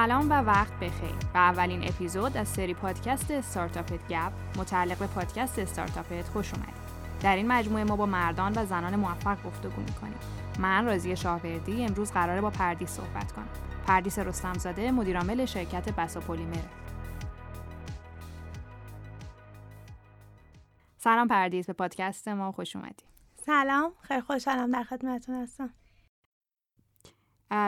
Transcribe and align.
سلام 0.00 0.30
و 0.30 0.32
وقت 0.32 0.72
بخیر 0.72 1.14
به 1.34 1.38
اولین 1.38 1.88
اپیزود 1.88 2.36
از 2.36 2.48
سری 2.48 2.74
پادکست 2.74 3.30
استارتاپت 3.30 4.08
گپ 4.08 4.32
متعلق 4.58 4.98
به 4.98 5.06
پادکست 5.06 5.58
استارتاپت 5.58 6.28
خوش 6.28 6.54
اومدید. 6.54 6.74
در 7.22 7.36
این 7.36 7.46
مجموعه 7.46 7.84
ما 7.84 7.96
با 7.96 8.06
مردان 8.06 8.52
و 8.56 8.66
زنان 8.66 8.96
موفق 8.96 9.42
گفتگو 9.42 9.82
می‌کنیم. 9.82 10.18
من 10.58 10.86
رازی 10.86 11.16
شاهوردی 11.16 11.84
امروز 11.84 12.12
قراره 12.12 12.40
با 12.40 12.50
پردیس 12.50 12.90
صحبت 12.90 13.32
کنم. 13.32 13.48
پردیس 13.86 14.18
رستمزاده 14.18 14.90
مدیرعامل 14.90 15.44
شرکت 15.44 15.92
بسا 15.92 16.20
پلیمر. 16.20 16.56
سلام 20.98 21.28
پردیس 21.28 21.66
به 21.66 21.72
پادکست 21.72 22.28
ما 22.28 22.52
خوش 22.52 22.76
اومدی. 22.76 23.04
سلام 23.46 23.92
خیلی 24.02 24.20
خوشحالم 24.20 24.70
در 24.70 24.82
خدمتتون 24.82 25.42
هستم. 25.42 25.70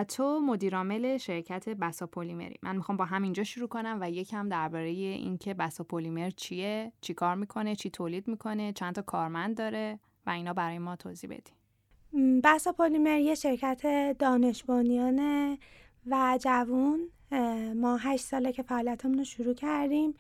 تو 0.09 0.41
مدیرعامل 0.41 1.17
شرکت 1.17 1.69
بسا 1.69 2.07
پلیمری. 2.07 2.57
من 2.63 2.77
می‌خوام 2.77 2.97
با 2.99 3.05
همینجا 3.05 3.45
شروع 3.45 3.69
کنم 3.69 3.99
و 4.01 4.11
یکم 4.11 4.49
درباره 4.49 4.89
اینکه 4.89 5.55
بسا 5.55 5.85
پلیمر 5.85 6.31
چیه 6.31 6.93
چی 7.01 7.15
کار 7.15 7.35
می‌کنه 7.35 7.77
چی 7.77 7.91
تولید 7.91 8.29
می‌کنه 8.29 8.73
چند 8.73 8.95
تا 8.95 9.03
کارمند 9.03 9.57
داره 9.57 9.99
و 10.27 10.31
اینا 10.31 10.53
برای 10.53 10.79
ما 10.79 10.97
توضیح 10.97 11.31
بدی 11.31 11.53
بسا 12.45 12.73
پلیمر 12.73 13.19
یه 13.19 13.35
شرکت 13.35 14.17
دانش 14.19 14.65
و 16.07 16.39
جوون 16.41 17.01
ما 17.75 17.97
هشت 17.97 18.25
ساله 18.25 18.53
که 18.53 18.63
فعالیتمون 18.63 19.19
رو 19.19 19.25
شروع 19.25 19.55
کردیم. 19.55 20.15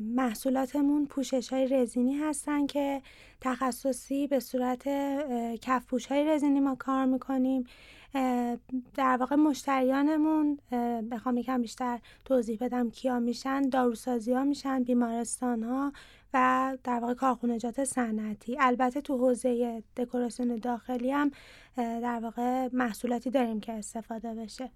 محصولاتمون 0.00 1.06
پوشش 1.06 1.52
های 1.52 1.66
رزینی 1.66 2.14
هستن 2.14 2.66
که 2.66 3.02
تخصصی 3.40 4.26
به 4.26 4.40
صورت 4.40 4.88
کف 5.60 6.06
های 6.10 6.24
رزینی 6.24 6.60
ما 6.60 6.74
کار 6.74 7.04
می‌کنیم. 7.04 7.64
در 8.94 9.16
واقع 9.20 9.36
مشتریانمون 9.36 10.58
بخوام 11.10 11.36
یکم 11.36 11.62
بیشتر 11.62 12.00
توضیح 12.24 12.58
بدم 12.60 12.90
کیا 12.90 13.20
میشن. 13.20 13.68
داروسازی 13.68 14.32
ها 14.32 14.44
میشن 14.44 14.82
بیمارستان 14.82 15.62
ها 15.62 15.92
و 16.34 16.76
در 16.84 17.00
واقع 17.00 17.14
کارخونجات 17.14 17.84
صنعتی. 17.84 18.56
البته 18.60 19.00
تو 19.00 19.18
حوزه 19.18 19.82
دکوراسیون 19.96 20.56
داخلی 20.56 21.10
هم 21.10 21.30
در 21.76 22.20
واقع 22.22 22.68
محصولاتی 22.72 23.30
داریم 23.30 23.60
که 23.60 23.72
استفاده 23.72 24.34
بشه. 24.34 24.70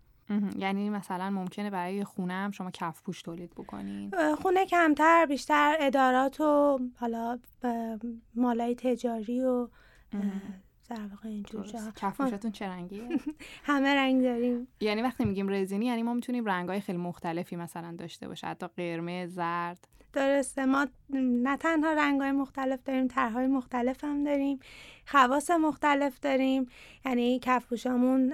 یعنی 0.59 0.91
مثلا 0.91 1.31
ممکنه 1.31 1.71
برای 1.71 2.05
خونه 2.05 2.33
هم 2.33 2.51
شما 2.51 2.71
کف 2.71 3.03
پوش 3.03 3.23
تولید 3.23 3.51
بکنین؟ 3.51 4.11
خونه 4.35 4.67
کمتر 4.67 5.27
بیشتر 5.27 5.77
ادارات 5.81 6.41
و 6.41 6.79
حالا 7.01 7.39
مالای 8.35 8.75
تجاری 8.75 9.41
و 9.41 9.69
در 10.87 11.07
واقع 11.07 11.29
اینجور 11.29 11.67
کفوشتون 11.97 12.53
چه 12.53 12.67
رنگیه؟ 12.67 13.09
همه 13.71 13.95
رنگ 13.95 14.23
داریم. 14.23 14.69
یعنی 14.81 15.03
وقتی 15.03 15.25
میگیم 15.25 15.49
رزینی 15.49 15.87
یعنی 15.87 16.03
ما 16.03 16.15
می‌تونیم 16.15 16.45
رنگای 16.45 16.81
خیلی 16.81 16.99
مختلفی 16.99 17.57
مثلا 17.57 17.95
داشته 17.99 18.29
باشه. 18.29 18.47
حتی 18.47 18.67
قرمز 18.77 19.35
زرد. 19.35 19.89
درسته. 20.13 20.65
ما 20.65 20.87
نه 21.11 21.57
تنها 21.57 21.93
رنگای 21.93 22.33
مختلف 22.33 22.83
داریم 22.83 23.09
طرحهای 23.09 23.47
مختلف 23.47 24.05
هم 24.05 24.25
داریم. 24.25 24.59
خواص 25.07 25.51
مختلف 25.51 26.21
داریم. 26.21 26.67
یعنی 27.07 27.41
کفپوشامون 27.43 28.33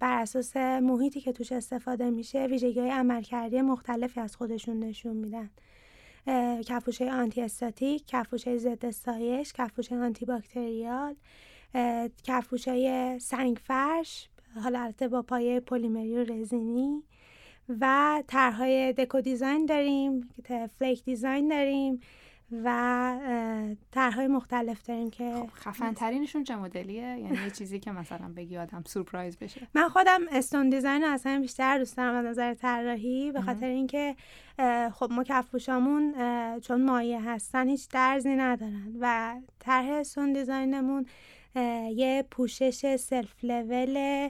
بر 0.00 0.22
اساس 0.22 0.56
محیطی 0.56 1.20
که 1.20 1.32
توش 1.32 1.52
استفاده 1.52 2.10
میشه 2.10 2.46
ویژگی 2.46 2.80
های 2.80 2.90
عملکردی 2.90 3.60
مختلفی 3.60 4.20
از 4.20 4.36
خودشون 4.36 4.78
نشون 4.78 5.16
میدن. 5.16 5.50
کفپوش 6.62 7.02
anti-static 7.02 8.04
کفپوش 8.06 8.56
ضد 8.56 8.90
سایش 8.90 9.52
کفپوش 9.52 9.92
antibacterial 9.92 11.14
کفپوش 12.24 12.68
های 12.68 13.18
سنگ 13.18 13.58
فرش 13.64 14.28
حالا 14.62 14.80
البته 14.80 15.08
با 15.08 15.22
پایه 15.22 15.60
پلیمری 15.60 16.16
و 16.16 16.24
رزینی 16.24 17.02
و 17.80 18.22
طرحهای 18.26 18.92
deco 18.92 19.20
design 19.20 19.66
داریم 19.66 20.28
flake 20.78 21.04
design 21.04 21.48
داریم 21.48 22.00
و 22.64 23.68
طرحهای 23.92 24.26
مختلف 24.26 24.82
داریم 24.86 25.10
که 25.10 25.32
خب 25.34 25.50
خفن 25.54 25.94
ترینشون 25.94 26.44
چه 26.44 26.56
مدلیه؟ 26.56 27.02
یعنی 27.02 27.38
یه 27.44 27.50
چیزی 27.50 27.78
که 27.78 27.92
مثلا 27.92 28.32
بگی 28.36 28.56
آدم 28.56 28.82
سورپرایز 28.86 29.36
بشه. 29.38 29.60
من 29.74 29.88
خودم 29.88 30.20
stone 30.32 30.70
design 30.70 31.04
اصلا 31.04 31.38
بیشتر 31.40 31.78
دوست 31.78 31.96
دارم 31.96 32.14
از 32.14 32.24
نظر 32.24 32.54
طراحی 32.54 33.32
به 33.32 33.40
خاطر 33.40 33.66
اینکه 33.66 34.16
خب 34.92 35.08
ما 35.10 35.24
کفپوشامون 35.24 36.14
چون 36.60 36.84
مایع 36.84 37.30
هستن 37.30 37.68
هیچ 37.68 37.88
درزی 37.88 38.36
ندارن 38.36 38.96
و 39.00 39.34
طرح 39.58 39.88
stone 39.88 40.32
design 40.32 40.81
مون 40.81 41.06
یه 41.94 42.24
پوشش 42.30 42.96
self 42.96 43.44
level 43.44 44.28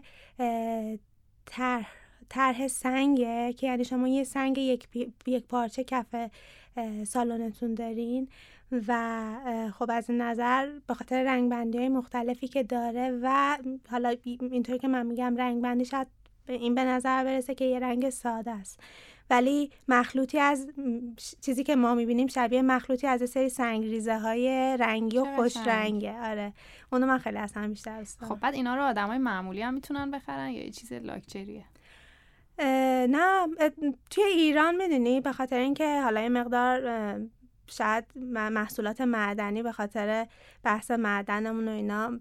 طرح 1.46 1.88
طرح 2.28 2.68
سنگه 2.68 3.52
که 3.52 3.66
یعنی 3.66 3.84
شما 3.84 4.08
یه 4.08 4.24
سنگ 4.24 4.58
یک, 4.58 4.88
یک 5.26 5.46
پارچه 5.46 5.84
کف 5.84 6.30
سالنتون 7.04 7.74
دارین 7.74 8.28
و 8.88 9.70
خب 9.78 9.90
از 9.90 10.10
نظر 10.10 10.72
به 10.86 10.94
خاطر 10.94 11.22
رنگ 11.22 11.74
های 11.74 11.88
مختلفی 11.88 12.48
که 12.48 12.62
داره 12.62 13.18
و 13.22 13.58
حالا 13.90 14.14
اینطوری 14.24 14.78
که 14.78 14.88
من 14.88 15.06
میگم 15.06 15.36
رنگ 15.36 15.62
بندی 15.62 15.84
شاید 15.84 16.06
این 16.48 16.74
به 16.74 16.84
نظر 16.84 17.24
برسه 17.24 17.54
که 17.54 17.64
یه 17.64 17.78
رنگ 17.78 18.10
ساده 18.10 18.50
است. 18.50 18.80
ولی 19.31 19.71
مخلوطی 19.89 20.39
از 20.39 20.69
چیزی 21.41 21.65
که 21.65 21.77
ما 21.77 21.94
می‌بینیم 21.94 22.27
شبیه 22.27 22.62
مخلوطی 22.62 23.06
از 23.06 23.31
سری 23.31 23.49
سنگریزه 23.49 24.19
های 24.19 24.77
رنگی 24.81 25.19
و 25.19 25.25
خوش 25.37 25.56
رنگه 25.56 26.21
آره. 26.21 26.53
اونو 26.93 27.06
من 27.06 27.19
خیلی 27.19 27.39
از 27.39 27.53
هم 27.53 27.69
بیشتر 27.69 28.05
خب 28.28 28.34
بعد 28.41 28.55
اینا 28.55 28.77
رو 28.77 28.83
آدم 28.83 29.06
های 29.06 29.19
معمولی 29.19 29.62
هم 29.62 29.75
می‌تونن 29.75 30.11
بخرن 30.11 30.50
یا 30.50 30.65
یه 30.65 30.71
چیز 30.71 30.93
لاکچریه؟ 30.93 31.65
نه 33.09 33.47
توی 34.11 34.25
ایران 34.25 34.77
می‌دونی 34.77 35.21
به 35.21 35.33
خاطر 35.33 35.59
اینکه 35.59 36.00
حالا 36.00 36.21
یه 36.21 36.28
مقدار 36.28 36.81
شاید 37.66 38.05
محصولات 38.34 39.00
معدنی 39.00 39.62
به 39.62 39.72
خاطر 39.72 40.27
بحث 40.62 40.91
معدنمون 40.91 41.69
و 41.69 41.71
اینا 41.71 42.21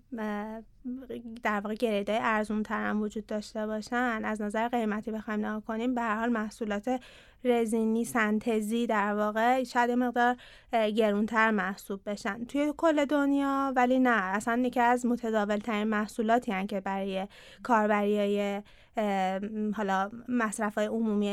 در 1.43 1.59
واقع 1.59 1.75
گریدای 1.75 2.19
ارزون 2.21 2.63
تر 2.63 2.89
هم 2.89 3.01
وجود 3.01 3.25
داشته 3.25 3.67
باشن. 3.67 4.21
از 4.23 4.41
نظر 4.41 4.67
قیمتی 4.67 5.11
بخوایم 5.11 5.39
نگاه 5.39 5.61
کنیم 5.61 5.95
به 5.95 6.01
هر 6.01 6.15
حال 6.15 6.29
محصولات 6.29 7.01
رزینی 7.43 8.05
سنتزی 8.05 8.87
در 8.87 9.13
واقع 9.13 9.63
شاید 9.63 9.91
مقدار 9.91 10.35
گرونتر 10.71 11.51
محسوب 11.51 12.09
بشن. 12.09 12.45
توی 12.45 12.73
کل 12.77 13.05
دنیا 13.05 13.73
ولی 13.75 13.99
نه 13.99 14.23
اصلا 14.23 14.61
یکی 14.65 14.79
از 14.79 15.05
متداول 15.05 15.57
ترین 15.57 15.83
محصولاتی 15.83 16.51
هن 16.51 16.67
که 16.67 16.79
برای 16.79 17.27
کاربری 17.63 18.17
های 18.17 18.61
حالا 19.75 20.11
مصرف 20.29 20.77
های 20.77 20.87
عمومی 20.87 21.29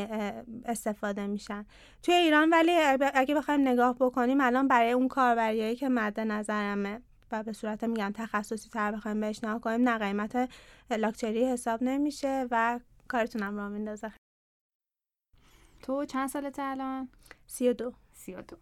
استفاده 0.65 1.27
میشن. 1.27 1.65
توی 2.03 2.13
ایران 2.13 2.49
ولی 2.49 2.71
اگه 3.13 3.35
بخوایم 3.35 3.61
نگاه 3.67 3.95
بکنیم 3.99 4.41
الان 4.41 4.67
برای 4.67 4.91
اون 4.91 5.07
کاربریایی 5.07 5.75
که 5.75 5.89
مد 5.89 6.19
نظرمه 6.19 7.01
و 7.31 7.43
به 7.43 7.53
صورت 7.53 7.83
میگم 7.83 8.11
تخصصی 8.15 8.69
تر 8.69 8.91
بخوایم 8.91 9.19
بهش 9.19 9.43
نگاه 9.43 9.61
کنیم 9.61 9.89
نه 9.89 9.97
قیمت 9.97 10.49
لاکچری 10.89 11.45
حساب 11.45 11.83
نمیشه 11.83 12.47
و 12.51 12.79
کارتونم 13.07 13.57
را 13.57 13.69
میندازه. 13.69 14.11
تو 15.81 16.05
چند 16.05 16.29
سالته 16.29 16.61
الان؟ 16.61 17.09
سی 17.47 17.69
و 17.69 17.73
دو. 17.73 17.93
سی 18.13 18.35
و 18.35 18.41
دو. 18.41 18.57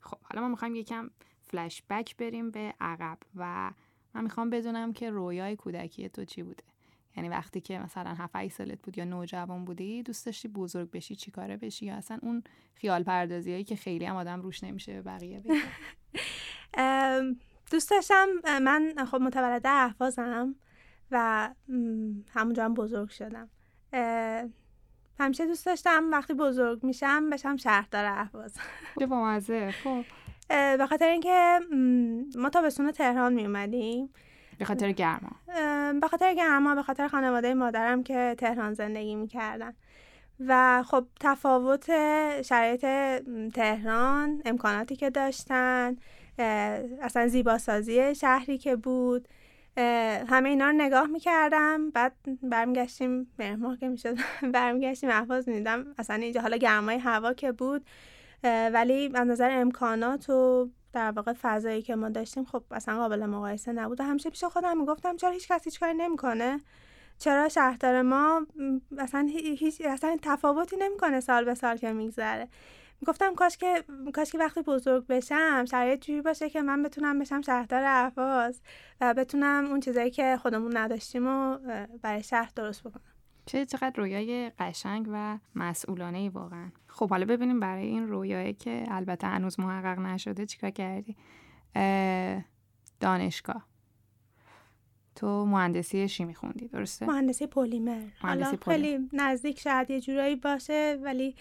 خب 0.00 0.18
حالا 0.22 0.42
ما 0.42 0.48
می‌خوایم 0.48 0.74
یکم 0.74 1.10
فلش 1.42 1.82
بک 1.90 2.16
بریم 2.16 2.50
به 2.50 2.74
عقب 2.80 3.18
و 3.36 3.72
من 4.14 4.24
می‌خوام 4.24 4.50
بدونم 4.50 4.92
که 4.92 5.10
رویای 5.10 5.56
کودکی 5.56 6.08
تو 6.08 6.24
چی 6.24 6.42
بوده. 6.42 6.64
یعنی 7.16 7.28
وقتی 7.28 7.60
که 7.60 7.78
مثلا 7.78 8.14
7 8.14 8.48
سالت 8.48 8.82
بود 8.82 8.98
یا 8.98 9.04
نوجوان 9.04 9.64
بودی 9.64 10.02
دوست 10.02 10.26
داشتی 10.26 10.48
بزرگ 10.48 10.90
بشی 10.90 11.16
چی 11.16 11.30
کاره 11.30 11.56
بشی؟ 11.56 11.86
یا 11.86 11.94
اصلا 11.94 12.18
اون 12.22 12.42
خیال 12.74 13.02
پردازی 13.02 13.52
هایی 13.52 13.64
که 13.64 13.76
خیلی 13.76 14.04
هم 14.04 14.16
آدم 14.16 14.40
روش 14.40 14.64
نمیشه 14.64 14.92
به 14.92 15.02
بقیه 15.02 15.42
دوست 17.70 17.90
داشتم 17.90 18.28
من 18.62 18.94
خب 19.10 19.20
متولد 19.20 19.66
احوازم 19.66 20.54
و 21.10 21.48
همونجا 22.34 22.64
هم 22.64 22.74
بزرگ 22.74 23.08
شدم. 23.08 23.48
همیشه 25.20 25.46
دوست 25.46 25.66
داشتم 25.66 26.08
وقتی 26.12 26.34
بزرگ 26.34 26.84
میشم 26.84 27.30
بشم 27.30 27.56
شهردار 27.56 28.04
اهواز 28.04 28.54
چه 29.00 29.06
بامزه 29.06 29.70
خب 29.70 30.04
به 30.48 30.86
خاطر 30.88 31.08
اینکه 31.08 31.60
ما 32.36 32.48
تا 32.48 32.60
تابستون 32.60 32.92
تهران 32.92 33.32
می 33.32 33.46
اومدیم 33.46 34.10
به 34.58 34.64
خاطر 34.64 34.92
گرما. 34.92 35.30
به 36.00 36.08
خاطر 36.10 36.34
گرما 36.34 36.74
به 36.74 36.82
خاطر 36.82 37.08
خانواده 37.08 37.54
مادرم 37.54 38.02
که 38.02 38.34
تهران 38.38 38.74
زندگی 38.74 39.14
می‌کردن. 39.14 39.74
و 40.46 40.82
خب 40.82 41.06
تفاوت 41.20 41.86
شرایط 42.42 42.86
تهران 43.54 44.42
امکاناتی 44.44 44.96
که 44.96 45.10
داشتن. 45.10 45.96
اصلا 47.02 47.28
زیباسازی 47.28 48.14
شهری 48.14 48.58
که 48.58 48.76
بود. 48.76 49.28
همه 50.28 50.48
اینا 50.48 50.66
رو 50.66 50.72
نگاه 50.72 51.06
می‌کردم. 51.06 51.90
بعد 51.90 52.12
برمیگشتیم 52.42 53.32
مهرماه 53.38 53.76
که 53.76 53.88
می‌شد. 53.88 54.16
برمیگشتیم 54.54 55.10
احواز 55.10 55.48
می‌دیدم 55.48 55.94
اصلا 55.98 56.16
اینجا 56.16 56.40
حالا 56.40 56.56
گرمای 56.56 56.98
هوا 56.98 57.32
که 57.32 57.52
بود. 57.52 57.84
ولی 58.44 59.10
از 59.14 59.26
نظر 59.28 59.50
امکانات 59.50 60.30
و 60.30 60.68
در 60.92 61.10
واقع 61.10 61.32
فضایی 61.32 61.82
که 61.82 61.96
ما 61.96 62.08
داشتیم 62.08 62.44
خب 62.44 62.62
اصلا 62.70 62.96
قابل 62.96 63.26
مقایسه 63.26 63.72
نبود. 63.72 64.00
و 64.00 64.04
همیشه 64.04 64.30
پیش 64.30 64.44
خودم 64.44 64.78
می‌گفتم 64.78 65.16
چرا 65.16 65.30
هیچ 65.30 65.48
کسی 65.48 65.64
هیچ 65.64 65.80
کاری 65.80 65.94
نمی‌کنه؟ 65.94 66.60
چرا 67.18 67.48
شهردار 67.48 68.02
ما 68.02 68.46
اصلا 68.98 69.28
هیچ 69.32 69.82
اصلا 69.84 70.16
تفاوتی 70.22 70.76
نمی‌کنه 70.76 71.20
سال 71.20 71.44
به 71.44 71.54
سال 71.54 71.76
که 71.76 71.92
میگذره؟ 71.92 72.48
گفتم 73.06 73.34
کاش 73.34 73.56
که 73.56 73.84
کاش 74.14 74.32
که 74.32 74.38
وقتی 74.38 74.62
بزرگ 74.62 75.06
بشم 75.06 75.64
شرایط 75.64 76.04
جوری 76.04 76.22
باشه 76.22 76.50
که 76.50 76.62
من 76.62 76.82
بتونم 76.82 77.18
بشم 77.18 77.40
شهردار 77.40 77.84
اهواز 77.84 78.62
و 79.00 79.14
بتونم 79.14 79.66
اون 79.66 79.80
چیزایی 79.80 80.10
که 80.10 80.36
خودمون 80.42 80.76
نداشتیم 80.76 81.26
و 81.26 81.58
برای 82.02 82.22
شهر 82.22 82.50
درست 82.56 82.82
بکنم. 82.82 83.02
چه 83.46 83.66
چقدر 83.66 83.92
رویای 83.96 84.50
قشنگ 84.58 85.06
و 85.12 85.38
مسئولانه 85.54 86.18
ای 86.18 86.28
واقعا. 86.28 86.70
خب 86.86 87.10
حالا 87.10 87.26
ببینیم 87.26 87.60
برای 87.60 87.86
این 87.86 88.08
رویایی 88.08 88.52
که 88.52 88.84
البته 88.88 89.26
هنوز 89.26 89.60
محقق 89.60 89.98
نشده 89.98 90.46
چیکار 90.46 90.70
کردی؟ 90.70 91.16
دانشگاه. 93.00 93.66
تو 95.14 95.46
مهندسی 95.46 96.08
شیمی 96.08 96.34
خوندی 96.34 96.68
درسته؟ 96.68 97.06
مهندسی 97.06 97.46
پلیمر. 97.46 98.02
حالا 98.20 98.52
خیلی 98.64 99.08
نزدیک 99.12 99.60
شاید 99.60 99.90
یه 99.90 100.00
جورایی 100.00 100.36
باشه 100.36 100.98
ولی 101.02 101.34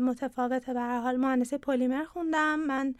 متفاوته 0.00 0.74
به 0.74 0.80
هر 0.80 1.00
حال 1.00 1.16
مهندسی 1.16 1.58
پلیمر 1.58 2.04
خوندم. 2.04 2.60
من 2.60 2.94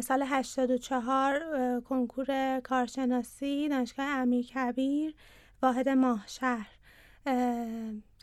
سال 0.00 0.22
84 0.22 1.80
کنکور 1.80 2.60
کارشناسی 2.60 3.68
دانشگاه 3.68 4.06
امیر 4.06 4.46
کبیر 4.46 5.14
واحد 5.62 5.88
ماهشهر 5.88 6.68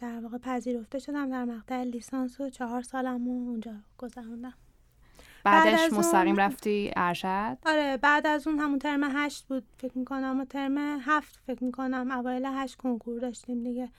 در 0.01 0.19
واقع 0.23 0.37
پذیرفته 0.37 0.99
شدم. 0.99 1.29
در 1.29 1.45
مقطع 1.45 1.83
لیسانس 1.83 2.41
و 2.41 2.49
چهار 2.49 2.81
سالم 2.81 3.27
اونجا 3.27 3.73
گذروندم. 3.97 4.53
بعدش 5.43 5.93
مستقیم 5.93 6.35
رفتی 6.35 6.91
ارشد؟ 6.95 7.57
آره 7.65 7.97
بعد 7.97 8.27
از 8.27 8.47
اون 8.47 8.59
همون 8.59 8.79
ترم 8.79 9.03
هشت 9.03 9.47
بود 9.47 9.63
فکر 9.77 9.97
می‌کنم 9.97 10.39
و 10.41 10.45
ترم 10.45 10.77
هفت 11.01 11.39
فکر 11.47 11.63
می‌کنم. 11.63 12.11
اوایل 12.11 12.45
هشت 12.45 12.75
کنکور 12.75 13.19
داشتیم 13.19 13.63
دیگه 13.63 13.89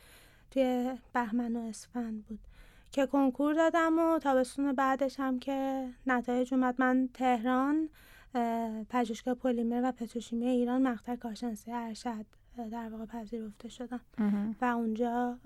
توی 0.50 0.94
بهمن 1.12 1.56
و 1.56 1.60
اسفند 1.60 2.24
بود. 2.26 2.38
که 2.92 3.06
کنکور 3.06 3.54
دادم 3.54 3.98
و 3.98 4.18
تابستون 4.18 4.72
بعدش 4.72 5.20
هم 5.20 5.38
که 5.38 5.88
نتایج 6.06 6.54
اومد. 6.54 6.74
من 6.78 7.08
تهران 7.14 7.88
پژوهشگاه 8.90 9.34
پلیمر 9.34 9.80
و 9.84 9.92
پتروشیمی 9.92 10.46
ایران 10.46 10.82
مقطع 10.82 11.16
کارشناسی 11.16 11.72
ارشد 11.72 12.26
در 12.70 12.88
واقع 12.88 13.04
پذیرفته 13.04 13.68
شدم. 13.68 14.00
و 14.60 14.64
اونجا 14.64 15.38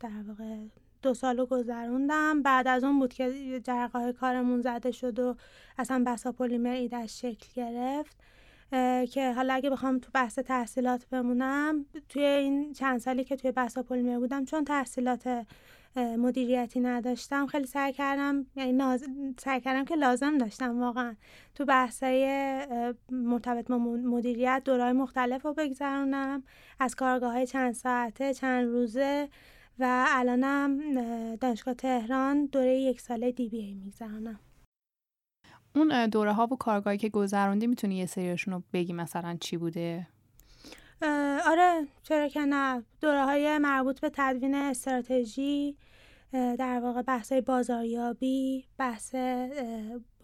در 0.00 0.22
واقع 0.28 0.56
دو 1.02 1.14
سال 1.14 1.44
گذروندم. 1.44 2.42
بعد 2.42 2.68
از 2.68 2.84
اون 2.84 2.98
بود 2.98 3.12
که 3.12 3.60
جرقه 3.64 4.12
کارمون 4.12 4.60
زده 4.60 4.90
شد 4.90 5.18
و 5.18 5.36
اصلا 5.78 6.04
بسا 6.06 6.32
پلیمر 6.32 6.70
ایدش 6.70 7.20
شکل 7.20 7.46
گرفت. 7.54 8.16
که 9.12 9.32
حالا 9.36 9.54
اگه 9.54 9.70
بخوام 9.70 9.98
تو 9.98 10.10
بحث 10.14 10.38
تحصیلات 10.38 11.06
بمونم 11.06 11.86
توی 12.08 12.22
این 12.22 12.72
چند 12.72 12.98
سالی 12.98 13.24
که 13.24 13.36
توی 13.36 13.52
بسا 13.52 13.82
پلیمر 13.82 14.18
بودم 14.18 14.44
چون 14.44 14.64
تحصیلات 14.64 15.46
مدیریتی 15.96 16.80
نداشتم. 16.80 17.46
خیلی 17.46 17.66
سعی 17.66 17.92
کردم 17.92 18.46
یعنی 18.56 18.72
ناز... 18.72 19.04
سعی 19.38 19.60
کردم 19.60 19.84
که 19.84 19.94
لازم 19.94 20.38
داشتم 20.38 20.80
واقعا. 20.80 21.16
تو 21.54 21.64
بحثای 21.64 22.26
مرتبط 23.10 23.68
با 23.68 23.78
مدیریت 23.78 24.62
دورای 24.64 24.92
مختلف 24.92 25.46
رو 25.46 25.54
بگذرونم. 25.54 26.42
از 26.80 26.94
کارگاه 26.94 27.32
های 27.32 27.46
چند 27.46 27.72
ساعته 27.72 28.34
چند 28.34 28.64
روزه 28.66 29.28
و 29.78 30.06
الانم 30.08 30.78
دانشگاه 31.36 31.74
تهران 31.74 32.46
دوره 32.46 32.80
یک 32.80 33.00
ساله 33.00 33.32
دی 33.32 33.48
بی 33.48 33.58
ای 33.58 33.74
میگذرونم. 33.74 34.40
اون 35.74 36.06
دوره 36.06 36.32
ها 36.32 36.48
و 36.52 36.56
کارگاهی 36.56 36.98
که 36.98 37.08
گذروندی 37.08 37.66
می‌تونی 37.66 37.96
یه 37.96 38.06
سریشون 38.06 38.54
رو 38.54 38.62
بگی 38.72 38.92
مثلا 38.92 39.36
چی 39.40 39.56
بوده؟ 39.56 40.06
آره 41.46 41.86
چرا 42.02 42.28
که 42.28 42.40
نه. 42.40 42.82
دوره 43.00 43.24
های 43.24 43.58
مربوط 43.58 44.00
به 44.00 44.10
تدوین 44.14 44.54
استراتژی 44.54 45.76
در 46.32 46.80
واقع 46.82 47.02
بحث 47.02 47.32
بازاریابی 47.32 48.64
بحث 48.78 49.14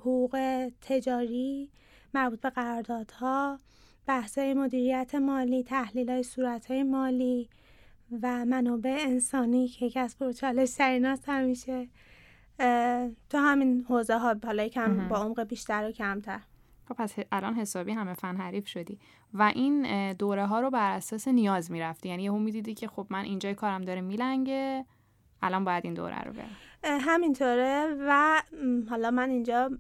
حقوق 0.01 0.69
تجاری 0.81 1.71
مربوط 2.15 2.41
به 2.41 2.51
قراردادها 2.51 3.59
بحث 4.07 4.39
مدیریت 4.39 5.15
مالی 5.15 5.63
تحلیل 5.63 6.11
های 6.11 6.23
صورت 6.23 6.67
های 6.67 6.83
مالی 6.83 7.49
و 8.23 8.45
منابع 8.45 8.97
انسانی 9.01 9.69
که 9.69 9.87
یکی 9.87 10.01
از 10.01 10.19
پرچالش 10.19 10.69
سریناست 10.69 11.29
همیشه. 11.29 11.89
تو 13.31 13.39
همین 13.39 13.85
حوزه 13.89 14.19
ها 14.19 14.37
حالا 14.45 14.63
یکم 14.63 15.09
با 15.09 15.17
عمق 15.17 15.43
بیشتر 15.43 15.89
و 15.89 15.93
کمتر. 15.93 16.41
پس 16.95 17.15
الان 17.33 17.55
حسابی 17.55 17.93
همه 17.93 18.15
فن 18.15 18.37
حریف 18.37 18.67
شدی. 18.69 18.99
و 19.35 19.43
این 19.43 20.13
دوره 20.13 20.47
ها 20.47 20.61
رو 20.61 20.71
بر 20.71 20.93
اساس 20.93 21.29
نیاز 21.29 21.71
می‌رفتی. 21.71 22.09
یعنی 22.09 22.23
یهو 22.23 22.39
می‌دیدی 22.39 22.75
که 22.75 22.89
خب 22.89 23.07
من 23.11 23.25
اینجای 23.25 23.55
کارم 23.55 23.83
داره 23.83 24.01
میلنگه 24.01 24.85
الان 25.43 25.65
باید 25.65 25.85
این 25.85 25.95
دوره 25.95 26.23
رو 26.23 26.33
برم. 26.33 26.57
همینطوره. 26.85 27.97
و 28.01 28.43
حالا 28.91 29.11
من 29.11 29.31
اینجا 29.31 29.71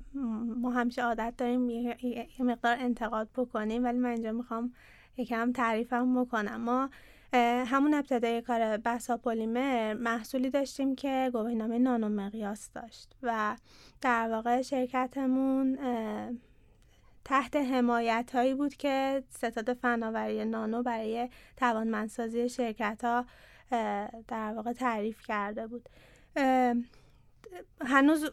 ما 0.56 0.70
همیشه 0.70 1.02
عادت 1.02 1.34
داریم 1.38 1.70
یه 1.70 2.26
مقدار 2.40 2.76
انتقاد 2.80 3.28
بکنیم 3.36 3.84
ولی 3.84 3.98
من 3.98 4.10
اینجا 4.10 4.32
می‌خوام 4.32 4.72
یکم 5.16 5.52
تعریفم 5.52 6.24
بکنم. 6.24 6.60
ما 6.60 6.90
همون 7.66 7.94
ابتدای 7.94 8.42
کار 8.42 8.76
بسا 8.76 9.16
پلیمر 9.16 9.94
محصولی 9.94 10.50
داشتیم 10.50 10.94
که 10.94 11.30
گواهینامه 11.32 11.78
نانو 11.78 12.08
مقیاس 12.08 12.70
داشت. 12.72 13.16
و 13.22 13.56
در 14.00 14.28
واقع 14.30 14.62
شرکتمون 14.62 15.78
تحت 17.28 17.56
حمایت 17.56 18.30
هایی 18.34 18.54
بود 18.54 18.74
که 18.74 19.22
ستاد 19.30 19.72
فناوری 19.72 20.44
نانو 20.44 20.82
برای 20.82 21.28
توانمندسازی 21.56 22.48
شرکت 22.48 23.04
ها 23.04 23.26
در 24.28 24.52
واقع 24.56 24.72
تعریف 24.72 25.22
کرده 25.26 25.66
بود. 25.66 25.88
هنوز 27.80 28.30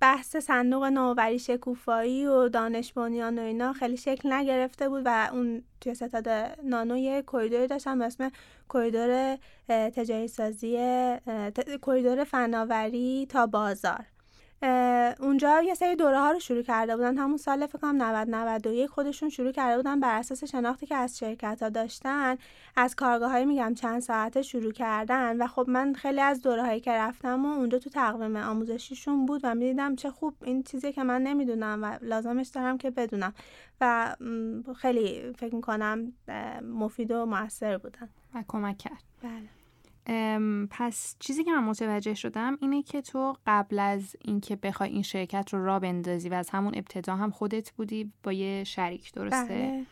بحث 0.00 0.36
صندوق 0.36 0.84
نوآوری 0.84 1.38
شکوفایی 1.38 2.26
و 2.26 2.48
دانش 2.48 2.92
بنیان 2.92 3.38
و 3.38 3.42
اینا 3.42 3.72
خیلی 3.72 3.96
شکل 3.96 4.32
نگرفته 4.32 4.88
بود 4.88 5.02
و 5.04 5.28
اون 5.32 5.62
توی 5.80 5.94
ستاد 5.94 6.28
نانو 6.64 6.96
یه 6.96 7.22
کوریدوری 7.22 7.66
داشتن 7.66 7.98
به 7.98 8.04
اسم 8.04 8.30
کوریدور 8.68 9.38
تجاری 9.68 10.28
سازی 10.28 10.78
کوریدور 11.82 12.24
فناوری 12.24 13.26
تا 13.30 13.46
بازار. 13.46 14.04
اونجا 15.20 15.62
یه 15.62 15.74
سری 15.74 15.96
دوره 15.96 16.20
ها 16.20 16.30
رو 16.30 16.38
شروع 16.38 16.62
کرده 16.62 16.96
بودن. 16.96 17.18
همون 17.18 17.36
سال 17.36 17.66
فکر 17.66 17.78
کنم 17.78 18.02
90 18.02 18.28
91 18.30 18.90
خودشون 18.90 19.28
شروع 19.28 19.52
کرده 19.52 19.76
بودن 19.76 20.00
بر 20.00 20.18
اساس 20.18 20.44
شناختی 20.44 20.86
که 20.86 20.94
از 20.94 21.18
شرکت 21.18 21.62
ها 21.62 21.68
داشتن 21.68 22.36
از 22.76 22.94
کارگاه 22.94 23.30
های 23.30 23.44
میگم 23.44 23.74
چند 23.74 24.00
ساعته 24.00 24.42
شروع 24.42 24.72
کردن. 24.72 25.42
و 25.42 25.46
خب 25.46 25.64
من 25.68 25.94
خیلی 25.94 26.20
از 26.20 26.42
دوره 26.42 26.62
هایی 26.62 26.80
که 26.80 26.92
رفتم 26.92 27.46
و 27.46 27.48
اونجا 27.48 27.78
تو 27.78 27.90
تقویم 27.90 28.36
آموزشیشون 28.36 29.26
بود 29.26 29.40
و 29.44 29.54
می‌دیدم 29.54 29.96
چه 29.96 30.10
خوب 30.10 30.34
این 30.44 30.62
چیزی 30.62 30.92
که 30.92 31.02
من 31.02 31.22
نمی‌دونم 31.22 31.82
و 31.82 31.98
لازمش 32.02 32.48
دارم 32.48 32.78
که 32.78 32.90
بدونم. 32.90 33.34
و 33.80 34.16
خیلی 34.76 35.32
فکر 35.32 35.54
می‌کنم 35.54 36.12
مفید 36.62 37.10
و 37.10 37.26
موثر 37.26 37.78
بودن. 37.78 38.08
و 38.34 38.44
کمک 38.48 38.78
کرد. 38.78 39.02
بله. 39.22 39.65
پس 40.70 41.16
چیزی 41.18 41.44
که 41.44 41.52
من 41.52 41.64
متوجه 41.64 42.14
شدم 42.14 42.58
اینه 42.60 42.82
که 42.82 43.02
تو 43.02 43.36
قبل 43.46 43.78
از 43.78 44.16
اینکه 44.24 44.56
بخوای 44.56 44.90
این 44.90 45.02
شرکت 45.02 45.54
رو 45.54 45.64
را 45.64 45.78
بندازی 45.78 46.28
و 46.28 46.34
از 46.34 46.50
همون 46.50 46.72
ابتدا 46.76 47.16
هم 47.16 47.30
خودت 47.30 47.70
بودی 47.70 48.12
با 48.22 48.32
یه 48.32 48.64
شریک 48.64 49.12
درسته؟ 49.12 49.84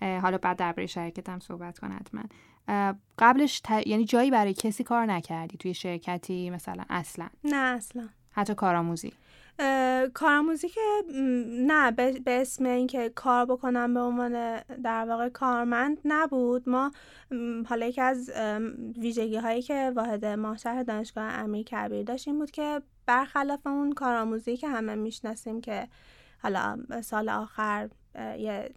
بله. 0.00 0.18
حالا 0.20 0.38
بعد 0.38 0.56
درباره 0.56 0.86
شرکت 0.86 1.28
هم 1.28 1.38
صحبت 1.40 1.78
کن 1.78 1.92
حتما. 1.92 2.22
قبلش 3.18 3.62
یعنی 3.86 4.04
جایی 4.04 4.30
برای 4.30 4.54
کسی 4.54 4.84
کار 4.84 5.06
نکردی 5.06 5.56
توی 5.56 5.74
شرکتی 5.74 6.50
مثلا 6.50 6.84
اصلا؟ 6.90 7.28
نه 7.44 7.56
اصلا. 7.56 8.08
حتی 8.30 8.54
کارآموزی؟ 8.54 9.12
کارآموزی 10.14 10.68
که 10.68 10.80
نه 11.48 11.90
به 11.90 12.40
اسم 12.40 12.66
اینکه 12.66 13.08
کار 13.08 13.44
بکنم 13.46 13.94
به 13.94 14.00
عنوان 14.00 14.60
در 14.60 15.04
واقع 15.08 15.28
کارمند 15.28 15.98
نبود. 16.04 16.68
ما 16.68 16.92
حالا 17.68 17.86
یکی 17.86 18.00
از 18.00 18.30
ویژگی 18.98 19.36
هایی 19.36 19.62
که 19.62 19.92
واحد 19.96 20.24
ما 20.24 20.56
شهر 20.56 20.82
دانشگاه 20.82 21.24
امیر 21.24 21.64
کبیر 21.64 22.02
داشت 22.02 22.28
این 22.28 22.38
بود 22.38 22.50
که 22.50 22.82
برخلاف 23.06 23.66
اون 23.66 23.92
کارآموزی 23.92 24.56
که 24.56 24.68
همه 24.68 24.94
می‌شناسیم 24.94 25.60
که 25.60 25.88
حالا 26.42 26.78
سال 27.02 27.28
آخر 27.28 27.88
یه 28.38 28.70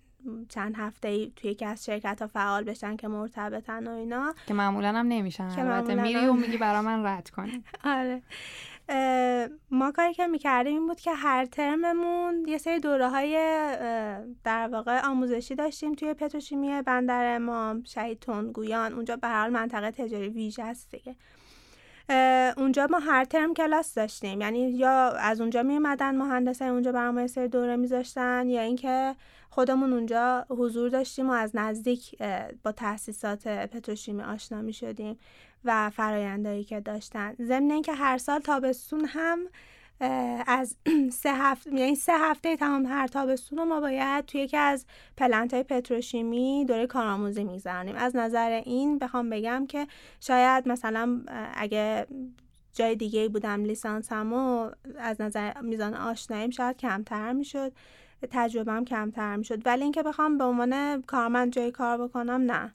چند 0.50 0.76
هفته 0.78 1.08
ای 1.08 1.32
توی 1.36 1.52
یکی 1.52 1.66
از 1.66 1.86
شرکت 1.86 2.22
ها 2.22 2.28
فعال 2.28 2.64
بشن 2.64 2.96
که 2.96 3.08
مرتبطن 3.08 3.88
و 3.88 3.92
اینا. 3.92 4.34
که 4.48 4.54
معمولا 4.54 4.88
هم 4.88 5.08
نمیشن 5.08 5.44
البته 5.44 5.96
میری 5.96 6.28
و 6.28 6.34
میگی 6.34 6.58
برا 6.58 6.82
من 6.82 7.06
رد 7.06 7.30
کنی. 7.30 7.64
آره. 7.84 8.22
ما 9.72 9.92
کاری 9.92 10.14
که 10.14 10.28
می‌کردیم 10.28 10.74
این 10.74 10.88
بود 10.88 11.00
که 11.00 11.14
هر 11.14 11.46
ترممون 11.46 12.46
یه 12.48 12.58
سری 12.58 12.80
دوره 12.80 13.10
های 13.10 13.36
در 14.44 14.68
واقع 14.68 15.02
آموزشی 15.06 15.56
داشتیم 15.56 15.96
توی 15.96 16.14
پتروشیمی 16.14 16.82
بندر 16.82 17.36
امام 17.36 17.84
شهید 17.84 18.20
تونگویان 18.20 18.94
اونجا 18.94 19.16
به 19.16 19.28
هر 19.28 19.50
منطقه 19.50 19.92
تجاری 19.92 20.30
ویژه 20.30 20.64
است 20.64 20.92
دیگه. 20.92 21.16
اونجا 22.58 22.88
ما 22.92 23.00
هر 23.00 23.26
ترم 23.26 23.54
کلاس 23.54 23.94
داشتیم. 23.94 24.42
یعنی 24.42 24.72
یا 24.72 25.10
از 25.10 25.42
اونجا 25.42 25.64
می 25.64 25.74
اومدن 25.74 26.16
مهندسای 26.16 26.68
اونجا 26.68 26.92
برام 26.92 27.28
سری 27.28 27.48
دوره 27.48 27.76
میذاشتن 27.76 28.50
یا 28.50 28.62
اینکه 28.62 29.16
خودمون 29.50 29.94
اونجا 29.94 30.46
حضور 30.50 30.90
داشتیم 30.90 31.30
و 31.30 31.32
از 31.32 31.56
نزدیک 31.56 32.24
با 32.64 32.72
تاسیسات 32.72 33.48
پتروشیمی 33.48 34.22
آشنا 34.24 34.62
می 34.62 34.74
شدیم 34.74 35.20
و 35.66 35.90
فرایندهایی 35.90 36.64
که 36.64 36.80
داشتن. 36.80 37.36
ضمن 37.42 37.72
اینکه 37.72 37.94
هر 37.94 38.18
سال 38.18 38.40
تابستون 38.40 39.06
هم 39.06 39.40
از 40.48 40.76
سه 41.22 41.34
هفته 41.34 41.74
یعنی 41.74 41.96
سه 41.96 42.14
هفته 42.14 42.58
تمام 42.58 42.86
هر 42.86 43.08
تابستون 43.08 43.68
ما 43.68 43.80
باید 43.82 44.26
توی 44.26 44.42
یکی 44.42 44.58
از 44.58 44.86
پلنت 45.18 45.54
های 45.54 45.64
پتروشیمی 45.64 46.66
دوره 46.68 46.88
کارآموزی 46.88 47.44
میگذرانیم. 47.44 47.96
از 47.96 48.16
نظر 48.16 48.62
این 48.66 49.00
بخوام 49.00 49.30
بگم 49.30 49.66
که 49.70 49.88
شاید 50.20 50.68
مثلا 50.68 51.22
اگه 51.54 52.08
جای 52.74 52.96
دیگه 52.96 53.30
بودم 53.30 53.64
لیسانسمو 53.64 54.70
از 55.00 55.22
نظر 55.22 55.62
میزان 55.62 55.94
آشناییم 55.94 56.50
شاید 56.50 56.78
کمتر 56.78 57.34
می‌شد. 57.34 57.72
تجربهم 58.32 58.86
کمتر 58.86 59.36
می‌شد. 59.36 59.68
ولی 59.68 59.84
اینکه 59.84 60.04
بخوام 60.04 60.38
به 60.38 60.44
عنوان 60.44 61.02
کارمند 61.02 61.54
جای 61.54 61.72
کار 61.72 62.08
بکنم 62.08 62.52
نه. 62.52 62.74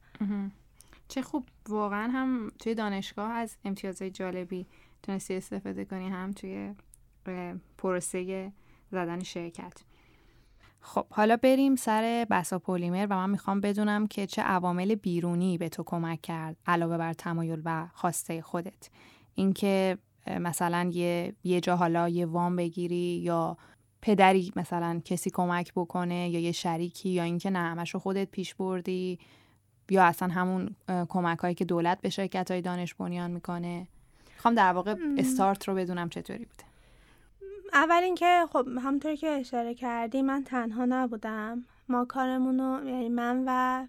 چه 1.08 1.22
خوب 1.22 1.44
واقعا 1.68 2.10
هم 2.12 2.48
توی 2.58 2.74
دانشگاه 2.74 3.30
از 3.30 3.56
امتیازهای 3.64 4.10
جالبی 4.10 4.66
تونستی 5.02 5.34
استفاده 5.34 5.84
کنی 5.84 6.08
هم 6.08 6.30
توی 6.30 6.74
پروسه 7.78 8.52
زدن 8.90 9.22
شرکت. 9.22 9.82
خب 10.80 11.06
حالا 11.10 11.36
بریم 11.36 11.76
سر 11.76 12.26
بسا 12.30 12.58
پلیمر 12.58 13.06
و 13.10 13.16
من 13.16 13.30
می‌خوام 13.30 13.60
بدونم 13.60 14.06
که 14.06 14.26
چه 14.26 14.42
عوامل 14.42 14.94
بیرونی 14.94 15.58
به 15.58 15.68
تو 15.68 15.82
کمک 15.82 16.22
کرد 16.22 16.56
علاوه 16.66 16.98
بر 16.98 17.12
تمایل 17.12 17.62
و 17.64 17.88
خواسته 17.94 18.42
خودت. 18.42 18.90
اینکه 19.34 19.98
مثلا 20.26 20.90
یه 20.92 21.34
یه 21.44 21.60
جا 21.60 21.76
حالا 21.76 22.08
یه 22.08 22.26
وام 22.26 22.56
بگیری 22.56 23.20
یا 23.24 23.56
پدری 24.02 24.52
مثلا 24.56 25.00
کسی 25.04 25.30
کمک 25.30 25.72
بکنه 25.76 26.30
یا 26.30 26.40
یه 26.40 26.52
شریکی 26.52 27.08
یا 27.08 27.22
اینکه 27.22 27.50
نه 27.50 27.58
همش 27.58 27.94
رو 27.94 28.00
خودت 28.00 28.30
پیش 28.30 28.54
بردی. 28.54 29.18
یا 29.90 30.04
اصلا 30.04 30.28
همون 30.28 30.76
کمک 31.08 31.38
هایی 31.38 31.54
که 31.54 31.64
دولت 31.64 32.00
به 32.00 32.10
شرکت 32.10 32.50
های 32.50 32.60
دانش 32.60 32.94
بنیان 32.94 33.30
می‌کنه؟ 33.30 33.86
می‌خوام 34.34 34.54
در 34.54 34.72
واقع 34.72 34.94
استارت 35.18 35.68
رو 35.68 35.74
بدونم 35.74 36.08
چطوری 36.08 36.44
بوده. 36.44 36.64
اول 37.72 38.02
اینکه 38.02 38.44
خب 38.52 38.68
همونطوری 38.68 39.16
که 39.16 39.28
اشاره 39.28 39.74
کردی 39.74 40.22
من 40.22 40.44
تنها 40.44 40.84
نبودم. 40.84 41.64
ما 41.88 42.04
کارمون 42.04 42.60
رو 42.60 42.88
یعنی 42.88 43.08
من 43.08 43.44
و 43.46 43.86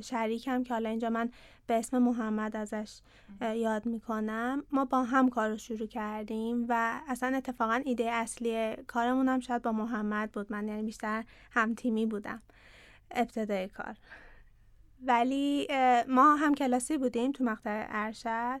شریکم 0.00 0.62
که 0.62 0.74
حالا 0.74 0.88
اینجا 0.88 1.10
من 1.10 1.30
به 1.66 1.78
اسم 1.78 1.98
محمد 1.98 2.56
ازش 2.56 3.00
یاد 3.40 3.86
می‌کنم. 3.86 4.64
ما 4.72 4.84
با 4.84 5.02
هم 5.02 5.28
کار 5.28 5.48
رو 5.48 5.56
شروع 5.56 5.86
کردیم 5.86 6.66
و 6.68 7.00
اصلا 7.08 7.36
اتفاقا 7.36 7.80
ایده 7.84 8.10
اصلی 8.10 8.76
کارمون 8.86 9.28
هم 9.28 9.40
شاید 9.40 9.62
با 9.62 9.72
محمد 9.72 10.32
بود. 10.32 10.52
من 10.52 10.68
یعنی 10.68 10.82
بیشتر 10.82 11.24
هم 11.50 11.74
تیمی 11.74 12.06
بودم. 12.06 12.42
ابتدای 13.10 13.68
کار. 13.68 13.94
ولی 15.06 15.68
ما 16.08 16.36
هم 16.36 16.54
کلاسی 16.54 16.98
بودیم 16.98 17.32
تو 17.32 17.44
مقطع 17.44 17.86
ارشد 17.90 18.60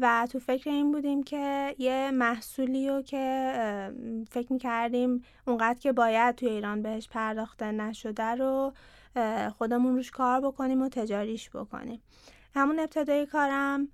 و 0.00 0.26
تو 0.30 0.38
فکر 0.38 0.70
این 0.70 0.92
بودیم 0.92 1.22
که 1.22 1.74
یه 1.78 2.10
محصولی 2.10 2.88
رو 2.88 3.02
که 3.02 3.92
فکر 4.30 4.52
می‌کردیم 4.52 5.24
اونقدر 5.46 5.78
که 5.78 5.92
باید 5.92 6.34
توی 6.34 6.48
ایران 6.48 6.82
بهش 6.82 7.08
پرداخته 7.08 7.72
نشده 7.72 8.24
رو 8.24 8.72
خودمون 9.58 9.96
روش 9.96 10.10
کار 10.10 10.40
بکنیم 10.40 10.82
و 10.82 10.88
تجاریش 10.88 11.50
بکنیم. 11.50 12.02
همون 12.54 12.78
ابتدای 12.78 13.26
کارم 13.26 13.88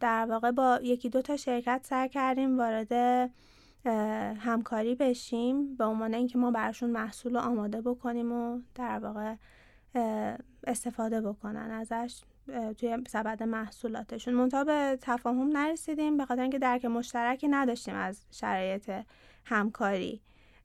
در 0.00 0.26
واقع 0.28 0.50
با 0.50 0.80
یکی 0.82 1.08
دو 1.08 1.22
تا 1.22 1.36
شرکت 1.36 1.80
سر 1.84 2.08
کردیم 2.08 2.58
وارد 2.58 2.92
همکاری 4.38 4.94
بشیم 4.94 5.76
به 5.76 5.84
عنوان 5.84 6.14
اینکه 6.14 6.38
ما 6.38 6.50
براشون 6.50 6.90
محصول 6.90 7.34
رو 7.34 7.40
آماده 7.40 7.80
بکنیم 7.80 8.32
و 8.32 8.60
در 8.74 8.98
واقع 8.98 9.34
استفاده 10.66 11.20
بکنن 11.20 11.70
ازش 11.70 12.20
توی 12.78 13.04
سبد 13.08 13.42
محصولاتشون. 13.42 14.34
منتها 14.34 14.64
به 14.64 14.98
تفاهم 15.00 15.48
نرسیدیم 15.56 16.16
به 16.16 16.26
خاطر 16.26 16.42
اینکه 16.42 16.58
درک 16.58 16.84
مشترکی 16.84 17.48
نداشتیم 17.48 17.94
از 17.94 18.20
شرایط 18.30 18.90
همکاری. 19.44 20.20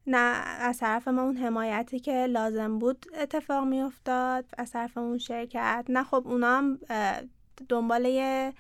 نه 0.07 0.17
از 0.59 0.79
طرف 0.79 1.07
ما 1.07 1.21
اون 1.21 1.37
حمایتی 1.37 1.99
که 1.99 2.25
لازم 2.25 2.79
بود 2.79 3.05
اتفاق 3.21 3.67
میافتاد 3.67 4.45
از 4.57 4.71
طرف 4.71 4.97
اون 4.97 5.17
شرکت. 5.17 5.85
نه 5.89 6.03
خب 6.03 6.23
اونا 6.27 6.57
هم 6.57 6.79
دنبال 7.69 8.05
یه 8.05 8.53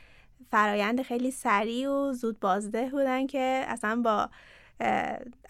فرایند 0.51 1.01
خیلی 1.01 1.31
سریع 1.31 1.89
و 1.89 2.13
زود 2.13 2.39
بازده 2.39 2.89
بودن 2.89 3.27
که 3.27 3.65
اصلا 3.67 4.01
با 4.01 4.29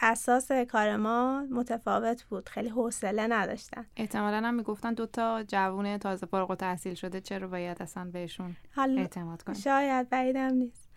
اساس 0.02 0.52
کار 0.52 0.96
ما 0.96 1.48
متفاوت 1.52 2.24
بود. 2.24 2.50
خیلی 2.50 2.70
حوصله 2.70 3.28
نداشتن. 3.28 3.86
احتمالا 3.98 4.48
هم 4.48 4.54
می‌گفتن 4.54 4.94
دوتا 4.94 5.44
جوون 5.44 5.98
تازه 5.98 6.26
فارغ 6.26 6.56
تحصیل 6.56 6.94
شده 6.94 7.22
چرا 7.22 7.48
باید 7.48 7.82
اصلا 7.82 8.06
بهشون 8.06 8.56
اعتماد 8.78 9.44
کنیم؟ 9.44 9.60
شاید 9.60 10.10
بعیدم 10.10 10.54
نیست. 10.54 10.90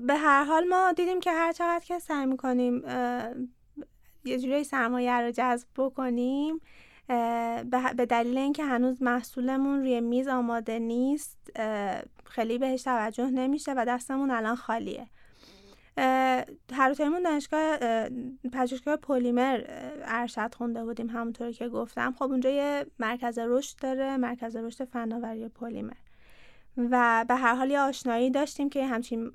به 0.00 0.16
هر 0.16 0.44
حال 0.44 0.68
ما 0.68 0.92
دیدیم 0.92 1.20
که 1.20 1.32
هر 1.32 1.52
چقدر 1.52 1.84
که 1.84 1.98
سعی 1.98 2.26
می‌کنیم 2.26 2.82
یه 4.24 4.38
جوری 4.38 4.64
سرمایه 4.64 5.20
رو 5.20 5.30
جذب 5.30 5.68
بکنیم 5.76 6.60
به 7.96 8.06
دلیل 8.08 8.38
اینکه 8.38 8.64
هنوز 8.64 9.02
محصولمون 9.02 9.80
روی 9.80 10.00
میز 10.00 10.28
آماده 10.28 10.78
نیست 10.78 11.50
خیلی 12.24 12.58
بهش 12.58 12.82
توجه 12.82 13.30
نمیشه 13.30 13.72
و 13.76 13.84
دستمون 13.88 14.30
الان 14.30 14.56
خالیه. 14.56 15.06
هر 16.72 16.92
دانشگاه 17.24 17.78
پژوهشگاه 18.52 18.96
پلیمر 18.96 19.64
ارشد 20.04 20.54
خونده 20.54 20.84
بودیم 20.84 21.08
همونطوری 21.08 21.52
که 21.52 21.68
گفتم. 21.68 22.14
خب 22.18 22.22
اونجا 22.22 22.50
یه 22.50 22.86
مرکز 22.98 23.38
رشد 23.38 23.76
داره 23.80 24.16
مرکز 24.16 24.56
رشد 24.56 24.84
فناوری 24.84 25.48
پلیمر. 25.48 25.92
و 26.90 27.24
به 27.28 27.34
هر 27.34 27.54
حال 27.54 27.70
یه 27.70 27.80
آشنایی 27.80 28.30
داشتیم 28.30 28.70
که 28.70 28.86
همچین 28.86 29.30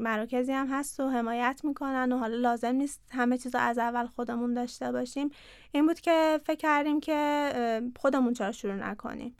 مراکزی 0.00 0.52
هم 0.52 0.66
هست 0.66 1.00
و 1.00 1.10
حمایت 1.10 1.60
می‌کنن 1.64 2.12
و 2.12 2.18
حالا 2.18 2.36
لازم 2.36 2.74
نیست 2.74 3.00
همه 3.10 3.38
چیز 3.38 3.54
رو 3.54 3.60
از 3.60 3.78
اول 3.78 4.06
خودمون 4.06 4.54
داشته 4.54 4.92
باشیم. 4.92 5.30
این 5.72 5.86
بود 5.86 6.00
که 6.00 6.40
فکر 6.44 6.56
کردیم 6.56 7.00
که 7.00 7.82
خودمون 7.96 8.32
چرا 8.32 8.52
شروع 8.52 8.74
نکنیم. 8.74 9.36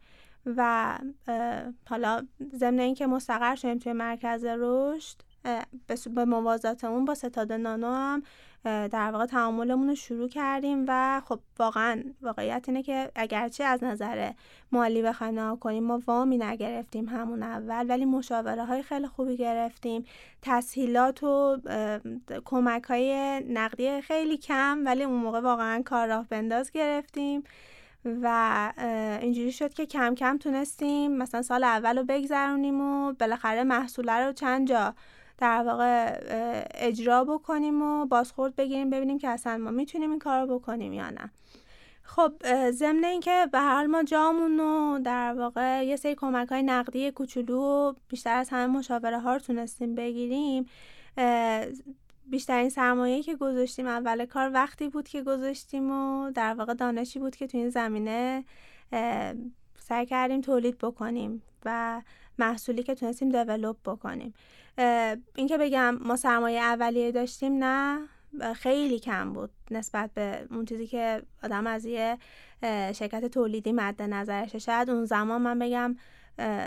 و 0.46 0.98
حالا 1.90 2.26
ضمن 2.54 2.78
اینکه 2.78 3.06
مستقر 3.06 3.54
شدیم 3.54 3.78
توی 3.78 3.92
مرکز 3.92 4.44
رشد 4.44 5.16
به 6.14 6.24
موازات 6.24 6.84
اون 6.84 7.04
با 7.04 7.14
ستاد 7.14 7.52
نانو 7.52 7.92
هم 7.92 8.22
در 8.64 9.10
واقع 9.10 9.26
تعاملمون 9.26 9.88
رو 9.88 9.94
شروع 9.94 10.28
کردیم 10.28 10.84
و 10.88 11.22
خب 11.24 11.40
واقعا 11.58 12.02
واقعیت 12.22 12.64
اینه 12.68 12.82
که 12.82 13.10
اگرچه 13.14 13.64
از 13.64 13.84
نظر 13.84 14.32
مالی 14.72 15.02
بخوایم 15.02 15.34
نها 15.34 15.56
کنیم 15.56 15.84
ما 15.84 16.02
وامی 16.06 16.38
نگرفتیم 16.38 17.08
همون 17.08 17.42
اول 17.42 17.86
ولی 17.88 18.04
مشاوره 18.04 18.64
های 18.64 18.82
خیلی 18.82 19.06
خوبی 19.06 19.36
گرفتیم. 19.36 20.04
تسهیلات 20.42 21.22
و 21.22 21.58
کمک 22.44 22.84
های 22.84 23.40
نقدی 23.48 24.00
خیلی 24.00 24.36
کم 24.36 24.82
ولی 24.84 25.02
اون 25.04 25.20
موقع 25.20 25.40
واقعا 25.40 25.82
کار 25.82 26.08
راه 26.08 26.26
بنداز 26.28 26.70
گرفتیم 26.70 27.44
و 28.04 28.72
اینجوری 29.20 29.52
شد 29.52 29.74
که 29.74 29.86
کم 29.86 30.14
کم 30.14 30.38
تونستیم 30.38 31.12
مثلا 31.16 31.42
سال 31.42 31.64
اول 31.64 31.98
رو 31.98 32.04
بگذرونیم 32.04 32.80
و 32.80 33.12
بالاخره 33.12 33.64
محصوله 33.64 34.12
رو 34.12 34.32
چند 34.32 34.68
جا 34.68 34.94
در 35.38 35.62
واقع 35.62 36.20
اجرا 36.74 37.24
بکنیم 37.24 37.82
و 37.82 38.06
بازخورد 38.06 38.56
بگیریم 38.56 38.90
ببینیم 38.90 39.18
که 39.18 39.28
اصلا 39.28 39.56
ما 39.56 39.70
می‌تونیم 39.70 40.10
این 40.10 40.18
کار 40.18 40.46
رو 40.46 40.58
بکنیم 40.58 40.92
یا 40.92 41.10
نه. 41.10 41.30
خب 42.02 42.32
ضمن 42.70 43.04
اینکه 43.04 43.48
به 43.52 43.58
هر 43.58 43.74
حال 43.74 43.86
ما 43.86 44.02
جامون 44.02 44.58
رو 44.58 44.98
در 45.04 45.34
واقع 45.34 45.86
یه 45.86 45.96
سری 45.96 46.14
کمک 46.14 46.48
های 46.48 46.62
نقدی 46.62 47.10
کوچولو 47.10 47.92
بیشتر 48.08 48.36
از 48.36 48.48
همه 48.48 48.66
مشاوره 48.66 49.20
ها 49.20 49.32
رو 49.32 49.38
تونستیم 49.38 49.94
بگیریم 49.94 50.66
بیشترین 52.26 52.68
سرمایه 52.68 53.22
که 53.22 53.36
گذاشتیم 53.36 53.86
اول 53.86 54.26
کار 54.26 54.50
وقتی 54.52 54.88
بود 54.88 55.08
که 55.08 55.22
گذاشتیم 55.22 55.90
و 55.90 56.30
در 56.30 56.54
واقع 56.54 56.74
دانشی 56.74 57.18
بود 57.18 57.36
که 57.36 57.46
تو 57.46 57.58
این 57.58 57.68
زمینه 57.68 58.44
سعی 59.78 60.06
کردیم 60.06 60.40
تولید 60.40 60.78
بکنیم. 60.78 61.42
و 61.64 62.02
محصولی 62.38 62.82
که 62.82 62.94
تونستیم 62.94 63.28
دیولوب 63.28 63.76
بکنیم. 63.84 64.34
اینکه 65.34 65.58
بگم 65.58 65.98
ما 66.00 66.16
سرمایه 66.16 66.60
اولیه 66.60 67.12
داشتیم 67.12 67.64
نه. 67.64 68.08
خیلی 68.54 68.98
کم 68.98 69.32
بود 69.32 69.50
نسبت 69.70 70.10
به 70.14 70.46
اون 70.50 70.64
چیزی 70.64 70.86
که 70.86 71.22
آدم 71.42 71.66
از 71.66 71.84
یه 71.84 72.18
شرکت 72.92 73.24
تولیدی 73.24 73.72
مد 73.72 74.02
نظرشه. 74.02 74.58
شاید 74.58 74.90
اون 74.90 75.04
زمان 75.04 75.42
من 75.42 75.58
بگم 75.58 75.96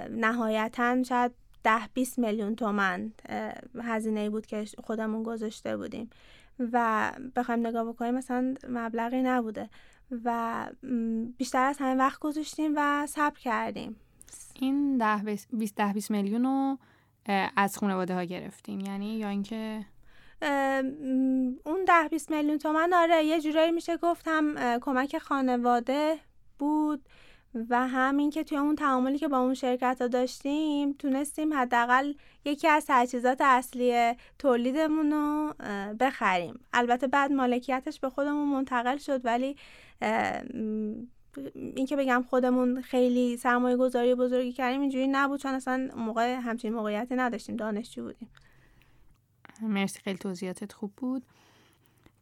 نهایتا 0.10 1.04
شاید 1.04 1.32
ده 1.64 1.88
20 1.94 2.20
میلیون 2.20 2.56
تومن 2.56 3.12
هزینه 3.82 4.30
بود 4.30 4.46
که 4.46 4.66
خودمون 4.84 5.24
گذاشته 5.24 5.78
بودیم. 5.78 6.10
و 6.60 7.12
بخوایم 7.36 7.68
نگاه 7.68 7.84
بکنیم 7.84 8.14
مثلا 8.14 8.56
مبلغی 8.70 9.22
نبوده. 9.22 9.70
و 10.26 10.70
بیشتر 11.38 11.64
از 11.64 11.78
همه 11.80 11.96
وقت 11.96 12.20
گذاشتیم 12.20 12.74
و 12.76 13.08
صبر 13.08 13.40
کردیم. 13.40 13.96
این 14.54 14.98
ده 14.98 15.38
20 15.94 16.12
میلیون 16.12 16.44
رو 16.44 16.78
از 17.56 17.78
خانواده 17.78 18.14
ها 18.14 18.24
گرفتین 18.24 18.82
یعنی 18.86 19.18
یا 19.18 19.30
اینکه 19.30 19.86
اون 21.66 21.86
ده 21.88 22.08
20 22.12 22.32
میلیون 22.32 22.58
تومن 22.58 22.94
آره 22.94 23.24
یه 23.24 23.42
جورایی 23.42 23.72
میشه 23.72 23.98
گفت 23.98 24.28
هم 24.28 24.80
کمک 24.80 25.18
خانواده 25.18 26.18
بود 26.60 27.10
و 27.70 27.88
همین 27.88 28.30
که 28.30 28.44
توی 28.44 28.58
اون 28.58 28.76
تعاملی 28.76 29.18
که 29.18 29.28
با 29.28 29.38
اون 29.38 29.54
شرکت 29.54 29.98
ها 30.02 30.08
داشتیم 30.08 30.94
تونستیم 30.94 31.54
حداقل 31.54 32.14
یکی 32.46 32.68
از 32.68 32.86
تجهیزات 32.88 33.38
اصلی 33.42 34.14
تولیدمون 34.40 35.12
رو 35.12 35.54
بخریم. 36.00 36.60
البته 36.74 37.08
بعد 37.08 37.32
مالکیتش 37.32 38.00
به 38.00 38.10
خودمون 38.10 38.48
منتقل 38.48 38.98
شد 38.98 39.26
ولی 39.26 39.56
اینکه 41.54 41.96
بگم 41.96 42.26
خودمون 42.30 42.82
خیلی 42.82 43.38
سرمایه 43.38 43.78
گذاری 43.78 44.16
بزرگی 44.16 44.52
کردیم 44.52 44.82
اینجوری 44.82 45.08
نبود 45.08 45.40
چون 45.40 45.54
اصلا 45.54 45.90
موقع 45.98 46.34
همچین 46.34 46.74
موقعیتی 46.74 47.16
نداشتیم. 47.16 47.56
دانشجو 47.56 48.04
بودیم. 48.04 48.30
مرسی 49.62 50.00
خیلی 50.00 50.18
توضیحاتت 50.18 50.74
خوب 50.74 50.94
بود. 50.98 51.24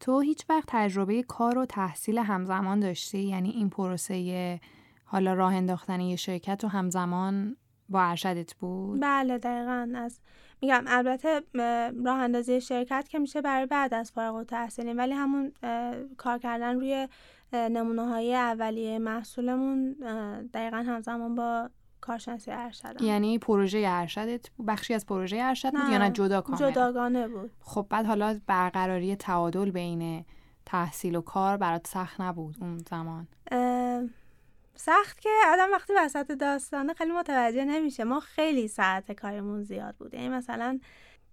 تو 0.00 0.20
هیچ 0.20 0.44
وقت 0.48 0.64
تجربه 0.68 1.22
کار 1.22 1.58
و 1.58 1.66
تحصیل 1.66 2.18
همزمان 2.18 2.80
داشتی؟ 2.80 3.18
یعنی 3.18 3.50
این 3.50 3.70
پروسه 3.70 4.60
حالا 5.04 5.34
راه 5.34 5.54
انداختن 5.54 6.00
یه 6.00 6.16
شرکت 6.16 6.64
و 6.64 6.68
همزمان 6.68 7.56
با 7.88 8.02
ارشدت 8.02 8.54
بود؟ 8.54 9.00
بله 9.02 9.38
دقیقا. 9.38 9.92
از 9.94 10.20
میگم 10.62 10.84
البته 10.86 11.42
راه 12.04 12.18
اندازی 12.18 12.60
شرکت 12.60 13.08
که 13.08 13.18
میشه 13.18 13.42
برای 13.42 13.66
بعد 13.66 13.94
از 13.94 14.12
فارغ 14.12 14.34
التحصیلی 14.34 14.92
ولی 14.92 15.12
همون 15.12 15.52
کار 16.16 16.38
کردن 16.38 16.74
روی 16.74 17.08
نمونه 17.52 18.06
های 18.06 18.34
اولیه 18.34 18.98
محصولمون 18.98 19.92
دقیقا 20.54 20.76
همزمان 20.76 21.34
با 21.34 21.70
کارشناسی 22.00 22.50
ارشد 22.50 23.02
یعنی 23.02 23.38
پروژه 23.38 23.84
ارشدت 23.86 24.46
بخشی 24.66 24.94
از 24.94 25.06
پروژه 25.06 25.36
ارشد 25.40 25.70
بود 25.70 25.90
یا 25.90 25.98
نه 25.98 26.10
جدا 26.10 26.40
کاملا 26.40 26.70
جداگانه 26.70 27.28
بود. 27.28 27.50
خب 27.60 27.86
بعد 27.90 28.06
حالا 28.06 28.40
برقراری 28.46 29.16
تعادل 29.16 29.70
بین 29.70 30.24
تحصیل 30.66 31.16
و 31.16 31.20
کار 31.20 31.56
برات 31.56 31.86
سخت 31.86 32.20
نبود 32.20 32.56
اون 32.60 32.78
زمان. 32.78 33.28
سخت 34.74 35.20
که 35.20 35.28
آدم 35.52 35.72
وقتی 35.72 35.92
وسط 35.96 36.32
داستانه 36.32 36.94
خیلی 36.94 37.12
متوجه 37.12 37.64
نمیشه. 37.64 38.04
ما 38.04 38.20
خیلی 38.20 38.68
ساعت 38.68 39.12
کارمون 39.12 39.62
زیاد 39.62 39.96
بود. 39.96 40.14
یعنی 40.14 40.28
مثلا 40.28 40.78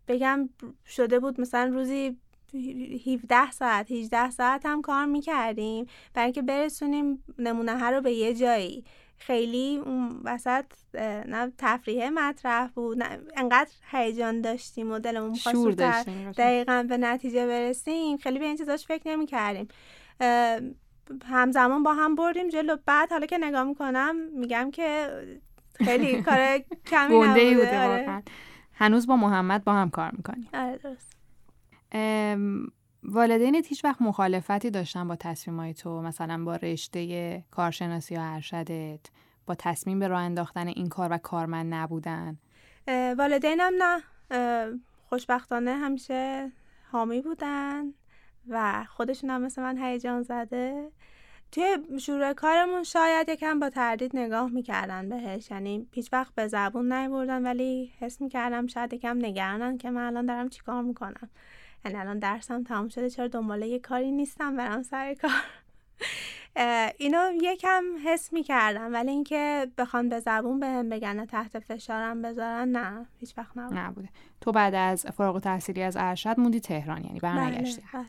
بگم 0.07 0.49
شده 0.85 1.19
بود 1.19 1.41
مثلا 1.41 1.65
روزی 1.73 2.17
17 2.53 3.51
ساعت 3.51 3.91
18 3.91 4.29
ساعت 4.29 4.65
هم 4.65 4.81
کار 4.81 5.05
می‌کردیم 5.05 5.85
برای 6.13 6.25
اینکه 6.25 6.41
برسونیم 6.41 7.23
نمونه 7.39 7.79
ها 7.79 7.89
رو 7.89 8.01
به 8.01 8.11
یه 8.11 8.33
جایی. 8.33 8.85
خیلی 9.17 9.81
اون 9.85 10.21
وسط 10.23 10.65
نه 11.25 11.51
تفریح 11.57 12.09
مطرح 12.09 12.67
بود 12.67 13.03
نه 13.03 13.19
انقدر 13.35 13.71
هیجان 13.91 14.41
داشتیم 14.41 14.91
و 14.91 14.99
دلمون 14.99 15.29
می‌خواست 15.29 15.67
دقیقا 16.37 16.85
به 16.89 16.97
نتیجه 16.97 17.47
برسیم. 17.47 18.17
خیلی 18.17 18.39
به 18.39 18.45
این 18.45 18.57
چیزاش 18.57 18.85
فکر 18.85 19.07
نمی 19.07 19.25
کردیم 19.25 19.67
همزمان 21.25 21.83
با 21.83 21.93
هم 21.93 22.15
بردیم 22.15 22.49
جلو. 22.49 22.77
بعد 22.85 23.11
حالا 23.11 23.25
که 23.25 23.37
نگاه 23.37 23.63
می‌کنم 23.63 24.15
میگم 24.15 24.71
که 24.71 25.09
خیلی 25.75 26.21
کار 26.21 26.57
کمی 26.85 27.19
نبوده. 27.19 27.53
بوده 27.53 27.79
آره. 27.87 28.23
هنوز 28.73 29.07
با 29.07 29.15
محمد 29.15 29.63
با 29.63 29.73
هم 29.73 29.89
کار 29.89 30.11
می‌کنیم. 30.11 30.49
آره 30.53 30.77
درست. 30.77 31.22
والدینت 33.03 33.67
هیچ 33.67 33.85
وقت 33.85 34.01
مخالفتی 34.01 34.71
داشتن 34.71 35.07
با 35.07 35.15
تصمیمای 35.15 35.73
تو 35.73 36.01
مثلا 36.01 36.43
با 36.43 36.55
رشته 36.55 37.43
کارشناسی 37.51 38.13
یا 38.13 38.23
ارشدت 38.23 38.99
با 39.45 39.55
تصمیم 39.55 39.99
به 39.99 40.07
راه 40.07 40.21
انداختن 40.21 40.67
این 40.67 40.89
کار 40.89 41.07
و 41.11 41.17
کارمند 41.17 41.73
نبودن؟ 41.73 42.37
والدینم 43.17 43.73
نه. 43.81 44.03
خوشبختانه 45.09 45.73
همیشه 45.73 46.51
حامی 46.91 47.21
بودن 47.21 47.85
و 48.49 48.85
خودشون 48.89 49.29
هم 49.29 49.41
مثل 49.41 49.61
من 49.61 49.77
هیجان 49.77 50.21
زده. 50.21 50.91
توی 51.51 51.99
شروع 51.99 52.33
کارمون 52.33 52.83
شاید 52.83 53.29
یکم 53.29 53.59
با 53.59 53.69
تردید 53.69 54.17
نگاه 54.17 54.49
می‌کردن 54.49 55.09
بهش. 55.09 55.51
یعنی 55.51 55.87
هیچ 55.91 56.13
وقت 56.13 56.35
به 56.35 56.47
زبون 56.47 56.93
نیوردن 56.93 57.43
ولی 57.45 57.91
حس 57.99 58.21
می‌کردم 58.21 58.67
شاید 58.67 58.93
یکم 58.93 59.17
نگرانن 59.17 59.77
که 59.77 59.89
من 59.89 60.05
الان 60.05 60.25
دارم 60.25 60.49
چیکار 60.49 60.81
می‌کنم. 60.81 61.29
یعنی 61.85 61.97
الان 61.97 62.19
درسم 62.19 62.63
تمام 62.63 62.87
شده 62.87 63.09
چرا 63.09 63.27
دنباله 63.27 63.67
یه 63.67 63.79
کاری 63.79 64.11
نیستم 64.11 64.57
برم 64.57 64.83
سر 64.83 65.13
کار 65.13 65.31
اینو 66.97 67.31
یکم 67.41 67.83
حس 68.05 68.33
می‌کردم 68.33 68.93
ولی 68.93 69.11
اینکه 69.11 69.67
بخوان 69.77 70.09
به 70.09 70.19
زبون 70.19 70.59
به 70.59 70.83
بگن 70.83 71.25
تحت 71.25 71.59
فشارم 71.59 72.21
بذارن 72.21 72.67
نه 72.67 73.05
هیچ 73.19 73.37
وقت 73.37 73.57
نبود. 73.57 73.77
نبوده 73.77 74.09
تو 74.41 74.51
بعد 74.51 74.75
از 74.75 75.05
فارغ 75.05 75.39
تحصیلی 75.39 75.81
از 75.83 75.97
ارشد 75.99 76.39
موندی 76.39 76.59
تهران 76.59 77.03
یعنی 77.03 77.19
برنگشتی 77.19 77.81
بله. 77.93 78.05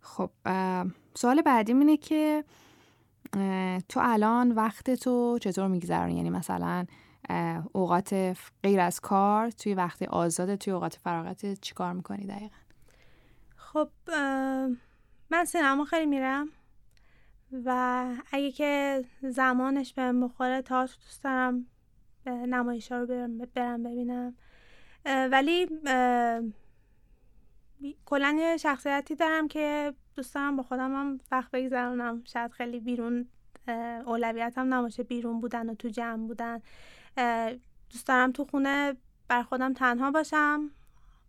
خب 0.00 0.30
سوال 1.14 1.42
بعدی 1.42 1.72
اینه 1.72 1.96
که 1.96 2.44
تو 3.88 4.00
الان 4.02 4.52
وقت 4.52 4.90
تو 4.90 5.38
چطور 5.40 5.68
میگذرونی 5.68 6.16
یعنی 6.16 6.30
مثلا 6.30 6.86
اوقات 7.72 8.38
غیر 8.62 8.80
از 8.80 9.00
کار 9.00 9.50
توی 9.50 9.74
وقت 9.74 10.02
آزاد 10.02 10.54
توی 10.54 10.72
اوقات 10.72 10.94
فراغت 10.94 11.60
چی 11.60 11.74
کار 11.74 11.92
می‌کنی 11.92 12.26
دقیقا؟ 12.26 12.56
خب 13.56 13.88
من 15.30 15.44
سینما 15.44 15.84
خیلی 15.84 16.06
میرم 16.06 16.48
و 17.64 18.04
اگه 18.32 18.50
که 18.50 19.04
زمانش 19.22 19.94
به 19.94 20.12
بخوره 20.12 20.62
تا 20.62 20.82
دوست 20.82 21.24
دارم 21.24 21.66
نمایش 22.26 22.92
ها 22.92 22.98
رو 22.98 23.06
برم, 23.06 23.38
برم 23.38 23.82
ببینم. 23.82 24.34
ولی 25.06 25.66
کلا 28.04 28.36
یه 28.38 28.56
شخصیتی 28.56 29.14
دارم 29.14 29.48
که 29.48 29.94
دوست 30.16 30.34
دارم 30.34 30.56
با 30.56 30.62
خودم 30.62 30.94
هم 30.94 31.18
وقت 31.30 31.50
بگذرونم. 31.50 32.22
شاید 32.24 32.50
خیلی 32.50 32.80
بیرون 32.80 33.28
اولویتم 34.06 34.74
نباشه 34.74 35.02
بیرون 35.02 35.40
بودن 35.40 35.70
و 35.70 35.74
تو 35.74 35.88
جمع 35.88 36.26
بودن. 36.26 36.60
دوست 37.90 38.06
دارم 38.06 38.32
تو 38.32 38.44
خونه 38.44 38.96
بر 39.28 39.42
خودم 39.42 39.72
تنها 39.72 40.10
باشم 40.10 40.70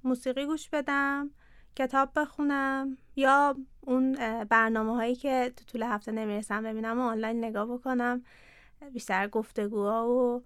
موسیقی 0.04 0.46
گوش 0.46 0.70
بدم 0.70 1.30
کتاب 1.76 2.12
بخونم 2.16 2.98
یا 3.16 3.56
اون 3.82 4.14
برنامه 4.46 4.96
هایی 4.96 5.16
که 5.16 5.54
تو 5.58 5.66
طول 5.66 5.84
هفته 5.84 6.12
نمی‌رسم 6.12 6.64
ببینم 6.64 7.00
و 7.00 7.02
آنلاین 7.02 7.46
نگاه 7.46 7.68
بکنم. 7.74 8.24
بیشتر 8.94 9.28
گفتگوها 9.28 10.10
و 10.10 10.44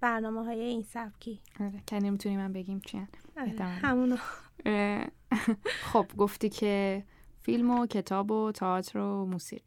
برنامه 0.00 0.44
های 0.44 0.60
این 0.60 0.82
سبکی. 0.82 1.40
آره 1.60 1.82
که 1.86 1.98
نمی‌تونی 1.98 2.36
من 2.36 2.52
بگیم 2.52 2.80
چی 2.80 3.06
آره، 3.36 3.64
همونو. 3.64 4.16
خب 5.92 6.06
گفتی 6.18 6.48
که 6.48 7.04
فیلم 7.42 7.70
و 7.70 7.86
کتاب 7.86 8.30
و 8.30 8.52
تئاتر 8.52 8.98
و 8.98 9.26
موسیقی. 9.26 9.64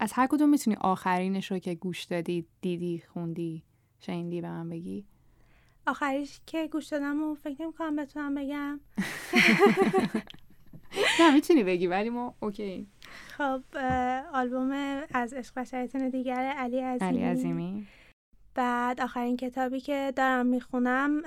از 0.00 0.12
هر 0.12 0.26
کدوم 0.26 0.48
می‌تونی 0.48 0.76
آخرینش 0.80 1.50
رو 1.50 1.58
که 1.58 1.74
گوش 1.74 2.04
دادی 2.04 2.46
دیدی 2.60 3.02
خوندی 3.12 3.62
شنیدی 4.00 4.40
به 4.40 4.48
من 4.48 4.70
بگی. 4.70 5.04
آخریش 5.86 6.40
که 6.46 6.66
گوش 6.66 6.86
دادم 6.86 7.22
و 7.22 7.34
فکر 7.34 7.62
نمی 7.62 7.72
کنم 7.72 7.96
بتونم 7.96 8.34
بگم. 8.34 8.80
نه 11.20 11.34
می‌تونی 11.34 11.64
بگی 11.64 11.86
ولی 11.86 12.10
ما 12.10 12.34
اوکی. 12.40 12.86
خب 13.28 13.62
آلبوم 14.32 14.70
از 15.14 15.32
عشق 15.32 15.52
و 15.56 15.64
شیطان 15.64 16.08
دیگر 16.08 16.34
علی 16.34 16.80
عظیمی. 16.80 17.08
علی 17.08 17.22
عظیمی. 17.22 17.86
بعد 18.56 19.00
آخرین 19.00 19.36
کتابی 19.36 19.80
که 19.80 20.12
دارم 20.16 20.46
می‌خونم 20.46 21.22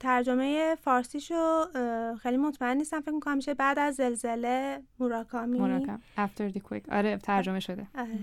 ترجمه 0.00 0.74
فارسیشو 0.80 1.64
خیلی 2.22 2.36
مطمئن 2.36 2.76
نیستم 2.76 3.00
فکر 3.00 3.10
می‌کنم 3.10 3.36
میشه 3.36 3.54
بعد 3.54 3.78
از 3.78 3.94
زلزله 3.94 4.82
موراکامی. 4.98 5.58
موراکام 5.58 6.00
After 6.16 6.52
the 6.52 6.58
quake. 6.58 6.92
آره 6.92 7.16
ترجمه 7.16 7.60
شده. 7.60 7.86
آره. 7.94 8.18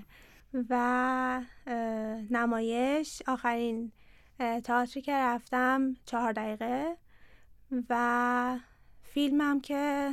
و 0.69 1.41
نمایش 2.29 3.21
آخرین 3.27 3.91
تئاتری 4.63 5.01
که 5.01 5.13
رفتم 5.13 5.93
چهار 6.05 6.31
دقیقه. 6.31 6.97
و 7.89 8.59
فیلمم 9.01 9.61
که 9.61 10.09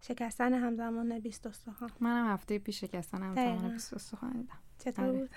شکستن 0.00 0.54
همزمان 0.54 1.18
20 1.18 1.46
استخوان. 1.46 1.90
منم 2.00 2.32
هفته 2.32 2.58
پیش 2.58 2.80
شکستن 2.80 3.22
همزمان 3.22 3.72
20 3.72 3.94
استخوان 3.94 4.32
دیدم. 4.32 4.58
چطور 4.78 5.12
بود؟ 5.12 5.30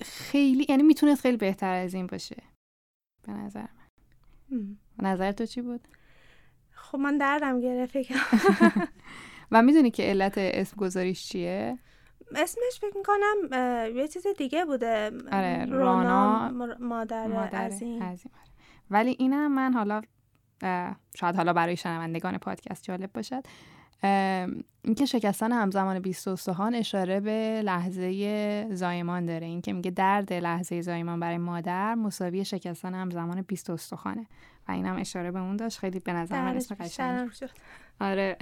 خیلی 0.00 0.66
یعنی 0.68 0.82
می‌تونست 0.82 1.20
خیلی 1.20 1.36
بهتر 1.36 1.74
از 1.74 1.94
این 1.94 2.06
باشه. 2.06 2.36
به 3.26 3.32
نظر 3.32 3.66
من. 4.50 4.76
نظر 4.98 5.32
تو 5.32 5.46
چی 5.46 5.62
بود؟ 5.62 5.88
خب 6.70 6.98
من 6.98 7.18
دردم 7.18 7.60
گرفت 7.60 7.96
و 9.52 9.62
می‌دونی 9.62 9.90
که 9.90 10.02
علت 10.02 10.34
اسم 10.38 10.76
گذاریش 10.76 11.28
چیه؟ 11.28 11.78
اسمش 12.34 12.80
فکر 12.80 12.96
می‌کنم 12.96 13.34
یه 13.96 14.08
چیز 14.08 14.26
دیگه 14.38 14.64
بوده. 14.64 15.10
آره 15.32 15.64
رانا 15.64 16.50
مادر, 16.80 17.26
مادر 17.26 17.58
عظیم. 17.58 18.02
آره. 18.02 18.18
ولی 18.90 19.16
اینم 19.18 19.52
من 19.52 19.72
حالا 19.72 20.02
شاید 21.16 21.36
حالا 21.36 21.52
برای 21.52 21.76
شنوندگان 21.76 22.38
پادکست 22.38 22.84
جالب 22.84 23.12
باشد. 23.12 23.42
اینکه 24.84 25.06
شکستن 25.06 25.52
همزمان 25.52 25.98
20 25.98 26.28
استخوان 26.28 26.74
اشاره 26.74 27.20
به 27.20 27.62
لحظه 27.64 28.68
زایمان 28.74 29.26
داره. 29.26 29.46
اینکه 29.46 29.72
میگه 29.72 29.90
درد 29.90 30.32
لحظه 30.32 30.80
زایمان 30.80 31.20
برای 31.20 31.38
مادر 31.38 31.94
مساوی 31.94 32.44
شکستن 32.44 32.94
همزمان 32.94 33.42
20 33.42 33.70
استخوانه 33.70 34.26
و 34.68 34.72
اینم 34.72 34.96
اشاره 34.96 35.30
به 35.30 35.38
اون 35.38 35.56
داشت. 35.56 35.78
خیلی 35.78 35.98
به 35.98 36.12
نظر 36.12 36.42
من 36.42 36.56
اسم 36.56 36.74
قشنگ. 36.74 37.30
آره. 38.00 38.36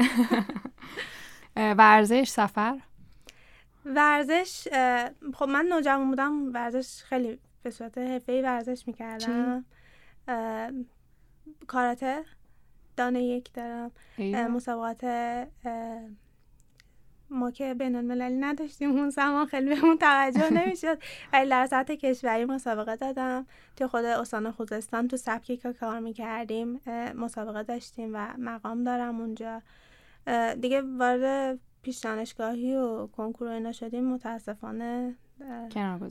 ورزش 1.57 2.29
سفر؟ 2.29 2.79
ورزش 3.85 4.69
خب 5.35 5.49
من 5.49 5.67
نوجوان 5.73 6.09
بودم. 6.09 6.53
ورزش 6.55 7.03
خیلی 7.03 7.39
به 7.63 7.71
صورت 7.71 7.99
حرفه‌ای 7.99 8.43
ورزش 8.43 8.85
می‌کردم. 8.87 9.65
کاراته. 11.67 12.25
دانه 12.97 13.23
یک 13.23 13.53
دارم. 13.53 13.93
مسابقات 14.33 15.05
ما 17.33 17.51
که 17.51 17.75
بین 17.75 17.97
المللی 17.97 18.37
نداشتیم 18.37 18.91
اون 18.91 19.11
زمان 19.11 19.47
خیلی 19.47 19.69
به 19.69 19.85
اون 19.85 19.99
توجه 19.99 20.51
نمی‌شد. 20.51 20.99
ولی 21.33 21.51
در 21.51 21.67
سطح 21.67 21.95
کشوری 21.95 22.45
مسابقه 22.45 22.97
دادم. 22.97 23.47
توی 23.77 23.87
خود 23.87 24.05
استان 24.05 24.51
خوزستان 24.51 25.09
تو 25.09 25.17
سبکی 25.17 25.57
که 25.57 25.73
کار 25.73 26.01
می‌کردیم. 26.01 26.81
مسابقه 27.15 27.63
داشتیم 27.63 28.11
و 28.15 28.35
مقام 28.39 28.85
دارم 28.85 29.21
اونجا. 29.21 29.63
دیگه 30.61 30.83
وارد 30.83 31.59
پیش 31.83 31.99
دانشگاهی 31.99 32.77
و 32.77 33.07
کنکور 33.07 33.49
اینا 33.49 33.73
شدیم. 33.73 34.05
متاسفانه 34.05 35.15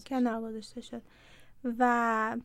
کنار 0.08 0.42
گذاشته 0.42 0.82
شد. 0.82 1.02
و 1.64 2.38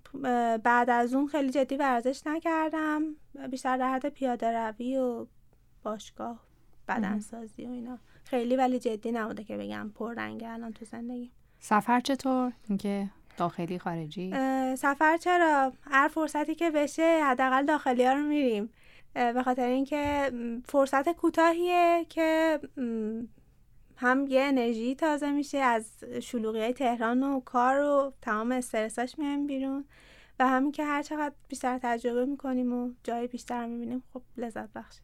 بعد 0.64 0.90
از 0.90 1.14
اون 1.14 1.27
خیلی 1.27 1.50
جدی 1.50 1.77
ورزش 1.77 2.22
نکردم. 2.27 3.03
بیشتر 3.50 3.77
در 3.77 3.92
حد 3.92 4.09
پیاده 4.09 4.59
روی 4.59 4.96
و 4.98 5.27
باشگاه 5.83 6.40
بدنسازی 6.88 7.66
و 7.66 7.70
اینا. 7.70 7.98
خیلی 8.24 8.57
ولی 8.57 8.79
جدی 8.79 9.12
نبوده 9.12 9.44
که 9.44 9.57
بگم 9.57 9.92
رنگ 10.16 10.44
الان 10.46 10.72
تو 10.72 10.85
زندگی. 10.85 11.31
سفر 11.61 12.00
چطور؟ 12.00 12.53
اینکه 12.68 13.11
داخلی 13.37 13.79
خارجی؟ 13.79 14.31
سفر 14.77 15.16
چرا؟ 15.16 15.72
هر 15.90 16.09
فرصتی 16.09 16.55
که 16.55 16.70
بشه 16.70 17.20
حداقل 17.24 17.66
داخلی 17.66 18.05
ها 18.05 18.12
رو 18.12 18.22
میریم. 18.22 18.70
به 19.14 19.42
خاطر 19.44 19.66
اینکه 19.66 20.33
فرصت 20.64 21.12
کوتاهیه 21.12 22.07
که 22.09 22.61
هم 23.96 24.26
یه 24.26 24.42
انرژی 24.42 24.94
تازه 24.94 25.30
میشه 25.30 25.59
از 25.59 26.04
شلوغی 26.22 26.72
تهران 26.72 27.22
و 27.22 27.40
کار 27.40 27.80
و 27.80 28.12
تمام 28.22 28.52
استرساش 28.52 29.18
میایم 29.18 29.46
بیرون 29.46 29.85
و 30.38 30.48
همین 30.48 30.72
که 30.72 30.85
هر 30.85 31.02
چقدر 31.02 31.35
بیشتر 31.48 31.78
تجربه 31.83 32.24
می‌کنیم 32.24 32.72
و 32.72 32.92
جای 33.02 33.26
بیشتر 33.26 33.66
می‌بینیم 33.66 34.02
خب 34.12 34.22
لذت 34.37 34.72
بخشه. 34.72 35.00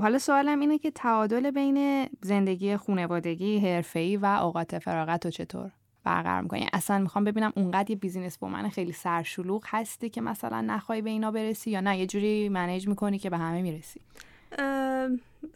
خب 0.00 0.04
حالا 0.04 0.18
سوالم 0.18 0.60
اینه 0.60 0.78
که 0.78 0.90
تعادل 0.90 1.50
بین 1.50 2.08
زندگی 2.22 2.76
خانوادگی 2.76 3.58
حرفه‌ای 3.58 4.16
و 4.16 4.24
اوقات 4.24 4.78
فراغت 4.78 5.24
رو 5.24 5.30
چطور 5.30 5.70
برقرار 6.04 6.40
می‌کنی؟ 6.40 6.68
اصلا 6.72 6.98
می‌خوام 6.98 7.24
ببینم 7.24 7.52
اونقدر 7.56 7.90
یه 7.90 7.96
بیزینس 7.96 8.42
من 8.42 8.68
خیلی 8.68 8.92
سرشلوغ 8.92 9.64
هستی 9.66 10.10
که 10.10 10.20
مثلا 10.20 10.60
نخوای 10.60 11.02
به 11.02 11.10
اینا 11.10 11.30
برسی 11.30 11.70
یا 11.70 11.80
نه 11.80 11.98
یه 11.98 12.06
جوری 12.06 12.48
منیج 12.48 12.88
می‌کنی 12.88 13.18
که 13.18 13.30
به 13.30 13.38
همه 13.38 13.62
می‌رسی؟ 13.62 14.00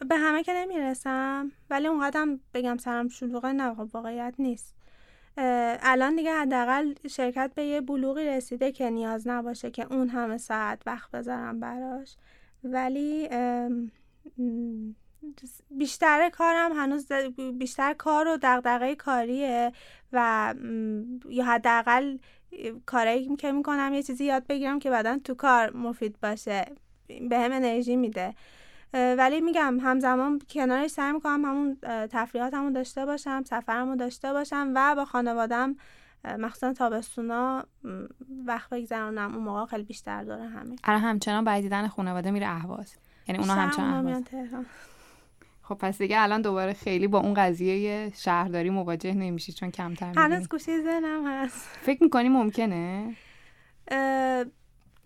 به 0.09 0.17
همه 0.17 0.43
که 0.43 0.53
نمی‌رسم 0.53 1.51
ولی 1.69 1.87
اونقدرم 1.87 2.39
بگم 2.53 2.77
سرم 2.77 3.07
شلوغه 3.07 3.51
نه 3.51 3.75
خب 3.75 3.89
واقعیت 3.93 4.33
نیست. 4.39 4.75
الان 5.37 6.15
دیگه 6.15 6.33
حداقل 6.33 6.93
شرکت 7.09 7.51
به 7.55 7.63
یه 7.63 7.81
بلوغی 7.81 8.25
رسیده 8.25 8.71
که 8.71 8.89
نیاز 8.89 9.27
نباشه 9.27 9.71
که 9.71 9.93
اون 9.93 10.09
همه 10.09 10.37
ساعت 10.37 10.81
وقت 10.85 11.11
بذارم 11.11 11.59
براش. 11.59 12.15
ولی 12.63 13.29
بیشتر 15.69 16.29
کارم 16.29 16.71
هنوز 16.73 17.11
بیشتر 17.57 17.93
کار 17.93 18.27
و 18.27 18.37
دغدغه 18.41 18.95
کاریه 18.95 19.71
و 20.13 20.53
یا 21.29 21.45
حداقل 21.45 22.17
کارایی 22.85 23.35
که 23.35 23.51
می‌کنم 23.51 23.93
یه 23.93 24.03
چیزی 24.03 24.25
یاد 24.25 24.47
بگیرم 24.47 24.79
که 24.79 24.89
بعدا 24.89 25.19
تو 25.23 25.33
کار 25.33 25.77
مفید 25.77 26.19
باشه. 26.19 26.65
به 27.29 27.39
هم 27.39 27.51
انرژی 27.51 27.95
میده. 27.95 28.35
ولی 28.93 29.41
میگم 29.41 29.79
همزمان 29.79 30.41
کنارش 30.49 30.89
سعی 30.89 31.11
می‌کنم 31.11 31.45
همون 31.45 31.77
تفریحاتمو 32.11 32.71
داشته 32.71 33.05
باشم 33.05 33.43
سفرمو 33.43 33.95
داشته 33.95 34.33
باشم 34.33 34.71
و 34.75 34.95
با 34.95 35.05
خانوادم 35.05 35.75
مخصوصا 36.39 36.73
تابستونا 36.73 37.65
وقت 38.45 38.69
بگذرونم. 38.69 39.35
اون 39.35 39.43
موقع 39.43 39.65
خیلی 39.65 39.83
بیشتر 39.83 40.23
داره 40.23 40.47
همین. 40.47 40.79
الان 40.83 41.01
همچنان 41.01 41.43
باید 41.43 41.63
دیدن 41.63 41.87
خانواده 41.87 42.31
میره 42.31 42.47
اهواز. 42.47 42.95
یعنی 43.27 43.41
اونا 43.41 43.53
همچنان 43.53 44.25
خب 45.61 45.75
پس 45.75 45.97
دیگه 45.97 46.21
الان 46.21 46.41
دوباره 46.41 46.73
خیلی 46.73 47.07
با 47.07 47.19
اون 47.19 47.33
قضیه 47.33 48.11
شهرداری 48.15 48.69
مواجه 48.69 49.13
نمیشی 49.13 49.53
چون 49.53 49.71
کمتر 49.71 50.07
می‌بینی 50.07 50.25
هنوز 50.25 50.49
گوشه 50.49 50.83
ذهنم 50.83 51.27
هست. 51.27 51.67
فکر 51.81 52.03
می‌کنی 52.03 52.29
ممکنه؟ 52.29 53.15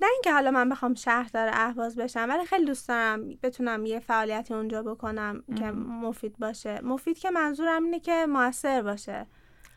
نه 0.02 0.08
اینکه 0.14 0.34
حالا 0.34 0.52
من 0.52 0.70
بخوام 0.70 0.94
شهردار 0.94 1.50
اهواز 1.54 1.96
بشم 1.96 2.26
ولی 2.30 2.46
خیلی 2.46 2.66
دوست 2.66 2.88
دارم 2.88 3.30
بتونم 3.44 3.86
یه 3.86 4.00
فعالیتی 4.00 4.54
اونجا 4.54 4.84
بکنم 4.84 5.44
که 5.56 5.72
مفید 5.72 6.38
باشه. 6.38 6.80
مفید 6.84 7.18
که 7.18 7.30
منظورم 7.30 7.84
اینه 7.84 8.00
که 8.00 8.26
موثر 8.30 8.82
باشه. 8.82 9.26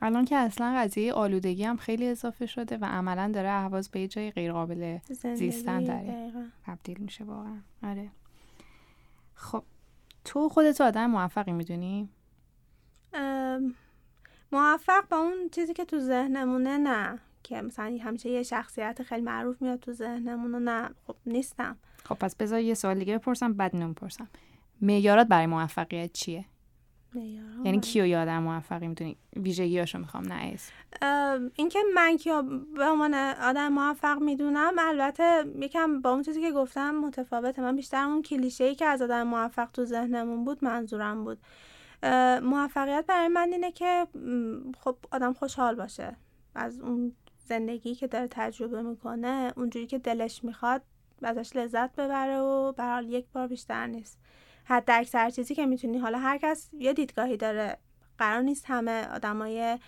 الان 0.02 0.24
که 0.24 0.36
اصلا 0.36 0.74
قضیه 0.76 1.12
آلودگی 1.12 1.64
هم 1.64 1.76
خیلی 1.76 2.08
اضافه 2.08 2.46
شده 2.46 2.76
و 2.76 2.84
عملا 2.84 3.30
داره 3.34 3.48
اهواز 3.48 3.90
به 3.90 4.08
جای 4.08 4.30
غیر 4.30 4.52
قابل 4.52 4.98
زیستن 5.34 5.84
داره. 5.84 6.32
تبدیل 6.66 6.98
میشه 6.98 7.24
واقعا. 7.24 7.60
آره. 7.82 8.08
خب 9.42 9.62
تو 10.24 10.48
خودت 10.48 10.80
آدم 10.80 11.06
موفقی 11.06 11.52
می‌دونی؟ 11.52 12.08
موفق 14.52 15.08
با 15.10 15.16
اون 15.16 15.48
چیزی 15.52 15.72
که 15.72 15.84
تو 15.84 15.98
ذهنمونه 15.98 16.78
نه. 16.78 17.18
که 17.42 17.62
مثلا 17.62 17.98
همیشه 18.02 18.30
یه 18.30 18.42
شخصیت 18.42 19.02
خیلی 19.02 19.22
معروف 19.22 19.62
میاد 19.62 19.78
تو 19.78 19.92
ذهنمون 19.92 20.62
نه. 20.68 20.90
خب 21.06 21.16
نیستم. 21.26 21.76
خب 22.04 22.14
پس 22.14 22.36
بذار 22.36 22.60
یه 22.60 22.74
سوال 22.74 22.98
دیگه 22.98 23.18
بپرسم 23.18 23.52
بعد 23.52 23.74
اینو 23.74 23.92
بپرسم. 23.92 24.28
معیارات 24.80 25.26
برای 25.26 25.46
موفقیت 25.46 26.12
چیه؟ 26.12 26.44
یعنی 27.64 27.80
کیو 27.80 28.06
یادم 28.06 28.42
موفقی 28.42 28.88
می‌تونی؟ 28.88 29.16
ویژگیاشو 29.36 29.98
می‌خوام 29.98 30.32
نه 30.32 30.56
اینکه 31.54 31.78
من 31.94 32.16
کیو 32.16 32.42
به 32.76 32.84
عنوان 32.84 33.14
آدم 33.14 33.68
موفق 33.68 34.18
می‌دونم 34.20 34.72
البته 34.78 35.44
یکم 35.60 36.00
با 36.00 36.10
اون 36.10 36.22
چیزی 36.22 36.40
که 36.40 36.52
گفتم 36.52 36.94
متفاوته. 36.94 37.62
من 37.62 37.76
بیشتر 37.76 38.04
اون 38.04 38.22
کلیشه 38.22 38.64
ای 38.64 38.74
که 38.74 38.84
از 38.84 39.02
آدم 39.02 39.22
موفق 39.22 39.68
تو 39.72 39.84
ذهنمون 39.84 40.44
بود 40.44 40.64
منظورم 40.64 41.24
بود. 41.24 41.38
موفقیت 42.42 43.04
برای 43.08 43.28
من 43.28 43.48
اینه 43.52 43.72
که 43.72 44.06
خب 44.80 44.96
آدم 45.12 45.32
خوشحال 45.32 45.74
باشه. 45.74 46.16
از 46.54 46.80
اون 46.80 47.12
زندگی 47.44 47.94
که 47.94 48.06
داره 48.06 48.28
تجربه 48.30 48.82
می‌کنه 48.82 49.52
اونجوری 49.56 49.86
که 49.86 49.98
دلش 49.98 50.44
می‌خواد 50.44 50.82
ازش 51.22 51.56
لذت 51.56 51.96
ببره 51.96 52.38
و 52.38 52.72
برحال 52.72 53.08
یک 53.08 53.26
بار 53.32 53.46
بیشتر 53.46 53.86
نیست. 53.86 54.18
حد 54.64 54.90
اکثر 54.90 55.30
چیزی 55.30 55.54
که 55.54 55.66
می‌تونی 55.66 55.98
حالا 55.98 56.18
هر 56.18 56.38
کس 56.38 56.70
یه 56.72 56.92
دیدگاهی 56.92 57.36
داره. 57.36 57.78
قرار 58.18 58.42
نیست 58.42 58.64
همه 58.68 59.08
آدمای 59.08 59.78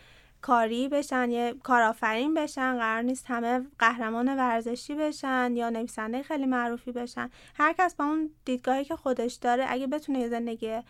کاری 0.40 0.88
بشن 0.88 1.30
یه 1.30 1.54
کارآفرین 1.62 2.34
بشن 2.34 2.78
قرار 2.78 3.02
نیست 3.02 3.24
همه 3.28 3.60
قهرمان 3.78 4.36
ورزشی 4.36 4.94
بشن 4.94 5.52
یا 5.56 5.70
نویسنده 5.70 6.22
خیلی 6.22 6.46
معروفی 6.46 6.92
بشن. 6.92 7.30
هر 7.54 7.74
کس 7.78 7.94
با 7.94 8.04
اون 8.04 8.30
دیدگاهی 8.44 8.84
که 8.84 8.96
خودش 8.96 9.34
داره 9.34 9.64
اگه 9.68 9.86
بتونه 9.86 10.18
یه 10.18 10.28
زندگی 10.28 10.80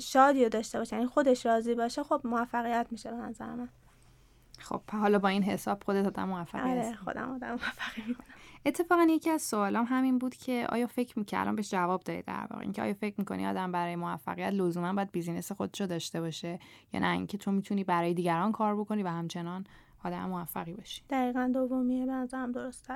شادی 0.00 0.42
رو 0.42 0.48
داشته 0.48 0.78
باشه 0.78 0.96
یعنی 0.96 1.08
خودش 1.08 1.46
راضی 1.46 1.74
باشه 1.74 2.02
خب 2.02 2.20
موفقیت 2.24 2.86
میشه 2.90 3.10
به 3.10 3.16
نظر 3.16 3.54
من. 3.54 3.68
خب 4.58 4.80
حالا 4.90 5.18
با 5.18 5.28
این 5.28 5.42
حساب 5.42 5.82
خودت 5.84 6.06
آدم 6.06 6.28
موفقی 6.28 6.70
آره 6.70 6.94
خودم 7.04 7.30
آدم 7.34 7.50
موفقی 7.50 8.02
می‌دونم 8.06 8.41
اتفاقا 8.66 9.06
یکی 9.10 9.30
از 9.30 9.42
سوالام 9.42 9.86
همین 9.88 10.18
بود 10.18 10.34
که 10.34 10.66
آیا 10.68 10.86
فکر 10.86 11.18
می‌کردم 11.18 11.56
بهش 11.56 11.70
جواب 11.70 12.02
دادی 12.02 12.22
در 12.22 12.46
واقع 12.50 12.62
اینکه 12.62 12.82
آیا 12.82 12.94
فکر 12.94 13.14
می‌کنی 13.18 13.46
آدم 13.46 13.72
برای 13.72 13.96
موفقیت 13.96 14.52
لزوما 14.52 14.92
باید 14.92 15.12
بیزینس 15.12 15.52
خودشو 15.52 15.86
داشته 15.86 16.20
باشه 16.20 16.58
یا 16.92 17.00
نه؟ 17.00 17.10
اینکه 17.10 17.38
تو 17.38 17.52
می‌تونی 17.52 17.84
برای 17.84 18.14
دیگران 18.14 18.52
کار 18.52 18.76
بکنی 18.76 19.02
و 19.02 19.08
همچنان 19.08 19.66
آدم 20.04 20.28
موفقی 20.28 20.72
باشی. 20.72 21.02
دقیقا 21.10 21.50
دومیه 21.54 22.06
به 22.06 22.12
نظرم 22.12 22.52
درست 22.52 22.90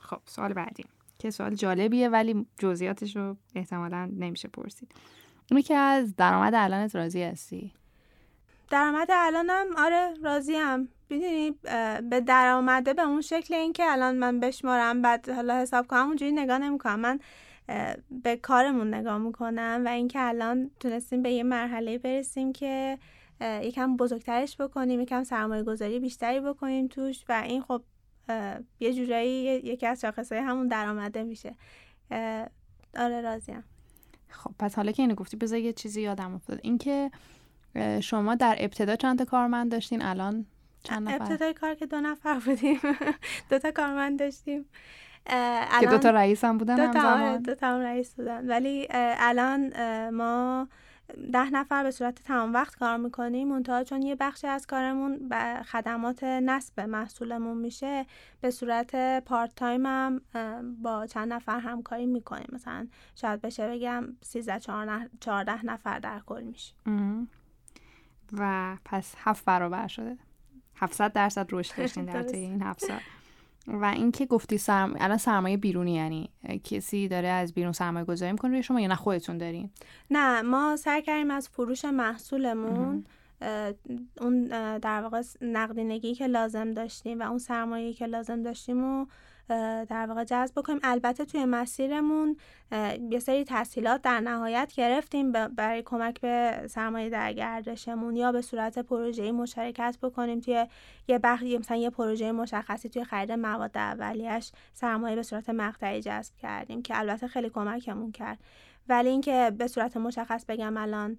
خب 0.00 0.20
سوال 0.26 0.52
بعدی. 0.52 0.84
که 1.18 1.30
سوال 1.30 1.54
جالبیه 1.54 2.08
ولی 2.08 2.46
جزئیاتش 2.58 3.16
رو 3.16 3.36
احتمالا 3.54 4.10
نمیشه 4.16 4.48
پرسید. 4.48 4.92
اونی 5.50 5.62
که 5.62 5.74
از 5.74 6.16
درآمد 6.16 6.54
الانت 6.54 6.96
راضی 6.96 7.22
هستی؟ 7.22 7.72
درآمد 8.70 9.08
الانم 9.10 9.66
آره 9.78 10.14
راضیم. 10.22 10.88
می‌دونی 11.12 11.50
به 12.10 12.20
درآمده 12.20 12.94
به 12.94 13.02
اون 13.02 13.20
شکل 13.20 13.54
اینکه 13.54 13.84
الان 13.92 14.16
من 14.16 14.40
بشمارم 14.40 15.02
بعد 15.02 15.28
حالا 15.28 15.54
حساب 15.58 15.86
کنم 15.86 16.06
اونجوری 16.06 16.32
نگاه 16.32 16.58
نمی‌کنم. 16.58 17.00
من 17.00 17.20
به 18.10 18.36
کارمون 18.36 18.94
نگاه 18.94 19.18
می‌کنم 19.18 19.82
و 19.84 19.88
اینکه 19.88 20.20
الان 20.20 20.70
تونستیم 20.80 21.22
به 21.22 21.32
یه 21.32 21.42
مرحله 21.42 21.98
برسیم 21.98 22.52
که 22.52 22.98
یکم 23.40 23.96
بزرگترش 23.96 24.60
بکنیم 24.60 25.00
یکم 25.00 25.24
سرمایه 25.24 25.62
گذاری 25.62 26.00
بیشتری 26.00 26.40
بکنیم 26.40 26.88
توش 26.88 27.24
و 27.28 27.42
این 27.46 27.62
خب 27.62 27.82
یه 28.80 28.94
جورایی 28.94 29.44
یکی 29.44 29.86
از 29.86 30.00
شاخصهای 30.00 30.38
همون 30.38 30.68
درآمده 30.68 31.22
میشه. 31.22 31.54
آره 32.96 33.20
راضیم. 33.20 33.64
خب 34.28 34.50
پس 34.58 34.74
حالا 34.74 34.92
که 34.92 35.02
اینو 35.02 35.14
گفتی 35.14 35.36
بذار 35.36 35.58
یه 35.58 35.72
چیزی 35.72 36.02
یادم 36.02 36.34
افتاد. 36.34 36.60
اینکه 36.62 37.10
شما 38.00 38.34
در 38.34 38.56
ابتدا 38.58 38.96
چند 38.96 39.18
تا 39.18 39.24
کارمند 39.24 39.72
داشتین؟ 39.72 40.02
الان 40.02 40.46
چند 40.82 41.08
نفر؟ 41.08 41.22
ابتدای 41.22 41.54
کار 41.54 41.74
که 41.74 41.86
دو 41.86 42.00
نفر 42.00 42.38
بودیم. 42.38 42.80
دو 43.50 43.58
تا 43.58 43.70
کارمند 43.70 44.18
داشتیم. 44.18 44.64
که 45.80 45.86
دو 45.90 45.98
تا 45.98 46.10
رئیس 46.10 46.44
هم 46.44 46.58
بودن 46.58 46.86
دو 46.86 46.92
تا 46.92 47.12
آره، 47.12 47.38
دو 47.38 47.54
تا 47.54 47.78
رئیس 47.78 48.14
بودن. 48.14 48.50
ولی 48.50 48.86
الان 48.90 49.72
ما 50.10 50.68
ده 51.32 51.50
نفر 51.50 51.82
به 51.82 51.90
صورت 51.90 52.22
تمام 52.22 52.54
وقت 52.54 52.76
کار 52.76 52.96
می‌کنیم. 52.96 53.48
منتها 53.48 53.84
چون 53.84 54.02
یه 54.02 54.14
بخشی 54.14 54.46
از 54.46 54.66
کارمون 54.66 55.28
به 55.28 55.62
خدمات 55.64 56.24
نصب 56.24 56.80
محصولمون 56.80 57.56
میشه 57.56 58.06
به 58.40 58.50
صورت 58.50 59.20
پارت 59.24 59.54
تایم 59.54 59.86
هم 59.86 60.20
با 60.82 61.06
چند 61.06 61.32
نفر 61.32 61.58
همکاری 61.60 62.06
می‌کنیم. 62.06 62.48
مثلا 62.52 62.88
شاید 63.14 63.40
بشه 63.40 63.68
بگم 63.68 64.04
13 64.22 64.58
14 65.20 65.66
نفر 65.66 65.98
در 65.98 66.20
کل 66.26 66.42
میشه. 66.42 66.74
و 68.32 68.76
پس 68.84 69.14
هفت 69.18 69.44
برابر 69.44 69.86
شده. 69.86 70.16
700 70.76 71.12
درصد 71.12 71.46
رشد 71.52 71.76
داشتین 71.78 72.04
در 72.04 72.22
طی 72.22 72.36
این 72.36 72.62
هفت 72.62 72.80
سال 72.80 73.00
و 73.66 73.84
اینکه 73.84 74.26
گفتی 74.26 74.58
سرم... 74.58 74.94
الان 74.98 75.16
سرمایه 75.16 75.56
بیرونی 75.56 75.92
یعنی 75.92 76.30
کسی 76.64 77.08
داره 77.08 77.28
از 77.28 77.52
بیرون 77.52 77.72
سرمایه 77.72 78.04
گذاری 78.04 78.32
می‌کنه 78.32 78.50
روی 78.50 78.62
شما 78.62 78.80
یا 78.80 78.88
نه 78.88 78.94
خودتون 78.94 79.38
دارین؟ 79.38 79.70
نه 80.10 80.42
ما 80.42 80.76
سعی 80.76 81.02
کردیم 81.02 81.30
از 81.30 81.48
فروش 81.48 81.84
محصولمون 81.84 83.04
اون 84.20 84.44
در 84.78 85.02
واقع 85.02 85.22
نقدینگی 85.40 86.14
که 86.14 86.26
لازم 86.26 86.70
داشتیم 86.70 87.20
و 87.20 87.22
اون 87.22 87.38
سرمایه 87.38 87.92
که 87.92 88.06
لازم 88.06 88.42
داشتیم 88.42 88.84
و 88.84 89.06
در 89.48 90.06
واقع 90.08 90.24
جذب 90.24 90.54
بکنیم. 90.58 90.80
البته 90.82 91.24
توی 91.24 91.44
مسیرمون 91.44 92.36
یه 93.10 93.18
سری 93.18 93.44
تسهیلات 93.48 94.02
در 94.02 94.20
نهایت 94.20 94.72
گرفتیم 94.76 95.32
برای 95.32 95.82
کمک 95.82 96.20
به 96.20 96.64
سرمایه 96.70 97.10
در 97.10 97.32
گردشمون 97.32 98.16
یا 98.16 98.32
به 98.32 98.40
صورت 98.42 98.78
پروژه‌ای 98.78 99.32
مشارکت 99.32 99.98
بکنیم 100.02 100.40
توی 100.40 100.66
یه 101.08 101.18
بخش 101.18 101.42
مثلا 101.42 101.76
یه 101.76 101.90
پروژه 101.90 102.32
مشخصی 102.32 102.88
توی 102.88 103.04
خرید 103.04 103.32
مواد 103.32 103.78
اولیش 103.78 104.52
سرمایه 104.72 105.16
به 105.16 105.22
صورت 105.22 105.50
مقطعی 105.50 106.00
جذب 106.00 106.36
کردیم 106.36 106.82
که 106.82 106.98
البته 106.98 107.28
خیلی 107.28 107.50
کمکمون 107.50 108.12
کرد. 108.12 108.38
ولی 108.88 109.08
اینکه 109.08 109.52
به 109.58 109.66
صورت 109.66 109.96
مشخص 109.96 110.44
بگم 110.44 110.76
الان 110.76 111.18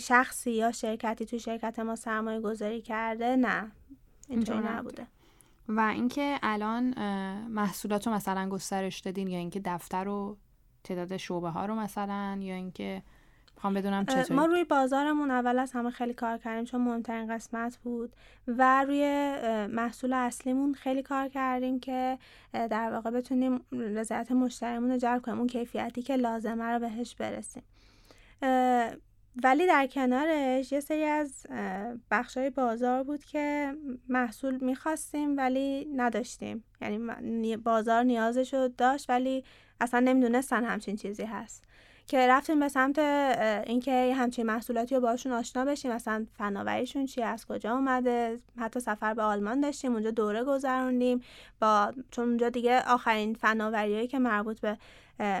شخصی 0.00 0.50
یا 0.50 0.72
شرکتی 0.72 1.26
توی 1.26 1.38
شرکت 1.38 1.78
ما 1.78 1.96
سرمایه 1.96 2.40
گذاری 2.40 2.80
کرده 2.80 3.36
نه. 3.36 3.72
اینطور 4.28 4.72
نبوده. 4.72 5.06
و 5.68 5.80
اینکه 5.80 6.38
الان 6.42 6.94
محصولات 7.48 8.06
رو 8.06 8.12
مثلا 8.12 8.48
گسترش 8.48 9.00
دادین 9.00 9.28
یا 9.28 9.38
اینکه 9.38 9.60
دفتر 9.64 10.08
و 10.08 10.36
تعداد 10.84 11.16
شعبه 11.16 11.48
ها 11.48 11.66
رو 11.66 11.74
مثلا 11.74 12.38
یا 12.40 12.54
اینکه 12.54 13.02
می‌خوام 13.56 13.74
بدونم 13.74 14.04
چطور 14.04 14.36
ما 14.36 14.44
روی 14.44 14.64
بازارمون 14.64 15.30
اول 15.30 15.58
از 15.58 15.72
همه 15.72 15.90
خیلی 15.90 16.14
کار 16.14 16.38
کردیم 16.38 16.64
چون 16.64 16.80
مهمترین 16.80 17.34
قسمت 17.34 17.76
بود 17.76 18.16
و 18.48 18.84
روی 18.84 19.02
محصول 19.66 20.12
اصلیمون 20.12 20.74
خیلی 20.74 21.02
کار 21.02 21.28
کردیم 21.28 21.80
که 21.80 22.18
در 22.52 22.92
واقع 22.92 23.10
بتونیم 23.10 23.60
رضایت 23.72 24.32
مشتریمون 24.32 24.90
رو 24.90 24.96
جلب 24.96 25.22
کنیم 25.22 25.38
اون 25.38 25.46
کیفیتی 25.46 26.02
که 26.02 26.16
لازمه 26.16 26.64
رو 26.64 26.78
بهش 26.78 27.14
برسیم. 27.14 27.62
ولی 29.44 29.66
در 29.66 29.86
کنارش 29.86 30.72
یه 30.72 30.80
سری 30.80 31.04
از 31.04 31.46
بخشای 32.10 32.50
بازار 32.50 33.02
بود 33.02 33.24
که 33.24 33.74
محصول 34.08 34.64
می‌خواستیم 34.64 35.36
ولی 35.36 35.88
نداشتیم. 35.96 36.64
یعنی 36.82 37.56
بازار 37.56 38.02
نیازش 38.02 38.54
رو 38.54 38.68
داشت 38.68 39.10
ولی 39.10 39.44
اصلا 39.80 40.00
نمی‌دونستن 40.00 40.64
همچین 40.64 40.96
چیزی 40.96 41.24
هست. 41.24 41.64
که 42.06 42.28
رفتیم 42.28 42.60
به 42.60 42.68
سمت 42.68 42.98
اینکه 43.66 44.14
همچین 44.14 44.46
محصولاتی 44.46 44.94
رو 44.94 45.00
باشون 45.00 45.32
آشنا 45.32 45.64
بشیم 45.64 45.92
مثلا 45.92 46.26
فناوریشون 46.38 47.06
چی 47.06 47.22
از 47.22 47.46
کجا 47.46 47.74
اومده. 47.74 48.40
حتی 48.58 48.80
سفر 48.80 49.14
به 49.14 49.22
آلمان 49.22 49.60
داشتیم 49.60 49.92
اونجا 49.92 50.10
دوره 50.10 50.44
گذروندیم. 50.44 51.20
با 51.60 51.92
چون 52.10 52.28
اونجا 52.28 52.48
دیگه 52.48 52.82
آخرین 52.82 53.34
فناوریایی 53.34 54.06
که 54.06 54.18
مربوط 54.18 54.60
به 54.60 54.78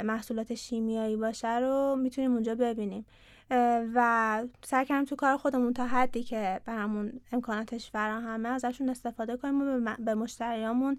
محصولات 0.04 0.54
شیمیایی 0.54 1.16
باشه 1.16 1.58
رو 1.58 1.96
می‌تونیم 1.96 2.32
اونجا 2.32 2.54
ببینیم. 2.54 3.06
و 3.94 4.44
سعی 4.64 4.84
کردیم 4.84 5.04
تو 5.04 5.16
کار 5.16 5.36
خودمون 5.36 5.72
تا 5.72 5.86
حدی 5.86 6.22
که 6.22 6.60
برامون 6.64 7.20
امکاناتش 7.32 7.90
فراهمه 7.90 8.48
ازشون 8.48 8.88
استفاده 8.88 9.36
کنیم 9.36 9.86
و 9.86 9.94
به 9.98 10.14
مشتریامون 10.14 10.96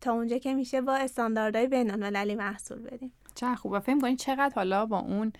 تا 0.00 0.12
اونجا 0.12 0.38
که 0.38 0.54
میشه 0.54 0.80
با 0.80 0.96
استانداردهای 0.96 1.66
بینالمللی 1.66 2.34
محصول 2.34 2.78
بدیم. 2.78 3.12
چه 3.34 3.54
خوبه. 3.54 3.80
فهم 3.80 4.00
کنید 4.00 4.18
چقدر 4.18 4.54
حالا 4.54 4.86
با 4.86 4.98
اون 4.98 5.32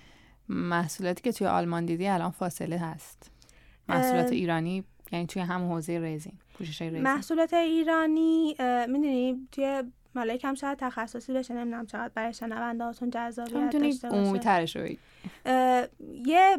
محصولاتی 0.48 1.22
که 1.22 1.32
توی 1.32 1.46
آلمان 1.46 1.86
دیدی 1.86 2.08
الان 2.08 2.30
فاصله 2.30 2.78
هست؟ 2.78 3.30
محصولات 3.88 4.32
ایرانی 4.32 4.84
یعنی 5.12 5.26
توی 5.26 5.42
هم 5.42 5.72
حوزه 5.72 5.98
ریزین 5.98 6.38
پوشش 6.54 6.82
ریزین. 6.82 7.02
محصولات 7.02 7.54
ایرانی 7.54 8.56
می‌دونی 8.88 9.48
توی 9.52 9.82
مالا 10.14 10.36
کم 10.36 10.54
شاید 10.54 10.78
تخصصی 10.78 11.32
بشه 11.32 11.54
نمی‌دونم 11.54 11.86
چقدر 11.86 12.12
برای 12.14 12.32
شنونده 12.32 12.84
هاتون 12.84 13.10
جذابیت 13.10 13.52
داشته 13.54 14.08
باشه. 14.08 14.98
یه 16.26 16.58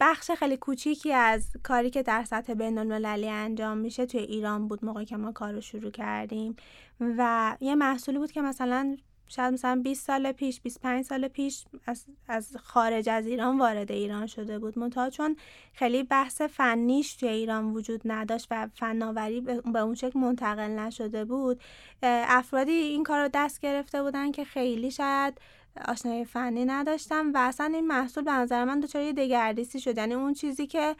بخش 0.00 0.30
خیلی 0.30 0.56
کوچیکی 0.56 1.12
از 1.12 1.52
کاری 1.62 1.90
که 1.90 2.02
در 2.02 2.24
سطح 2.24 2.54
بین 2.54 2.78
المللی 2.78 3.28
انجام 3.28 3.78
میشه 3.78 4.06
توی 4.06 4.20
ایران 4.20 4.68
بود 4.68 4.84
موقعی 4.84 5.04
که 5.04 5.16
ما 5.16 5.32
کار 5.32 5.52
رو 5.52 5.60
شروع 5.60 5.90
کردیم 5.90 6.56
و 7.00 7.56
یه 7.60 7.74
محصولی 7.74 8.18
بود 8.18 8.32
که 8.32 8.42
مثلا 8.42 8.96
شاید 9.28 9.54
مثلا 9.54 9.80
20 9.84 10.06
سال 10.06 10.32
پیش 10.32 10.60
25 10.60 11.04
سال 11.04 11.28
پیش 11.28 11.64
از, 11.86 12.04
از 12.28 12.56
خارج 12.62 13.08
از 13.08 13.26
ایران 13.26 13.58
وارد 13.58 13.92
ایران 13.92 14.26
شده 14.26 14.58
بود. 14.58 14.78
منتها 14.78 15.10
چون 15.10 15.36
خیلی 15.72 16.02
بحث 16.02 16.40
فنیش 16.42 17.16
توی 17.16 17.28
ایران 17.28 17.72
وجود 17.72 18.00
نداشت 18.04 18.48
و 18.50 18.68
فناوری 18.74 19.40
به 19.40 19.78
اون 19.78 19.94
شکل 19.94 20.18
منتقل 20.18 20.70
نشده 20.70 21.24
بود. 21.24 21.60
افرادی 22.02 22.72
این 22.72 23.04
کار 23.04 23.22
رو 23.22 23.30
دست 23.34 23.60
گرفته 23.60 24.02
بودن 24.02 24.32
که 24.32 24.44
خیلی 24.44 24.90
شاید 24.90 25.40
آشنایی 25.88 26.24
فنی 26.24 26.64
نداشتم 26.64 27.32
و 27.34 27.38
اصلا 27.38 27.66
این 27.66 27.86
محصول 27.86 28.24
به 28.24 28.32
نظر 28.32 28.64
من 28.64 28.80
دچار 28.80 29.02
یه 29.02 29.12
دگردیسی 29.12 29.80
شد. 29.80 29.98
یعنی 29.98 30.14
اون 30.14 30.34
چیزی 30.34 30.66
که 30.66 30.96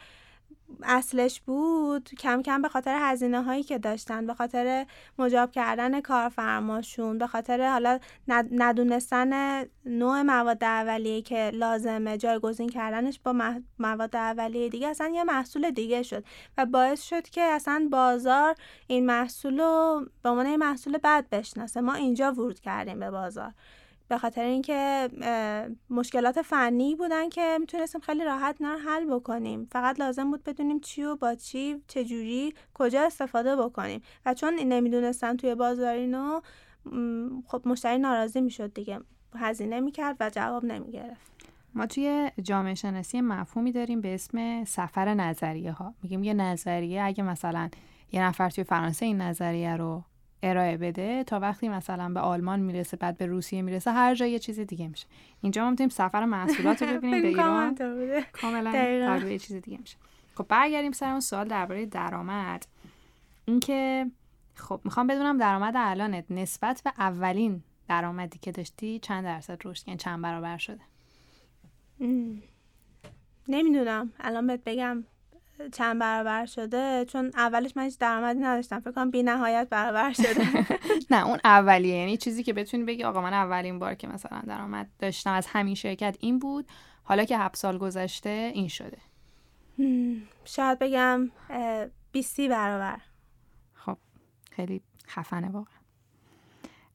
اصلش 0.83 1.41
بود 1.41 2.09
کم 2.09 2.41
کم 2.41 2.61
به 2.61 2.69
خاطر 2.69 2.97
هزینه 3.01 3.43
هایی 3.43 3.63
که 3.63 3.77
داشتن 3.77 4.27
به 4.27 4.33
خاطر 4.33 4.85
مجاب 5.19 5.51
کردن 5.51 6.01
کارفرماشون 6.01 7.17
به 7.17 7.27
خاطر 7.27 7.69
حالا 7.71 7.99
ندونستن 8.51 9.63
نوع 9.85 10.21
مواد 10.21 10.63
اولیه 10.63 11.21
که 11.21 11.51
لازمه 11.53 12.17
جایگزین 12.17 12.69
کردنش 12.69 13.19
با 13.23 13.55
مواد 13.79 14.15
اولیه 14.15 14.69
دیگه 14.69 14.87
اصلا 14.87 15.07
یه 15.07 15.23
محصول 15.23 15.71
دیگه 15.71 16.03
شد 16.03 16.23
و 16.57 16.65
باعث 16.65 17.01
شد 17.01 17.29
که 17.29 17.41
اصلا 17.41 17.87
بازار 17.91 18.55
این 18.87 19.05
محصول 19.05 19.59
رو 19.59 20.05
به 20.23 20.29
عنوان 20.29 20.55
محصول 20.55 20.97
بد 21.03 21.25
بشناسه. 21.31 21.81
ما 21.81 21.93
اینجا 21.93 22.31
ورود 22.31 22.59
کردیم 22.59 22.99
به 22.99 23.11
بازار. 23.11 23.53
به 24.07 24.17
خاطر 24.17 24.43
اینکه 24.43 25.09
مشکلات 25.89 26.41
فنی 26.41 26.95
بودن 26.95 27.29
که 27.29 27.57
می‌تونستیم 27.59 28.01
خیلی 28.01 28.23
راحت 28.23 28.55
نه 28.59 28.77
حل 28.77 29.05
بکنیم. 29.05 29.67
فقط 29.71 29.99
لازم 29.99 30.31
بود 30.31 30.43
بدونیم 30.43 30.79
چی 30.79 31.03
و 31.03 31.15
با 31.15 31.35
چی 31.35 31.81
چجوری 31.87 32.53
کجا 32.73 33.01
استفاده 33.01 33.55
بکنیم. 33.55 34.01
و 34.25 34.33
چون 34.33 34.53
نمی‌دونستن 34.53 35.37
توی 35.37 35.55
بازار 35.55 35.95
اینو 35.95 36.41
خب 37.47 37.61
مشتری 37.65 37.97
ناراضی 37.97 38.41
می‌شد 38.41 38.73
دیگه. 38.73 38.99
هزینه 39.35 39.79
می‌کرد 39.79 40.17
و 40.19 40.29
جواب 40.29 40.65
نمی‌گرفت. 40.65 41.31
ما 41.73 41.85
توی 41.85 42.31
جامعه 42.43 42.75
شناسی 42.75 43.21
مفهومی 43.21 43.71
داریم 43.71 44.01
به 44.01 44.13
اسم 44.13 44.63
سفر 44.63 45.13
نظریه 45.13 45.71
ها 45.71 45.93
میگیم 46.03 46.23
یه 46.23 46.33
نظریه 46.33 47.03
اگه 47.03 47.23
مثلا 47.23 47.69
یه 48.11 48.23
نفر 48.23 48.49
توی 48.49 48.63
فرانسه 48.63 49.05
این 49.05 49.21
نظریه 49.21 49.75
رو 49.75 50.03
ارائه 50.43 50.77
بده 50.77 51.23
تا 51.23 51.39
وقتی 51.39 51.69
مثلا 51.69 52.09
به 52.09 52.19
آلمان 52.19 52.59
می‌رسه 52.59 52.97
بعد 52.97 53.17
به 53.17 53.25
روسیه 53.25 53.61
می‌رسه 53.61 53.91
هر 53.91 54.15
جا 54.15 54.25
یه 54.25 54.39
چیز 54.39 54.59
دیگه 54.59 54.87
میشه. 54.87 55.07
اینجا 55.41 55.63
ما 55.63 55.69
می‌تونیم 55.69 55.89
سفر 55.89 56.25
محصولات 56.25 56.83
رو 56.83 56.87
ببینیم 56.97 57.21
به 57.21 57.27
ایران. 57.27 57.75
کاملا 58.41 59.17
یه 59.17 59.39
چیز 59.39 59.55
دیگه 59.55 59.77
میشه. 59.77 59.97
خب 60.35 60.45
برگردیم 60.49 60.91
سر 60.91 61.09
اون 61.09 61.19
سوال 61.19 61.47
درباره 61.47 61.85
درآمد. 61.85 62.65
اینکه 63.45 64.11
خب 64.55 64.81
می‌خوام 64.83 65.07
بدونم 65.07 65.37
درآمد 65.37 65.73
الانت 65.77 66.25
نسبت 66.29 66.81
به 66.83 66.93
اولین 66.97 67.63
درآمدی 67.87 68.39
که 68.41 68.51
داشتی 68.51 68.99
چند 68.99 69.23
درصد 69.23 69.61
رشد 69.65 69.87
یعنی 69.87 69.97
چند 69.97 70.21
برابر 70.21 70.57
شده؟ 70.57 70.81
نمی‌دونم. 73.47 74.11
الان 74.19 74.47
بهت 74.47 74.63
بگم. 74.65 75.03
چند 75.71 75.99
برابر 75.99 76.45
شده 76.45 77.05
چون 77.05 77.31
اولش 77.35 77.77
من 77.77 77.83
هیچ 77.83 77.97
درآمدی 77.97 78.39
نداشتم. 78.39 78.79
فکر 78.79 78.91
کنم 78.91 79.11
بی 79.11 79.23
نهایت 79.23 79.67
برابر 79.69 80.13
شده. 80.13 80.65
نه 81.11 81.27
اون 81.27 81.39
اولیه. 81.43 81.95
یعنی 81.95 82.17
چیزی 82.17 82.43
که 82.43 82.53
بتونی 82.53 82.83
بگی 82.83 83.03
آقا 83.03 83.21
من 83.21 83.33
اولین 83.33 83.79
بار 83.79 83.95
که 83.95 84.07
مثلا 84.07 84.41
درآمد 84.47 84.89
داشتم 84.99 85.33
از 85.33 85.47
همین 85.47 85.75
شرکت 85.75 86.17
این 86.19 86.39
بود 86.39 86.65
حالا 87.03 87.23
که 87.23 87.37
هفت 87.37 87.55
سال 87.55 87.77
گذشته 87.77 88.51
این 88.53 88.67
شده. 88.67 88.97
شاید 90.45 90.79
بگم 90.79 91.31
بیستی 92.11 92.47
برابر. 92.47 92.99
خب 93.73 93.97
خیلی 94.51 94.81
خفنه 95.07 95.49
واقعا. 95.49 95.76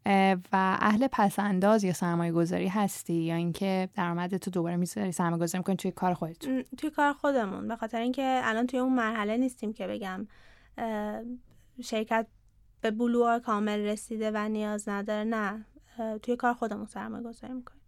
و 0.06 0.76
اهل 0.80 1.08
پسنداز 1.12 1.84
یا 1.84 1.92
سرمایه 1.92 2.32
گذاری 2.32 2.68
هستی 2.68 3.14
یا 3.14 3.34
اینکه 3.34 3.88
درآمد 3.94 4.36
تو 4.36 4.50
دوباره 4.50 4.76
می‌ذاری 4.76 5.12
سرمایه 5.12 5.42
گذاری 5.42 5.58
می‌کنی 5.58 5.76
توی 5.76 5.90
کار 5.90 6.14
خودت؟ 6.14 6.38
توی 6.76 6.90
کار 6.90 7.12
خودمون. 7.12 7.68
به 7.68 7.76
خاطر 7.76 8.00
اینکه 8.00 8.40
الان 8.44 8.66
توی 8.66 8.80
اون 8.80 8.92
مرحله 8.92 9.36
نیستیم 9.36 9.72
که 9.72 9.86
بگم 9.86 10.26
شرکت 11.82 12.26
به 12.80 12.90
بلوغ 12.90 13.38
کامل 13.38 13.78
رسیده 13.78 14.30
و 14.34 14.48
نیاز 14.48 14.88
نداره. 14.88 15.24
نه 15.24 15.64
توی 16.22 16.36
کار 16.36 16.54
خودمون 16.54 16.86
سرمایه 16.86 17.24
گذاری 17.24 17.52
می‌کنیم. 17.52 17.80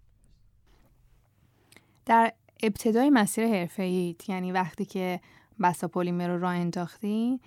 در 2.06 2.32
ابتدای 2.62 3.10
مسیر 3.10 3.46
حرفه 3.46 4.14
یعنی 4.28 4.52
وقتی 4.52 4.84
که 4.84 5.20
بسا 5.60 5.88
پلیمر 5.88 6.28
رو 6.28 6.40
راه 6.40 6.54
انداختی 6.54 7.40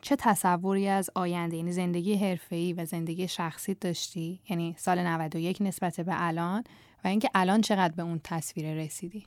چه 0.00 0.16
تصوری 0.18 0.88
از 0.88 1.10
آینده؟ 1.14 1.56
یعنی 1.56 1.72
زندگی 1.72 2.14
حرفه‌ای 2.14 2.72
و 2.72 2.84
زندگی 2.84 3.28
شخصی 3.28 3.74
داشتی؟ 3.74 4.40
یعنی 4.48 4.74
سال 4.78 5.06
91 5.06 5.62
نسبت 5.62 6.00
به 6.00 6.12
الان 6.14 6.64
و 7.04 7.08
اینکه 7.08 7.30
الان 7.34 7.60
چقدر 7.60 7.94
به 7.94 8.02
اون 8.02 8.20
تصویر 8.24 8.74
رسیدی؟ 8.74 9.26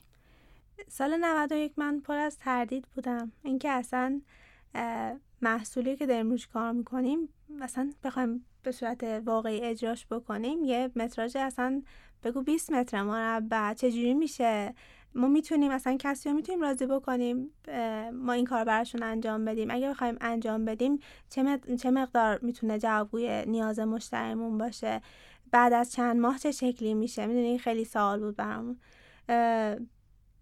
سال 0.88 1.16
91 1.20 1.72
من 1.76 2.00
پر 2.00 2.16
از 2.16 2.38
تردید 2.38 2.86
بودم. 2.94 3.32
اینکه 3.44 3.70
اصلا 3.70 4.20
محصولی 5.42 5.96
که 5.96 6.06
داریم 6.06 6.30
روش 6.30 6.46
کار 6.46 6.72
می‌کنیم 6.72 7.28
مثلا 7.48 7.92
بخوایم 8.04 8.44
به 8.62 8.72
صورت 8.72 9.04
واقعی 9.04 9.60
اجراش 9.60 10.06
بکنیم 10.06 10.64
یه 10.64 10.90
متراژ 10.96 11.36
اصلا 11.36 11.82
بگو 12.24 12.42
20 12.42 12.72
متر 12.72 13.02
مربع 13.02 13.74
چجوری 13.74 14.14
میشه؟ 14.14 14.74
ما 15.14 15.28
می‌تونیم 15.28 15.70
اصلا 15.70 15.96
کسی 16.00 16.28
رو 16.28 16.34
می‌تونیم 16.34 16.60
راضی 16.60 16.86
بکنیم 16.86 17.50
ما 18.12 18.32
این 18.32 18.44
کار 18.44 18.64
براشون 18.64 19.02
انجام 19.02 19.44
بدیم. 19.44 19.70
اگه 19.70 19.90
بخوایم 19.90 20.16
انجام 20.20 20.64
بدیم 20.64 20.98
چه, 21.78 21.90
مقدار 21.90 22.38
می‌تونه 22.42 22.78
جوابگوی 22.78 23.44
نیاز 23.46 23.78
مشتریمون 23.78 24.58
باشه؟ 24.58 25.00
بعد 25.50 25.72
از 25.72 25.92
چند 25.92 26.20
ماه 26.20 26.38
چه 26.38 26.50
شکلی 26.50 26.94
میشه؟ 26.94 27.26
می‌دونی 27.26 27.58
خیلی 27.58 27.84
سوال 27.84 28.20
بود 28.20 28.36
برامون. 28.36 28.76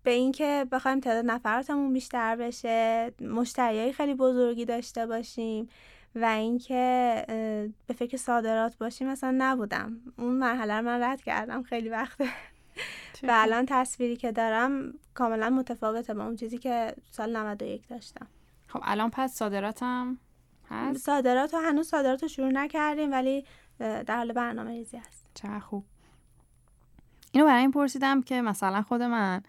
به 0.03 0.11
اینکه 0.11 0.67
بخوایم 0.73 1.01
تعداد 1.01 1.25
نفراتمون 1.31 1.93
بیشتر 1.93 2.37
بشه 2.37 3.13
مشتریای 3.21 3.93
خیلی 3.93 4.15
بزرگی 4.15 4.65
داشته 4.65 5.07
باشیم 5.07 5.69
و 6.15 6.25
اینکه 6.25 7.25
به 7.87 7.95
فکر 7.95 8.17
صادرات 8.17 8.79
باشیم 8.79 9.09
مثلا 9.09 9.35
نبودم. 9.39 10.01
اون 10.19 10.35
مرحله 10.35 10.75
رو 10.75 10.85
من 10.85 11.03
رد 11.03 11.23
کردم. 11.23 11.63
خیلی 11.63 11.89
وقته 11.89 12.25
و 13.23 13.31
الان 13.31 13.67
تصویری 13.69 14.17
که 14.17 14.33
دارم 14.33 14.95
کاملا 15.14 15.51
متفاوته 15.51 16.14
با 16.14 16.25
اون 16.25 16.37
چیزی 16.37 16.59
که 16.59 16.95
سال 17.11 17.37
91 17.37 17.88
داشتم. 17.88 18.27
خب 18.67 18.81
الان 18.83 19.11
پس 19.11 19.35
صادراتم 19.35 20.19
هست؟ 20.71 21.05
صادرات 21.07 21.55
هنوز 21.55 21.88
صادرات 21.88 22.23
رو 22.23 22.29
شروع 22.29 22.51
نکردیم 22.51 23.12
ولی 23.12 23.45
در 23.79 24.17
حال 24.17 24.33
برنامه 24.33 24.71
ریزی 24.71 24.97
هست. 24.97 25.31
چه 25.35 25.61
خوب. 25.61 25.85
اینو 27.33 27.47
برای 27.47 27.61
این 27.61 27.71
پرسیدم 27.71 28.23
که 28.23 28.43
مثلا 28.43 28.83
خود 28.83 29.03
من 29.03 29.43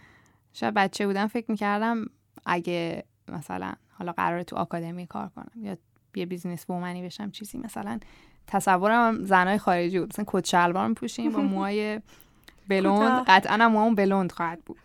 شاید 0.54 0.74
بچه 0.74 1.08
بودم 1.08 1.28
فکر 1.28 1.52
می‌کردم 1.52 2.06
اگه 2.46 3.04
مثلا 3.28 3.74
حالا 3.92 4.12
قراره 4.12 4.44
تو 4.44 4.56
آکادمی 4.56 5.08
کار 5.08 5.30
کنم 5.30 5.52
یا 5.56 5.78
یه 6.15 6.26
بیزینس 6.26 6.65
بومنی 6.65 7.04
بشم 7.04 7.32
چیزی 7.32 7.58
مثلا 7.58 8.00
تصورم 8.48 9.24
زنای 9.24 9.58
خارجی 9.58 10.00
بود. 10.00 10.10
مثلا 10.10 10.26
کت 10.28 10.46
شلوار 10.46 10.88
میپوشیم 10.88 11.32
با 11.32 11.39
موهای 11.39 12.02
بلوند 12.70 13.26
قطعا 13.28 13.58
هم 13.58 13.76
اون 13.76 13.96
بلوند 13.96 14.32
خواهد 14.32 14.62
بود. 14.66 14.80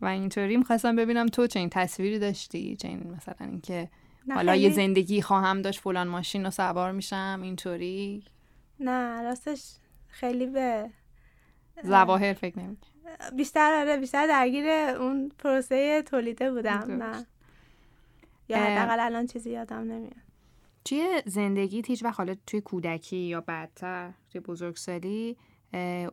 و 0.00 0.06
اینطوری 0.06 0.56
می‌خواستم 0.56 0.96
ببینم 0.96 1.26
تو 1.26 1.46
چه 1.46 1.60
این 1.60 1.68
تصویری 1.70 2.18
داشتی 2.18 2.76
چه 2.76 2.88
این 2.88 3.10
مثلا 3.10 3.46
اینکه 3.46 3.88
حالا 4.34 4.56
یه 4.56 4.70
زندگی 4.70 5.22
خواهم 5.22 5.62
داشت 5.62 5.80
فلان 5.80 6.08
ماشین 6.08 6.44
رو 6.44 6.50
سوار 6.50 6.92
میشم 6.92 7.40
اینطوری؟ 7.42 8.24
نه 8.80 9.22
راستش 9.22 9.72
خیلی 10.08 10.46
به 10.46 10.90
زواهر 11.82 12.32
فکر 12.32 12.58
نمی 12.58 12.76
بیشتر 13.36 13.80
آره 13.80 13.96
بیشتر 13.96 14.26
درگیر 14.26 14.68
اون 14.70 15.32
پروسه 15.38 16.02
تولیده 16.02 16.52
بودم 16.52 17.02
نه. 17.02 17.26
یا 18.48 18.58
حداقل 18.58 19.00
الان 19.00 19.26
چیزی 19.26 19.50
یادم 19.50 19.80
نمیاد. 19.80 20.12
توی 20.84 21.22
زندگی 21.26 21.82
هیچ 21.86 22.04
وقت 22.04 22.18
حالا 22.18 22.34
توی 22.46 22.60
کودکی 22.60 23.16
یا 23.16 23.40
بعدتر 23.40 24.12
توی 24.32 24.40
بزرگسالی 24.40 25.36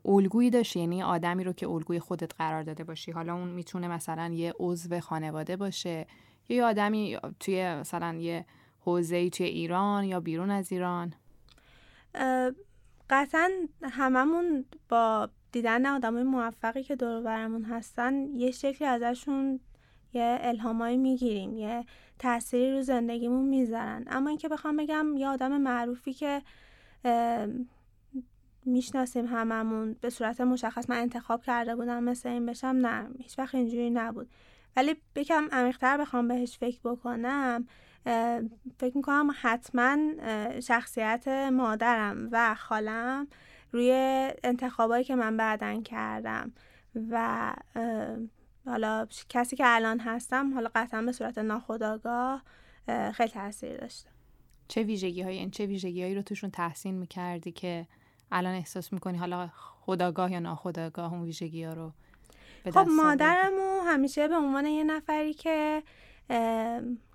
الگویی 0.05 0.49
داشتی 0.49 0.79
یعنی 0.79 1.03
آدمی 1.03 1.43
رو 1.43 1.53
که 1.53 1.67
الگوی 1.67 1.99
خودت 1.99 2.35
قرار 2.35 2.63
داده 2.63 2.83
باشی. 2.83 3.11
حالا 3.11 3.33
اون 3.33 3.47
می‌تونه 3.47 3.87
مثلا 3.87 4.33
یه 4.33 4.53
عضو 4.59 4.99
خانواده 4.99 5.55
باشه 5.57 6.07
یا 6.49 6.55
یه 6.57 6.63
آدمی 6.63 7.17
توی 7.39 7.75
مثلا 7.75 8.13
یه 8.13 8.45
حوزه 8.79 9.29
توی 9.29 9.45
ایران 9.45 10.03
یا 10.03 10.19
بیرون 10.19 10.51
از 10.51 10.71
ایران. 10.71 11.13
قطعا 13.09 13.51
هممون 13.83 14.65
با 14.89 15.29
دیدن 15.51 15.85
آدمای 15.85 16.23
موفقی 16.23 16.83
که 16.83 16.95
دور 16.95 17.21
برمون 17.21 17.63
هستن 17.63 18.27
یه 18.35 18.51
شکلی 18.51 18.87
ازشون 18.87 19.59
یه 20.13 20.37
الهامایی 20.41 20.97
می‌گیریم 20.97 21.53
یه 21.53 21.85
تأثیری 22.19 22.71
رو 22.71 22.81
زندگیمون 22.81 23.45
می‌ذارن. 23.45 24.05
اما 24.07 24.29
اینکه 24.29 24.49
بخوام 24.49 24.77
بگم 24.77 25.17
یه 25.17 25.27
آدم 25.27 25.57
معروفی 25.57 26.13
که 26.13 26.41
می‌شناسیم 28.69 29.25
هممون. 29.25 29.95
به 30.01 30.09
صورت 30.09 30.41
مشخص 30.41 30.89
من 30.89 30.97
انتخاب 30.97 31.43
کرده 31.43 31.75
بودم 31.75 32.03
مثل 32.03 32.29
این 32.29 32.45
بشم 32.45 32.67
نه 32.67 33.07
هیچ 33.17 33.39
وقت 33.39 33.55
اینجوری 33.55 33.89
نبود. 33.89 34.29
ولی 34.75 34.95
بکم 35.15 35.47
عمیقتر 35.51 35.97
بخوام 35.97 36.27
بهش 36.27 36.57
فکر 36.57 36.79
بکنم 36.83 37.67
فکر 38.77 38.91
می‌کنم 38.95 39.31
حتما 39.41 39.97
شخصیت 40.59 41.27
مادرم 41.27 42.29
و 42.31 42.55
خالم 42.55 43.27
روی 43.71 43.91
انتخابایی 44.43 45.03
که 45.03 45.15
من 45.15 45.37
بعدا 45.37 45.81
کردم. 45.81 46.53
و 47.09 47.53
حالا 48.65 49.07
کسی 49.29 49.55
که 49.55 49.63
الان 49.65 49.99
هستم 49.99 50.53
حالا 50.53 50.69
قطعا 50.75 51.01
به 51.01 51.11
صورت 51.11 51.37
ناخداگاه 51.37 52.43
خیلی 53.13 53.29
تاثیر 53.29 53.77
داشته. 53.77 54.09
چه 54.67 54.83
ویژگی 54.83 55.21
هایی 55.21 55.39
این 55.39 55.51
چه 55.51 55.65
ویژگی 55.65 56.01
هایی 56.01 56.15
رو 56.15 56.21
توشون 56.21 56.49
تحسین 56.49 56.95
می‌کردی 56.95 57.51
که 57.51 57.87
الان 58.31 58.53
احساس 58.55 58.93
می‌کنی 58.93 59.17
حالا 59.17 59.49
خداگاه 59.81 60.31
یا 60.31 60.39
ناخداگاه 60.39 61.13
اون 61.13 61.23
ویژگی 61.23 61.63
ها 61.63 61.73
رو 61.73 61.91
به 62.63 62.71
خب 62.71 62.87
مادرمو 62.89 63.81
همیشه 63.87 64.27
به 64.27 64.35
عنوان 64.35 64.65
یه 64.65 64.83
نفری 64.83 65.33
که 65.33 65.83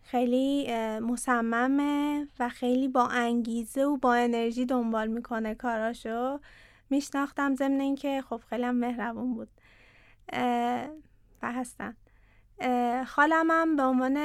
خیلی 0.03 0.77
مصممه 0.99 2.29
و 2.39 2.49
خیلی 2.49 2.89
با 2.89 3.07
انگیزه 3.07 3.85
و 3.85 3.97
با 3.97 4.15
انرژی 4.15 4.67
دنبال 4.67 5.09
می‌کنه 5.09 5.55
کاراشو 5.55 6.41
میشناختم 6.91 7.55
ضمن 7.55 7.81
اینکه 7.81 8.23
خب 8.29 8.41
خیلی 8.51 8.65
هم 8.65 8.75
مهربون 8.75 9.35
بود. 9.35 9.49
و 11.43 11.53
هستن. 11.53 11.97
خالمم 13.07 13.77
به 13.77 13.83
عنوان 13.83 14.17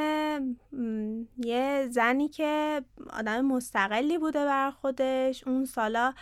یه 1.37 1.87
زنی 1.89 2.29
که 2.29 2.81
آدم 3.13 3.41
مستقلی 3.41 4.17
بوده 4.17 4.45
بر 4.45 4.71
خودش 4.71 5.47
اون 5.47 5.65
سالا 5.65 6.13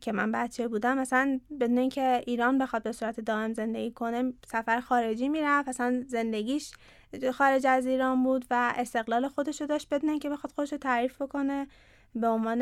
که 0.00 0.12
من 0.12 0.32
بچه 0.32 0.68
بودم 0.68 0.98
مثلا 0.98 1.40
بدون 1.60 1.78
اینکه 1.78 2.22
ایران 2.26 2.58
بخواد 2.58 2.82
به 2.82 2.92
صورت 2.92 3.20
دائم 3.20 3.52
زندگی 3.52 3.90
کنه 3.90 4.32
سفر 4.46 4.80
خارجی 4.80 5.28
می‌رفت. 5.28 5.68
اصلا 5.68 6.04
زندگیش 6.06 6.72
خارج 7.32 7.66
از 7.66 7.86
ایران 7.86 8.22
بود 8.22 8.46
و 8.50 8.74
استقلال 8.76 9.28
خودش 9.28 9.60
رو 9.60 9.66
داشت 9.66 9.88
بدون 9.94 10.10
اینکه 10.10 10.30
بخواد 10.30 10.52
خودش 10.52 10.72
رو 10.72 10.78
تعریف 10.78 11.22
بکنه. 11.22 11.66
به 12.14 12.28
عنوان 12.28 12.60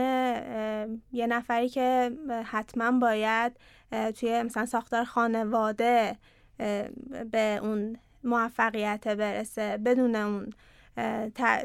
یه 1.13 1.27
نفری 1.27 1.69
که 1.69 2.13
حتما 2.45 2.99
باید 2.99 3.53
توی 4.21 4.43
مثلا 4.43 4.67
ساختار 4.67 5.05
خانواده 5.05 6.17
به 7.31 7.59
اون 7.63 7.97
موفقیت 8.25 9.09
برسه 9.09 9.77
بدون 9.77 10.17
اون 10.17 10.53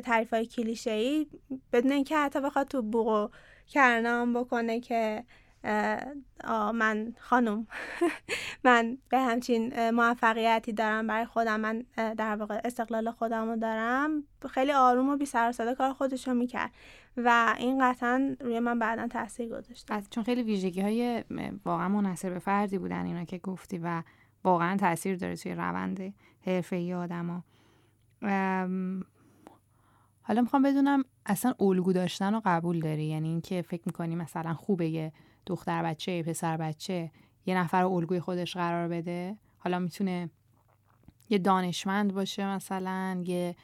تعریف 0.03 0.33
های 0.33 0.45
کلیشه 0.45 0.91
ای 0.91 1.27
بدون 1.73 1.91
اینکه 1.91 2.17
حتی 2.17 2.41
بخواد 2.41 2.67
تو 2.67 2.81
بوق 2.81 3.07
و 3.07 3.27
کرنام 3.67 4.33
بکنه 4.33 4.79
که 4.79 5.23
من 6.73 7.13
خانم. 7.19 7.67
من 8.65 8.97
به 9.09 9.19
همچین 9.19 9.89
موفقیتی 9.89 10.73
دارم 10.73 11.07
برای 11.07 11.25
خودم. 11.25 11.59
من 11.59 11.83
در 11.95 12.35
واقع 12.35 12.61
استقلال 12.65 13.11
خودم 13.11 13.49
رو 13.49 13.55
دارم. 13.55 14.23
خیلی 14.49 14.71
آروم 14.71 15.09
و 15.09 15.17
بی 15.17 15.25
سر 15.25 15.75
کار 15.77 15.93
خودش 15.93 16.27
رو 16.27 16.33
می‌کرد 16.33 16.71
و 17.17 17.55
این 17.57 17.89
قطعا 17.89 18.35
روی 18.39 18.59
من 18.59 18.79
بعدا 18.79 19.07
تاثیر 19.07 19.49
گذاشت. 19.49 20.09
چون 20.09 20.23
خیلی 20.23 20.43
ویژگی 20.43 20.81
های 20.81 21.23
واقعا 21.65 21.89
منحصر 21.89 22.29
به 22.29 22.39
فردی 22.39 22.77
بودن 22.77 23.05
اینا 23.05 23.25
که 23.25 23.37
گفتی 23.37 23.77
و 23.77 24.03
واقعا 24.43 24.77
تاثیر 24.77 25.15
داره 25.15 25.35
توی 25.35 25.55
روند 25.55 26.13
حرفه 26.45 26.75
ای 26.75 26.93
آدم 26.93 27.43
حالا 30.21 30.41
می‌خوام 30.41 30.61
بدونم 30.61 31.03
اصلا 31.25 31.53
الگو 31.59 31.93
داشتن 31.93 32.33
رو 32.33 32.41
قبول 32.45 32.79
داری؟ 32.79 33.05
یعنی 33.05 33.27
اینکه 33.27 33.61
فکر 33.61 33.83
می‌کنی 33.85 34.15
مثلا 34.15 34.53
خوبه 34.53 34.89
یه 34.89 35.11
دختر 35.45 35.83
بچه 35.83 36.11
یه 36.11 36.23
پسر 36.23 36.57
بچه 36.57 37.11
یه 37.45 37.57
نفر 37.57 37.81
رو 37.81 37.91
الگوی 37.91 38.19
خودش 38.19 38.57
قرار 38.57 38.87
بده؟ 38.87 39.37
حالا 39.57 39.79
می‌تونه 39.79 40.29
یه 41.29 41.37
دانشمند 41.37 42.13
باشه 42.13 42.45
مثلا 42.45 43.23
یه 43.25 43.55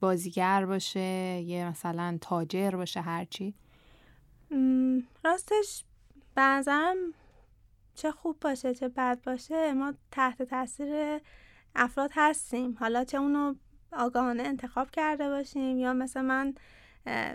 بازیگر 0.00 0.66
باشه 0.66 1.00
یه 1.40 1.68
مثلا 1.68 2.18
تاجر 2.20 2.70
باشه 2.70 3.00
هرچی 3.00 3.54
راستش 5.24 5.84
بنظرم 6.34 6.96
چه 7.94 8.10
خوب 8.10 8.36
باشه 8.40 8.74
چه 8.74 8.88
بد 8.88 9.18
باشه 9.24 9.72
ما 9.72 9.94
تحت 10.10 10.42
تاثیر 10.42 11.20
افراد 11.74 12.10
هستیم. 12.14 12.76
حالا 12.80 13.04
چه 13.04 13.18
اونو 13.18 13.54
آگاهانه 13.92 14.42
انتخاب 14.42 14.90
کرده 14.90 15.28
باشیم 15.28 15.78
یا 15.78 15.92
مثل 15.92 16.20
من 16.20 16.54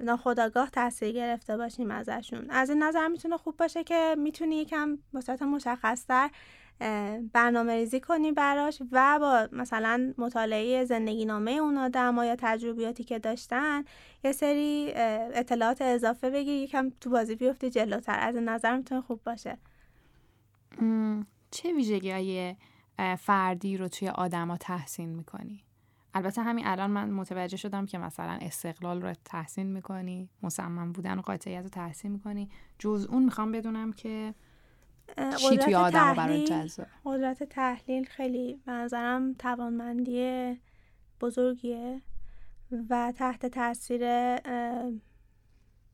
ناخداگاه 0.01 0.69
تاثیر 0.69 1.11
گرفته 1.11 1.57
باشیم 1.57 1.91
ازشون. 1.91 2.49
از 2.49 2.69
این 2.69 2.83
نظر 2.83 3.07
می‌تونه 3.07 3.37
خوب 3.37 3.57
باشه 3.57 3.83
که 3.83 4.15
می‌تونی 4.17 4.55
یکم 4.55 4.97
مشخص 5.13 5.41
مشخصتر 5.41 6.29
برنامه 7.33 7.75
ریزی 7.75 7.99
کنی 7.99 8.31
براش 8.31 8.81
و 8.91 9.19
با 9.19 9.49
مثلا 9.51 10.13
مطالعه 10.17 10.85
زندگی 10.85 11.25
نامه 11.25 11.51
اون 11.51 11.77
آدم 11.77 12.17
یا 12.17 12.35
تجربیاتی 12.39 13.03
که 13.03 13.19
داشتن 13.19 13.83
یه 14.23 14.31
سری 14.31 14.91
اطلاعات 15.33 15.81
اضافه 15.81 16.29
بگیری 16.29 16.57
یکم 16.57 16.89
تو 17.01 17.09
بازی 17.09 17.35
بیفتی 17.35 17.69
جلوتر. 17.69 18.19
از 18.19 18.35
این 18.35 18.49
نظر 18.49 18.77
می‌تونه 18.77 19.01
خوب 19.01 19.23
باشه. 19.23 19.57
چه 21.51 21.73
ویژگی 21.73 22.11
های 22.11 22.55
فردی 23.19 23.77
رو 23.77 23.87
توی 23.87 24.09
آدما 24.09 24.57
تحسین 24.57 25.09
می‌کنی؟ 25.09 25.63
البته 26.13 26.41
همین 26.41 26.67
الان 26.67 26.89
من 26.89 27.09
متوجه 27.09 27.57
شدم 27.57 27.85
که 27.85 27.97
مثلا 27.97 28.37
استقلال 28.41 29.01
رو 29.01 29.13
تحسین 29.25 29.67
می‌کنی 29.67 30.29
مصمم 30.43 30.91
بودن 30.91 31.19
و 31.19 31.21
قاطعیت 31.21 31.63
رو 31.63 31.69
تحسین 31.69 32.11
می‌کنی. 32.11 32.49
جز 32.79 33.07
اون 33.09 33.23
می‌خوام 33.23 33.51
بدونم 33.51 33.93
که 33.93 34.33
چی 35.37 35.57
توی 35.57 35.75
آدم 35.75 36.13
برای 36.13 36.43
جذاب 36.43 36.87
قدرت 37.05 37.43
تحلیل 37.43 38.05
خیلی 38.05 38.61
منظرم 38.67 39.33
توانمندی 39.33 40.57
بزرگیه 41.21 42.01
و 42.89 43.13
تحت 43.17 43.45
تاثیر 43.45 44.01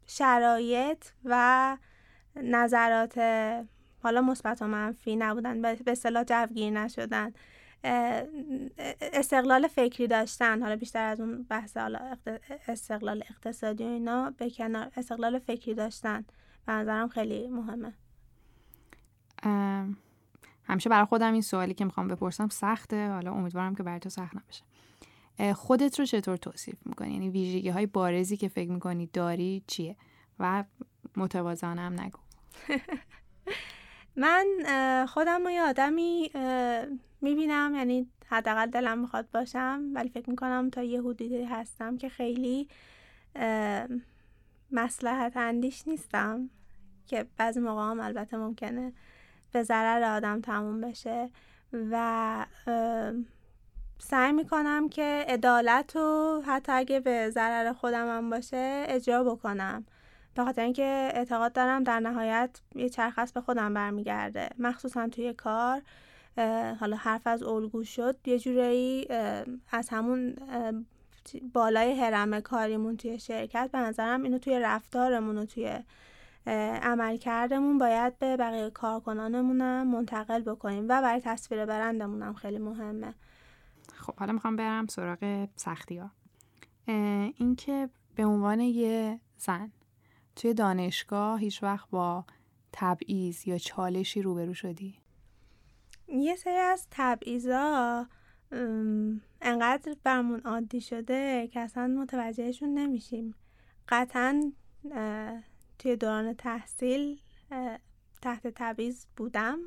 شرایط 0.05 1.05
و 1.25 1.77
نظرات 2.35 3.17
حالا 4.03 4.21
مثبت 4.21 4.61
و 4.61 4.67
منفی 4.67 5.15
نبودن 5.15 5.61
به 5.61 5.77
اصطلاح 5.87 6.23
جوگیر 6.23 6.69
نشدن. 6.69 7.33
استقلال 7.83 9.67
فکری 9.67 10.07
داشتن. 10.07 10.61
حالا 10.61 10.75
بیشتر 10.75 11.03
از 11.03 11.19
اون 11.21 11.43
بحث 11.43 11.77
حالا 11.77 12.17
استقلال 12.67 13.23
اقتصادی 13.29 13.83
و 13.83 13.87
اینا 13.87 14.33
به 14.37 14.49
کنار 14.49 14.91
استقلال 14.97 15.39
فکری 15.39 15.73
داشتن. 15.73 16.25
به 16.65 16.73
نظرم 16.73 17.07
خیلی 17.07 17.47
مهمه. 17.47 17.93
همیشه 20.63 20.89
برای 20.89 21.05
خودم 21.05 21.33
این 21.33 21.41
سوالی 21.41 21.73
که 21.73 21.85
می‌خوام 21.85 22.07
بپرسم 22.07 22.47
سخته. 22.47 23.09
حالا 23.09 23.31
امیدوارم 23.31 23.75
که 23.75 23.83
برای 23.83 23.99
تو 23.99 24.09
سخت 24.09 24.35
نباشه. 24.35 24.63
خودت 25.53 25.99
رو 25.99 26.05
چطور 26.05 26.37
توصیف 26.37 26.75
می‌کنی؟ 26.85 27.13
یعنی 27.13 27.29
ویژگی 27.29 27.69
های 27.69 27.85
بارزی 27.85 28.37
که 28.37 28.47
فکر 28.47 28.71
می‌کنی 28.71 29.09
داری 29.13 29.63
چیه؟ 29.67 29.95
و 30.39 30.63
متوازنم 31.17 32.01
نگو. 32.01 32.19
من 34.15 34.45
خودم 35.09 35.43
رو 35.43 35.51
یه 35.51 35.61
آدمی 35.61 36.31
می‌بینم 37.21 37.73
یعنی 37.75 38.09
حداقل 38.27 38.65
دلم 38.65 38.99
می‌خواد 38.99 39.31
باشم 39.33 39.81
ولی 39.93 40.09
فکر 40.09 40.29
می‌کنم 40.29 40.69
تا 40.69 40.83
یه 40.83 41.01
حدودی 41.01 41.43
هستم 41.43 41.97
که 41.97 42.09
خیلی 42.09 42.67
مسلحت 44.71 45.37
اندیش 45.37 45.87
نیستم 45.87 46.49
که 47.07 47.25
بعضی 47.37 47.59
موقع 47.59 47.81
هم 47.81 47.99
البته 47.99 48.37
ممکنه 48.37 48.93
به 49.51 49.63
ضرر 49.63 50.03
آدم 50.03 50.41
تموم 50.41 50.81
بشه 50.81 51.29
و 51.91 52.45
سعی 53.99 54.31
می‌کنم 54.31 54.89
که 54.89 55.25
عدالت 55.27 55.95
رو 55.95 56.41
حتی 56.45 56.71
اگه 56.71 56.99
به 56.99 57.29
ضرر 57.29 57.73
خودم 57.73 58.17
هم 58.17 58.29
باشه 58.29 58.85
اجرا 58.87 59.23
بکنم. 59.23 59.85
به 60.35 60.43
خاطر 60.43 60.61
اینکه 60.61 61.11
اعتقاد 61.13 61.53
دارم 61.53 61.83
در 61.83 61.99
نهایت 61.99 62.61
یه 62.75 62.89
چرخص 62.89 63.31
به 63.31 63.41
خودم 63.41 63.73
برمیگرده. 63.73 64.49
مخصوصا 64.59 65.07
توی 65.07 65.33
کار 65.33 65.81
حالا 66.79 66.97
حرف 66.97 67.27
از 67.27 67.43
الگو 67.43 67.83
شد 67.83 68.15
یه 68.25 68.39
جورایی 68.39 69.07
از 69.71 69.89
همون 69.89 70.35
بالای 71.53 71.99
حرم 72.01 72.39
کاریمون 72.39 72.97
توی 72.97 73.19
شرکت 73.19 73.69
به 73.71 73.77
نظرم 73.77 74.23
اینو 74.23 74.37
توی 74.37 74.59
رفتارمون 74.59 75.37
و 75.37 75.45
توی 75.45 75.79
عملکردمون 76.81 77.77
باید 77.77 78.19
به 78.19 78.37
بقیه 78.37 78.69
کارکنانمونم 78.69 79.87
منتقل 79.87 80.41
بکنیم 80.41 80.83
و 80.83 81.01
برای 81.01 81.21
تصویر 81.21 81.65
برندمونم 81.65 82.33
خیلی 82.33 82.57
مهمه. 82.57 83.13
خب 83.93 84.15
حالا 84.15 84.33
می‌خوام 84.33 84.55
برم 84.55 84.87
سراغ 84.87 85.47
سختی 85.55 85.97
ها 85.97 86.11
اینکه 87.37 87.89
به 88.15 88.25
عنوان 88.25 88.59
یه 88.59 89.19
زن 89.37 89.71
توی 90.35 90.53
دانشگاه 90.53 91.39
هیچ 91.39 91.63
وقت 91.63 91.89
با 91.89 92.25
تبعیض 92.71 93.47
یا 93.47 93.57
چالشی 93.57 94.21
روبرو 94.21 94.53
شدی؟ 94.53 94.99
یه 96.07 96.35
سری 96.35 96.57
از 96.57 96.87
تبعیضا 96.91 98.05
انقدر 99.41 99.95
برمون 100.03 100.39
عادی 100.39 100.81
شده 100.81 101.47
که 101.47 101.59
اصلا 101.59 101.87
متوجهشون 101.87 102.73
نمیشیم. 102.73 103.35
قطعا 103.89 104.51
توی 105.79 105.95
دوران 105.95 106.33
تحصیل 106.33 107.19
تحت 108.21 108.47
تبعیض 108.47 109.05
بودم 109.17 109.59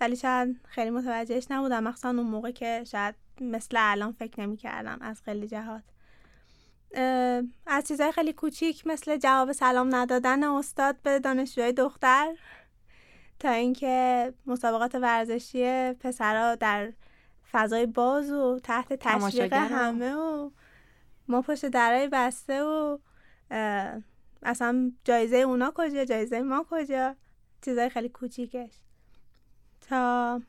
ولی 0.00 0.16
شاید 0.16 0.60
خیلی 0.64 0.90
متوجهش 0.90 1.46
نبودم. 1.50 1.84
مخصوصا 1.84 2.08
اون 2.08 2.26
موقع 2.26 2.50
که 2.50 2.84
شاید 2.84 3.14
مثل 3.40 3.76
الان 3.80 4.12
فکر 4.12 4.40
نمی 4.40 4.56
کردم 4.56 4.98
از 5.00 5.22
خیلی 5.22 5.48
جهات. 5.48 5.82
از 7.66 7.84
چیزهای 7.88 8.12
خیلی 8.12 8.32
کوچیک 8.32 8.86
مثل 8.86 9.16
جواب 9.16 9.52
سلام 9.52 9.94
ندادن 9.94 10.44
استاد 10.44 10.96
به 11.02 11.18
دانشجوهای 11.18 11.72
دختر 11.72 12.34
تا 13.38 13.50
اینکه 13.50 14.34
مسابقات 14.46 14.94
ورزشی 14.94 15.92
پسرها 15.92 16.54
در 16.54 16.92
فضای 17.52 17.86
باز 17.86 18.30
و 18.30 18.60
تحت 18.62 18.92
تشویق 18.92 19.52
همه 19.52 20.14
و 20.14 20.50
ما 21.28 21.42
پشت 21.42 21.66
درای 21.66 22.08
بسته 22.08 22.62
و 22.62 22.98
اصلا 24.42 24.92
جایزه 25.04 25.36
اونا 25.36 25.72
کجا 25.74 26.04
جایزه 26.04 26.42
ما 26.42 26.66
کجا؟ 26.70 27.16
چیزای 27.64 27.88
خیلی 27.88 28.08
کوچیکش. 28.08 28.72
تا 29.80 30.40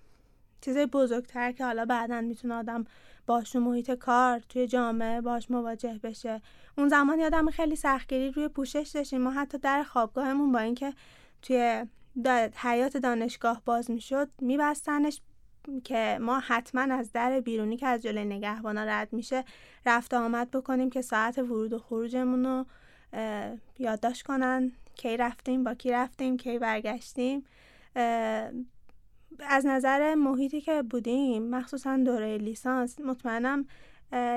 چیزای 0.64 0.86
بزرگتر 0.86 1.52
که 1.52 1.66
حالا 1.66 1.86
بعدا 1.86 2.22
می‌تونه 2.22 2.54
آدم 2.54 2.86
باش 3.28 3.56
محیط 3.56 3.92
کار 3.92 4.40
توی 4.40 4.68
جامعه 4.68 5.22
باش 5.22 5.52
مواجه 5.52 6.00
بشه. 6.04 6.42
اون 6.78 6.90
زمان 6.90 7.20
یادم 7.20 7.50
خیلی 7.50 7.76
سختگیری 7.76 8.32
روی 8.32 8.48
پوشش 8.48 8.92
داشتیم. 8.94 9.22
ما 9.22 9.32
حتی 9.32 9.58
در 9.58 9.84
خوابگاهمون 9.84 10.52
با 10.52 10.60
اینکه 10.60 10.94
توی 11.42 11.86
حیات 12.56 12.98
دانشگاه 12.98 13.62
باز 13.66 13.92
می‌شد 13.92 14.30
میبستنش 14.42 15.22
که 15.84 16.18
ما 16.22 16.40
حتما 16.40 16.82
از 16.82 17.12
در 17.12 17.40
بیرونی 17.40 17.78
که 17.78 17.88
از 17.88 18.02
جلوی 18.02 18.26
نگهبانا 18.26 18.84
رد 18.84 19.14
میشه 19.14 19.44
رفت 19.86 20.14
آمد 20.14 20.52
بکنیم 20.52 20.90
که 20.90 21.02
ساعت 21.02 21.38
ورود 21.38 21.74
و 21.74 21.80
خروجمون 21.80 22.46
رو 22.46 22.66
یادداشت 23.80 24.24
کنن. 24.24 24.72
کی 24.96 25.18
رفتیم 25.18 25.64
با 25.64 25.74
کی 25.74 25.92
رفتیم 25.92 26.38
کی 26.38 26.60
برگشتیم. 26.60 27.44
از 29.40 29.66
نظر 29.66 30.16
محیطی 30.16 30.62
که 30.62 30.82
بودیم 30.82 31.50
مخصوصا 31.50 31.98
دوره 31.98 32.38
لیسانس 32.38 33.00
مطمئنم 33.00 33.66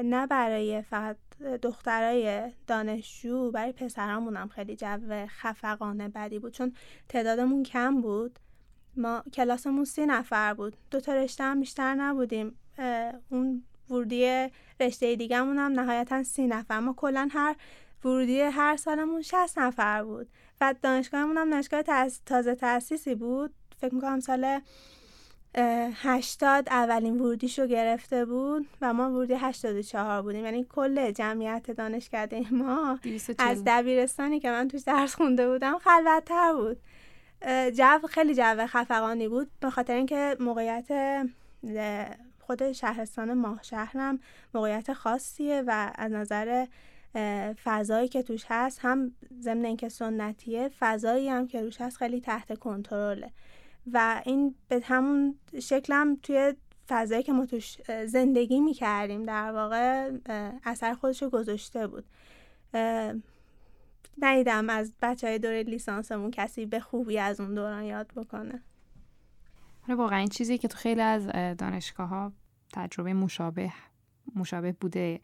نه 0.05 0.26
برای 0.26 0.82
فقط 0.82 1.16
دخترای 1.62 2.53
دانشجو 2.66 3.51
برای 3.51 3.72
پسرامون 3.72 4.36
هم 4.36 4.49
خیلی 4.49 4.76
جو 4.76 5.26
خفقانه 5.26 6.09
بدی 6.09 6.38
بود. 6.38 6.53
چون 6.53 6.72
تعدادمون 7.09 7.62
کم 7.62 8.01
بود. 8.01 8.38
ما 8.97 9.22
کلاسمون 9.32 9.84
سی 9.84 10.07
نفر 10.07 10.55
بود. 10.55 10.76
دو 10.90 11.01
تا 11.01 11.14
رشته 11.14 11.44
هم 11.44 11.61
بیشتر 11.61 11.94
نبودیم. 11.94 12.59
اون 13.28 13.62
ورودی 13.90 14.49
رشته 14.80 15.16
دیگهمون 15.16 15.59
هم 15.59 15.72
نهایتا 15.72 16.22
سی 16.22 16.47
نفر. 16.47 16.80
ما 16.80 16.92
کلا 16.92 17.28
هر 17.32 17.57
ورودی 18.05 18.40
هر 18.40 18.76
سالمون 18.76 19.22
60 19.22 19.59
نفر 19.59 20.05
بود. 20.05 20.28
و 20.61 20.74
دانشگاهمون 20.82 21.36
هم 21.36 21.51
دانشگاه 21.51 21.82
تازه 22.26 22.55
تاسیسی 22.55 23.14
بود. 23.14 23.55
فکر 23.76 23.94
می‌کنم 23.94 24.20
سال 24.20 24.60
هشتاد 25.94 26.68
اولین 26.68 27.20
ورودیش 27.20 27.58
رو 27.58 27.66
گرفته 27.66 28.24
بود 28.24 28.66
و 28.80 28.92
ما 28.92 29.10
ورودی 29.10 29.34
هشتاد 29.34 29.76
و 29.76 29.82
چهار 29.82 30.22
بودیم. 30.22 30.44
یعنی 30.44 30.66
کل 30.68 31.10
جمعیت 31.10 31.70
دانشکده 31.70 32.54
ما 32.54 32.98
از 33.38 33.62
دبیرستانی 33.66 34.40
که 34.40 34.50
من 34.50 34.68
توش 34.68 34.80
درس 34.80 35.14
خونده 35.14 35.48
بودم 35.48 35.78
خلوتتر 35.78 36.52
بود. 36.52 36.78
جو 37.74 38.06
خیلی 38.08 38.34
جو 38.34 38.66
خفقانی 38.66 39.28
بود. 39.28 39.50
به 39.60 39.70
خاطر 39.70 39.94
اینکه 39.94 40.36
موقعیت 40.40 40.88
خود 42.40 42.72
شهرستان 42.72 43.34
ماه 43.34 43.62
شهرم 43.62 44.18
موقعیت 44.54 44.92
خاصیه 44.92 45.62
و 45.66 45.92
از 45.94 46.12
نظر 46.12 46.66
فضایی 47.64 48.08
که 48.08 48.22
توش 48.22 48.44
هست 48.48 48.78
هم 48.82 49.12
ضمن 49.40 49.64
اینکه 49.64 49.88
سنتیه 49.88 50.70
فضایی 50.78 51.28
هم 51.28 51.46
که 51.46 51.62
روش 51.62 51.80
هست 51.80 51.96
خیلی 51.96 52.20
تحت 52.20 52.58
کنترله. 52.58 53.30
و 53.93 54.22
این 54.24 54.55
به 54.68 54.80
همون 54.84 55.39
شکل 55.62 55.93
هم 55.93 56.18
توی 56.22 56.55
فضایی 56.89 57.22
که 57.22 57.32
ما 57.32 57.47
توش 57.47 57.76
زندگی 58.07 58.61
می‌کردیم 58.61 59.22
در 59.22 59.53
واقع 59.53 60.11
اثر 60.64 60.95
خودش 60.95 61.22
رو 61.22 61.30
گذاشته 61.30 61.87
بود. 61.87 62.05
ندیدم 64.18 64.70
از 64.70 64.93
بچه 65.03 65.26
های 65.26 65.39
دوره 65.39 65.62
لیسانسمون 65.62 66.30
کسی 66.30 66.66
به 66.66 66.80
خوبی 66.80 67.18
از 67.18 67.41
اون 67.41 67.55
دوران 67.55 67.84
یاد 67.84 68.12
بکنه. 68.16 68.62
آره، 69.84 69.95
واقعا 69.95 70.18
این 70.18 70.28
چیزی 70.28 70.59
که 70.59 70.68
تو 70.68 70.76
خیلی 70.78 71.01
از 71.01 71.26
دانشگاه 71.59 72.09
ها 72.09 72.32
تجربه 72.72 73.12
مشابه 73.14 73.72
مشابه 74.37 74.72
بوده. 74.72 75.20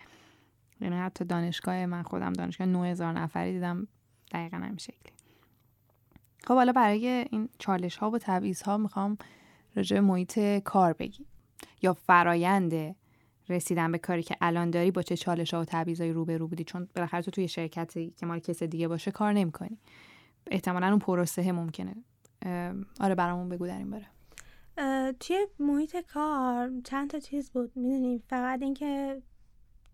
یعنی 0.80 0.96
حتی 0.96 1.24
دانشگاه 1.24 1.86
من 1.86 2.02
خودم 2.02 2.32
دانشگاه 2.32 2.66
9000 2.66 3.12
نفری 3.12 3.52
دیدم 3.52 3.88
دقیقا 4.32 4.56
همین 4.56 4.76
شکلی. 4.78 5.12
خب 6.46 6.54
حالا 6.54 6.72
برای 6.72 7.06
این 7.06 7.48
چالش 7.58 7.96
ها 7.96 8.10
و 8.10 8.18
تبعیض 8.18 8.62
ها 8.62 8.76
می‌خوام 8.76 9.18
راجع 9.76 10.00
محیط 10.00 10.38
کار 10.58 10.92
بگیم. 10.92 11.26
یا 11.82 11.92
فرایند 11.92 12.96
رسیدن 13.48 13.92
به 13.92 13.98
کاری 13.98 14.22
که 14.22 14.36
الان 14.40 14.70
داری 14.70 14.90
با 14.90 15.02
چه 15.02 15.16
چالش 15.16 15.54
ها 15.54 15.60
و 15.60 15.64
تبعیضایی 15.64 16.12
روبرو 16.12 16.48
بودی؟ 16.48 16.64
چون 16.64 16.88
بالاخره 16.96 17.22
تو 17.22 17.30
توی 17.30 17.48
شرکتی 17.48 18.10
که 18.10 18.26
مال 18.26 18.38
کس 18.38 18.62
دیگه 18.62 18.88
باشه 18.88 19.10
کار 19.10 19.32
نمی‌کنی. 19.32 19.78
احتمالا 20.50 20.88
اون 20.88 20.98
پروسه 20.98 21.52
ممکنه. 21.52 21.94
آره 23.00 23.14
برامون 23.14 23.48
بگو 23.48 23.66
در 23.66 23.78
این 23.78 23.90
باره. 23.90 24.06
توی 25.12 25.46
محیط 25.58 25.96
کار 25.96 26.70
چند 26.84 27.10
تا 27.10 27.18
چیز 27.18 27.50
بود 27.50 27.72
می‌دونی؟ 27.76 28.22
فقط 28.28 28.62
اینکه 28.62 29.22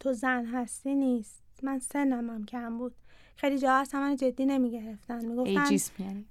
تو 0.01 0.12
زن 0.12 0.46
هستی 0.46 0.94
نیست. 0.94 1.42
من 1.62 1.78
سنم 1.78 2.30
هم 2.30 2.44
کم 2.44 2.78
بود. 2.78 2.94
خیلی 3.41 3.59
جا 3.59 3.72
اصلا 3.72 4.01
من 4.01 4.16
جدی 4.16 4.47
نمی‌گرفتن. 4.47 5.24
می‌گفتن 5.24 5.76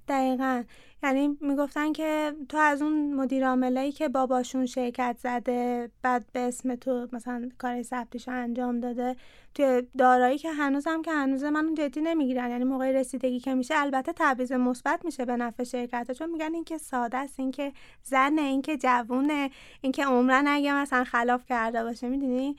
دقیقا. 0.08 0.62
یعنی 1.02 1.38
می‌گفتن 1.40 1.92
که 1.92 2.32
تو 2.48 2.56
از 2.56 2.82
اون 2.82 3.14
مدیر 3.14 3.46
عاملایی 3.46 3.92
که 3.92 4.08
باباشون 4.08 4.66
شرکت 4.66 5.16
زده 5.18 5.90
بعد 6.02 6.24
به 6.32 6.40
اسم 6.40 6.74
تو 6.74 7.08
مثلا 7.12 7.48
کار 7.58 7.82
ثبتش 7.82 8.28
انجام 8.28 8.80
داده 8.80 9.16
توی 9.54 9.82
دارایی 9.98 10.38
که 10.38 10.52
هنوزم 10.52 11.02
که 11.02 11.12
هنوز 11.12 11.44
من 11.44 11.74
جدی 11.74 12.00
نمی‌گیرن. 12.00 12.50
یعنی 12.50 12.64
موقع 12.64 12.92
رسیدگی 12.92 13.40
که 13.40 13.54
میشه 13.54 13.74
البته 13.76 14.12
تبعیض 14.16 14.52
مثبت 14.52 15.04
میشه 15.04 15.24
به 15.24 15.36
نفع 15.36 15.64
شرکت 15.64 16.12
چون 16.12 16.30
میگن 16.30 16.54
اینکه 16.54 16.78
ساده 16.78 17.16
است 17.16 17.40
اینکه 17.40 17.72
زنه 18.02 18.42
اینکه 18.42 18.76
جوونه 18.76 19.50
اینکه 19.80 20.04
عمرن 20.04 20.46
اگه 20.48 20.74
مثلا 20.74 21.04
خلاف 21.04 21.46
کرده 21.46 21.84
باشه. 21.84 22.08
می‌دونی؟ 22.08 22.56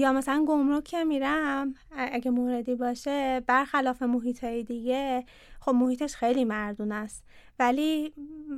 یا 0.00 0.12
مثلا 0.12 0.44
گمرک 0.48 0.84
که 0.84 1.04
میرم 1.04 1.74
اگه 1.90 2.30
موردی 2.30 2.74
باشه 2.74 3.40
برخلاف 3.46 4.02
محیط 4.02 4.44
های 4.44 4.62
دیگه 4.62 5.24
خب 5.60 5.72
محیطش 5.72 6.16
خیلی 6.16 6.44
مردون 6.44 6.92
است. 6.92 7.24
ولی 7.58 8.14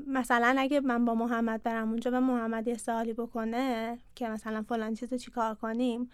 مثلا 0.06 0.54
اگه 0.58 0.80
من 0.80 1.04
با 1.04 1.14
محمد 1.14 1.62
برم 1.62 1.88
اونجا 1.88 2.10
به 2.10 2.20
محمد 2.20 2.68
یه 2.68 2.76
سوالی 2.76 3.12
بکنه 3.12 3.98
که 4.14 4.28
مثلا 4.28 4.62
فلان 4.62 4.94
چیزو 4.94 5.16
چیکار 5.16 5.54
کنیم 5.54 6.10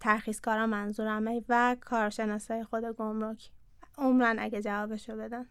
ترخیص 0.00 0.40
کارا 0.40 0.66
منظورمه 0.66 1.44
و 1.48 1.76
کارشناسای 1.80 2.64
خود 2.64 2.84
گمرک. 2.84 3.50
عمرن 3.98 4.38
اگه 4.38 4.62
جوابشو 4.62 5.16
بدن. 5.16 5.46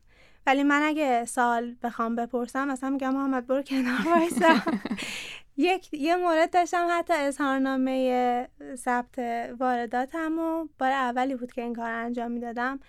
ولی 0.47 0.63
من 0.63 0.81
اگه 0.81 1.25
سال 1.25 1.75
بخوام 1.83 2.15
بپرسم 2.15 2.67
مثلا 2.67 2.89
میگم 2.89 3.13
محمد 3.13 3.47
برو 3.47 3.61
کنار 3.61 4.01
وایسا. 4.05 4.55
یک 5.57 5.93
یه 5.93 6.15
مورد 6.15 6.53
داشتم 6.53 6.87
حتی 6.91 7.13
اظهارنامه 7.13 8.47
ثبت 8.75 9.19
وارداتم 9.59 10.39
و 10.39 10.67
بار 10.79 10.91
اولی 10.91 11.35
بود 11.35 11.51
که 11.51 11.61
این 11.61 11.75
کار 11.75 11.91
انجام 11.91 12.31
می‌دادم. 12.31 12.79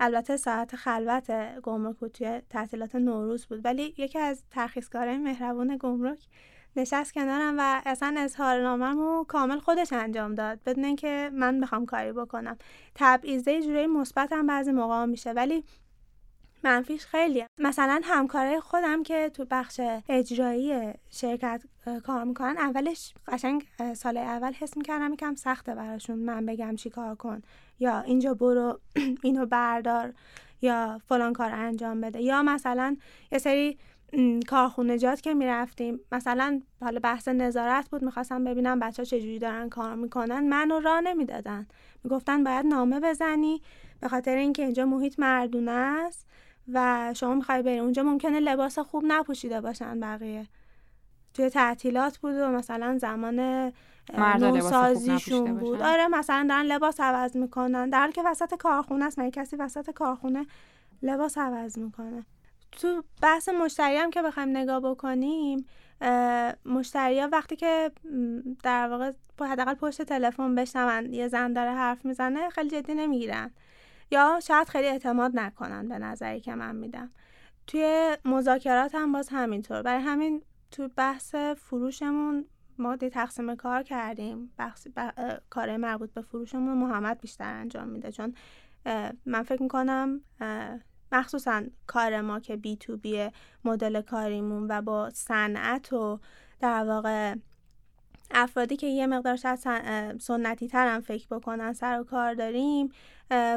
البته 0.00 0.36
ساعت 0.36 0.76
خلوت 0.76 1.30
گمرک 1.62 1.96
بود 1.96 2.12
توی 2.12 2.42
تعطیلات 2.50 2.94
نوروز 2.94 3.46
بود. 3.46 3.64
ولی 3.64 3.94
یکی 3.98 4.18
از 4.18 4.42
ترخیصکارای 4.50 5.16
مهربون 5.16 5.76
گمرک 5.76 6.18
نشست 6.76 7.12
کنارم 7.14 7.54
و 7.58 7.82
اصلا 7.86 8.14
اظهارنامه‌مو 8.18 9.24
کامل 9.24 9.58
خودش 9.58 9.92
انجام 9.92 10.34
داد. 10.34 10.60
بدون 10.66 10.84
اینکه 10.84 11.30
من 11.32 11.60
بخوام 11.60 11.86
کاری 11.86 12.12
بکنم. 12.12 12.56
تبعیضه 12.94 13.62
جوری 13.62 13.86
مثبت 13.86 14.32
هم 14.32 14.46
بعضی 14.46 14.72
موقع 14.72 15.04
میشه. 15.04 15.32
ولی 15.32 15.64
منفیش 16.64 17.06
خیلی 17.06 17.44
مثلا 17.58 18.00
همکارای 18.04 18.60
خودم 18.60 19.02
که 19.02 19.30
تو 19.34 19.46
بخش 19.50 19.80
اجرایی 20.08 20.92
شرکت 21.10 21.62
کار 22.04 22.24
می‌کنن 22.24 22.58
اولش 22.58 23.14
قشنگ 23.28 23.64
سال 23.96 24.16
اول 24.16 24.52
حس 24.52 24.76
می‌کردم 24.76 25.12
یکم 25.12 25.34
سخته 25.34 25.74
براشون 25.74 26.18
من 26.18 26.46
بگم 26.46 26.76
چی 26.76 26.90
کار 26.90 27.14
کن. 27.14 27.42
یا 27.80 28.00
اینجا 28.00 28.34
برو 28.34 28.80
اینو 29.24 29.46
بردار 29.46 30.12
یا 30.62 31.00
فلان 31.08 31.32
کار 31.32 31.50
انجام 31.52 32.00
بده. 32.00 32.22
یا 32.22 32.42
مثلا 32.42 32.96
یه 33.32 33.38
سری 33.38 33.78
کارخونجات 34.48 35.20
که 35.20 35.34
می‌رفتیم. 35.34 36.00
مثلا 36.12 36.60
حالا 36.80 37.00
بحث 37.00 37.28
نظارت 37.28 37.88
بود 37.90 38.04
می‌خواستم 38.04 38.44
ببینم 38.44 38.78
بچه 38.78 39.02
ها 39.02 39.04
چجوری 39.04 39.38
دارن 39.38 39.68
کار 39.68 39.94
می‌کنن. 39.94 40.48
منو 40.48 40.80
راه 40.80 41.00
نمی‌دادن. 41.00 41.66
می‌گفتن 42.04 42.44
باید 42.44 42.66
نامه 42.66 43.00
بزنی 43.00 43.62
به 44.00 44.08
خاطر 44.08 44.36
اینکه 44.36 44.64
اینجا 44.64 44.86
محیط 44.86 45.18
مردونه 45.18 45.70
است. 45.70 46.26
و 46.72 47.10
شما 47.16 47.34
می‌خوای 47.34 47.62
بری. 47.62 47.78
اونجا 47.78 48.02
ممکنه 48.02 48.40
لباس 48.40 48.78
خوب 48.78 49.04
نپوشیده 49.06 49.60
باشن 49.60 50.00
بقیه. 50.00 50.46
توی 51.34 51.50
تعطیلات 51.50 52.18
بود 52.18 52.34
و 52.34 52.48
مثلا 52.48 52.98
زمان 52.98 53.40
نوسازیشون 54.40 55.54
بود. 55.54 55.82
آره 55.82 56.08
مثلا 56.08 56.46
دارن 56.48 56.62
لباس 56.62 57.00
عوض 57.00 57.36
می‌کنن. 57.36 57.90
در 57.90 58.00
حالی 58.00 58.12
که 58.12 58.22
وسط 58.26 58.54
کارخونه 58.54 59.04
است 59.04 59.18
مگه 59.18 59.30
کسی 59.30 59.56
وسط 59.56 59.90
کارخونه 59.90 60.46
لباس 61.02 61.38
عوض 61.38 61.78
می‌کنه؟ 61.78 62.26
تو 62.72 63.02
بحث 63.22 63.48
مشتری 63.48 63.96
هم 63.96 64.10
که 64.10 64.22
بخوایم 64.22 64.48
نگاه 64.48 64.80
بکنیم 64.80 65.66
مشتری 66.64 67.20
ها 67.20 67.28
وقتی 67.32 67.56
که 67.56 67.90
در 68.62 68.88
واقع 68.88 69.12
حداقل 69.40 69.74
پشت 69.74 70.02
تلفن 70.02 70.54
بشنون 70.54 71.12
یه 71.12 71.28
زن 71.28 71.52
داره 71.52 71.70
حرف 71.70 72.04
می‌زنه 72.04 72.50
خیلی 72.50 72.70
جدی 72.70 72.94
نمی‌گیرن. 72.94 73.50
یا 74.10 74.40
شاید 74.42 74.68
خیلی 74.68 74.88
اعتماد 74.88 75.30
نکنن 75.34 75.88
به 75.88 75.98
نظری 75.98 76.40
که 76.40 76.54
من 76.54 76.76
میدم. 76.76 77.10
توی 77.66 78.16
مذاکرات 78.24 78.94
هم 78.94 79.12
باز 79.12 79.28
همینطور. 79.28 79.82
برای 79.82 80.02
همین 80.02 80.42
تو 80.70 80.88
بحث 80.96 81.34
فروشمون 81.34 82.44
ما 82.78 82.96
تقسیم 82.96 83.56
کار 83.56 83.82
کردیم. 83.82 84.52
بحث 84.56 84.86
کار 85.50 85.76
مربوط 85.76 86.12
به 86.12 86.22
فروشمون 86.22 86.78
محمد 86.78 87.20
بیشتر 87.20 87.54
انجام 87.54 87.88
میده. 87.88 88.12
چون 88.12 88.34
من 89.26 89.42
فکر 89.42 89.62
می‌کنم 89.62 90.20
مخصوصا 91.12 91.62
کار 91.86 92.20
ما 92.20 92.40
که 92.40 92.56
بی 92.56 92.76
تو 92.76 92.96
بی 92.96 93.28
مدل 93.64 94.00
کاریمون 94.00 94.66
و 94.70 94.82
با 94.82 95.10
صنعت 95.10 95.92
و 95.92 96.20
در 96.60 96.84
واقع 96.84 97.34
افرادی 98.30 98.76
که 98.76 98.86
یه 98.86 99.06
مقدار 99.06 99.36
شاید 99.36 99.58
سنتی 100.18 100.68
ترم 100.68 101.00
فکر 101.00 101.26
بکنن 101.30 101.72
سر 101.72 102.00
و 102.00 102.04
کار 102.04 102.34
داریم 102.34 102.88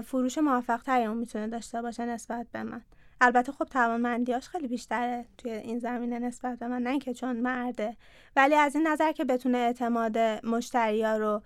فروش 0.03 0.37
موفق 0.37 0.81
تری 0.81 1.05
اون 1.05 1.17
می‌تونه 1.17 1.47
داشته 1.47 1.81
باشه 1.81 2.05
نسبت 2.05 2.47
به 2.51 2.63
من. 2.63 2.81
البته 3.21 3.51
خب 3.51 3.65
توانمندیاش 3.65 4.49
خیلی 4.49 4.67
بیشتره 4.67 5.25
توی 5.37 5.51
این 5.51 5.79
زمینه 5.79 6.19
نسبت 6.19 6.59
به 6.59 6.67
من 6.67 6.81
نه 6.81 6.89
اینکه 6.89 7.13
چون 7.13 7.35
مرده. 7.35 7.97
ولی 8.35 8.55
از 8.55 8.75
این 8.75 8.87
نظر 8.87 9.11
که 9.11 9.25
بتونه 9.25 9.57
اعتماد 9.57 10.17
مشتریا 10.45 11.17
رو 11.17 11.41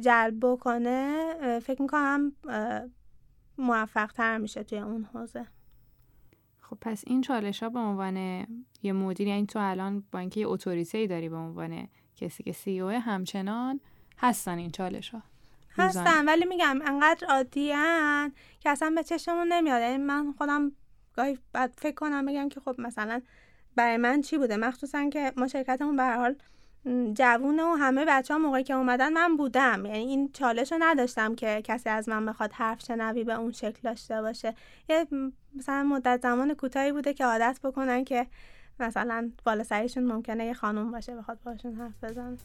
جلب 0.00 0.34
بکنه 0.40 1.34
فکر 1.62 1.82
می‌کنم 1.82 2.32
موفق 3.58 4.12
تر 4.12 4.38
میشه 4.38 4.62
توی 4.62 4.78
اون 4.78 5.08
حوزه. 5.14 5.46
خب 6.60 6.78
پس 6.80 7.04
این 7.06 7.20
چالش 7.20 7.62
ها 7.62 7.68
به 7.68 7.78
عنوان 7.78 8.46
یه 8.82 8.92
مدیر 8.92 9.28
یعنی 9.28 9.46
تو 9.46 9.58
الان 9.62 10.04
با 10.12 10.18
اینکه 10.18 10.40
یه 10.40 10.48
اتوریته 10.48 10.98
ای 10.98 11.06
داری 11.06 11.28
به 11.28 11.36
عنوان 11.36 11.88
کسی 12.20 12.42
که 12.42 12.52
سی 12.52 12.80
او 12.80 12.90
همچنان 12.90 13.80
هستن 14.18 14.58
این 14.58 14.70
چالش 14.70 15.10
ها 15.10 15.22
هستن 15.76 16.24
ولی 16.24 16.44
میگم 16.44 16.80
انقدر 16.84 17.26
عادی 17.26 17.72
هن 17.72 18.32
که 18.60 18.70
اصلا 18.70 18.92
به 18.96 19.02
چشمون 19.02 19.52
نمیاد. 19.52 19.80
یعنی 19.80 19.96
من 19.96 20.32
خودم 20.32 20.72
گاهی 21.16 21.38
بعد 21.52 21.74
فکر 21.76 21.94
کنم 21.94 22.26
بگم 22.26 22.48
که 22.48 22.60
خب 22.60 22.74
مثلا 22.78 23.20
برای 23.76 23.96
من 23.96 24.20
چی 24.20 24.38
بوده؟ 24.38 24.56
مخصوصا 24.56 25.08
که 25.08 25.32
ما 25.36 25.48
شرکتمون 25.48 25.96
به 25.96 26.04
حال 26.04 26.34
جوونه 27.14 27.62
و 27.62 27.74
همه 27.74 28.04
بچه 28.04 28.34
ها 28.34 28.40
موقعی 28.40 28.64
که 28.64 28.74
اومدن 28.74 29.12
من 29.12 29.36
بودم. 29.36 29.86
یعنی 29.86 29.98
این 29.98 30.32
چالش 30.32 30.72
رو 30.72 30.78
نداشتم 30.80 31.34
که 31.34 31.62
کسی 31.64 31.88
از 31.88 32.08
من 32.08 32.26
بخواد 32.26 32.52
حرف 32.52 32.82
شنوی 32.82 33.24
به 33.24 33.34
اون 33.34 33.52
شکل 33.52 33.78
داشته 33.82 34.22
باشه. 34.22 34.54
یه 34.88 35.06
مثلا 35.54 35.82
مدت 35.82 36.22
زمان 36.22 36.54
کوتاهی 36.54 36.92
بوده 36.92 37.14
که 37.14 37.24
عادت 37.24 37.60
بکنن 37.64 38.04
که 38.04 38.26
مثلا 38.80 39.30
بالا 39.46 39.64
سریشون 39.64 40.04
ممکنه 40.04 40.44
یه 40.44 40.54
خانوم 40.54 40.92
باشه 40.92 41.16
بخواد 41.16 41.38
باشون 41.44 41.74
حرف 41.74 42.04
بزن. 42.04 42.36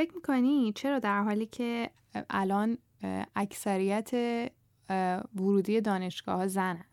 فکر 0.00 0.14
می‌کنی 0.14 0.72
چرا 0.72 0.98
در 0.98 1.22
حالی 1.22 1.46
که 1.46 1.90
الان 2.30 2.78
اکثریت 3.36 4.10
ورودی 5.34 5.80
دانشگاه 5.80 6.36
ها 6.36 6.46
زنن 6.46 6.84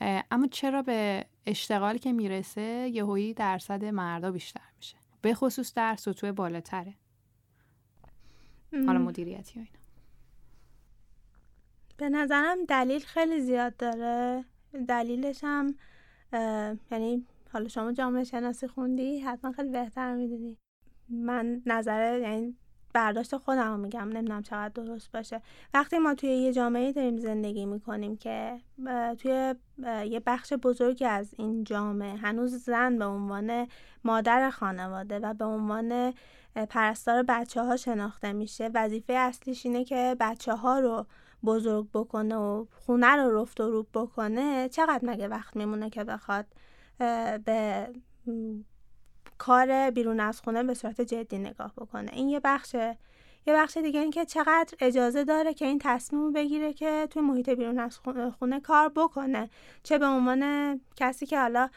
اما 0.00 0.46
چرا 0.46 0.82
به 0.82 1.26
اشتغالی 1.46 1.98
که 1.98 2.12
می‌رسه 2.12 2.90
یهویی 2.92 3.34
درصد 3.34 3.84
مردا 3.84 4.32
بیشتر 4.32 4.60
میشه؟ 4.76 4.96
به 5.22 5.34
خصوص 5.34 5.74
در 5.74 5.96
سطوح 5.96 6.30
بالاتره. 6.30 6.94
حالا 8.72 8.98
مدیریتی 8.98 9.60
و 9.60 9.62
اینا. 9.62 9.80
به 11.96 12.08
نظرم 12.08 12.64
دلیل 12.64 13.00
خیلی 13.00 13.40
زیاد 13.40 13.76
داره. 13.76 14.44
دلیلش 14.88 15.40
هم 15.42 15.74
یعنی 16.90 17.26
حالا 17.52 17.68
شما 17.68 17.92
جامعه 17.92 18.24
شناسی 18.24 18.68
خوندی 18.68 19.20
حتما 19.20 19.52
خیلی 19.52 19.70
بهتر 19.70 20.14
می‌دونی. 20.14 20.56
من 21.08 21.62
نظر 21.66 22.18
یعنی 22.18 22.56
برداشت 22.94 23.36
خودم 23.36 23.70
رو 23.70 23.76
میگم 23.76 24.08
نمی‌دونم 24.08 24.42
چقدر 24.42 24.68
درست 24.68 25.12
باشه. 25.12 25.42
وقتی 25.74 25.98
ما 25.98 26.14
توی 26.14 26.28
یه 26.28 26.52
جامعه 26.52 26.92
داریم 26.92 27.16
زندگی 27.16 27.66
می‌کنیم 27.66 28.16
که 28.16 28.60
توی 29.18 29.54
یه 30.06 30.20
بخش 30.26 30.52
بزرگی 30.52 31.04
از 31.04 31.34
این 31.38 31.64
جامعه 31.64 32.16
هنوز 32.16 32.54
زن 32.54 32.98
به 32.98 33.04
عنوان 33.04 33.66
مادر 34.04 34.50
خانواده 34.50 35.18
و 35.18 35.34
به 35.34 35.44
عنوان 35.44 36.14
پرستار 36.70 37.22
بچه 37.22 37.62
ها 37.62 37.76
شناخته 37.76 38.32
میشه 38.32 38.70
وظیفه 38.74 39.12
اصلیش 39.12 39.66
اینه 39.66 39.84
که 39.84 40.16
بچه 40.20 40.54
ها 40.54 40.78
رو 40.78 41.06
بزرگ 41.44 41.88
بکنه 41.94 42.36
و 42.36 42.66
خونه 42.70 43.16
رو 43.16 43.42
رفت 43.42 43.60
و 43.60 43.70
روب 43.70 43.86
بکنه. 43.94 44.68
چقدر 44.68 45.00
مگه 45.02 45.28
وقت 45.28 45.56
میمونه 45.56 45.90
که 45.90 46.04
بخواد 46.04 46.46
به 47.44 47.88
کار 49.38 49.90
بیرون 49.90 50.20
از 50.20 50.40
خونه 50.40 50.62
به 50.62 50.74
صورت 50.74 51.00
جدی 51.00 51.38
نگاه 51.38 51.72
بکنه. 51.76 52.10
این 52.12 52.28
یه 52.28 52.40
بخشه 52.44 52.98
یه 53.46 53.54
بخش 53.54 53.76
دیگه 53.76 54.00
این 54.00 54.10
که 54.10 54.24
چقدر 54.24 54.74
اجازه 54.80 55.24
داره 55.24 55.54
که 55.54 55.66
این 55.66 55.78
تصمیم 55.82 56.32
بگیره 56.32 56.72
که 56.72 57.08
توی 57.10 57.22
محیط 57.22 57.50
بیرون 57.50 57.78
از 57.78 57.98
خونه 58.38 58.60
کار 58.60 58.88
بکنه. 58.88 59.50
چه 59.82 59.98
به 59.98 60.06
عنوان 60.06 60.80
کسی 60.96 61.26
که 61.26 61.40
حالا 61.40 61.68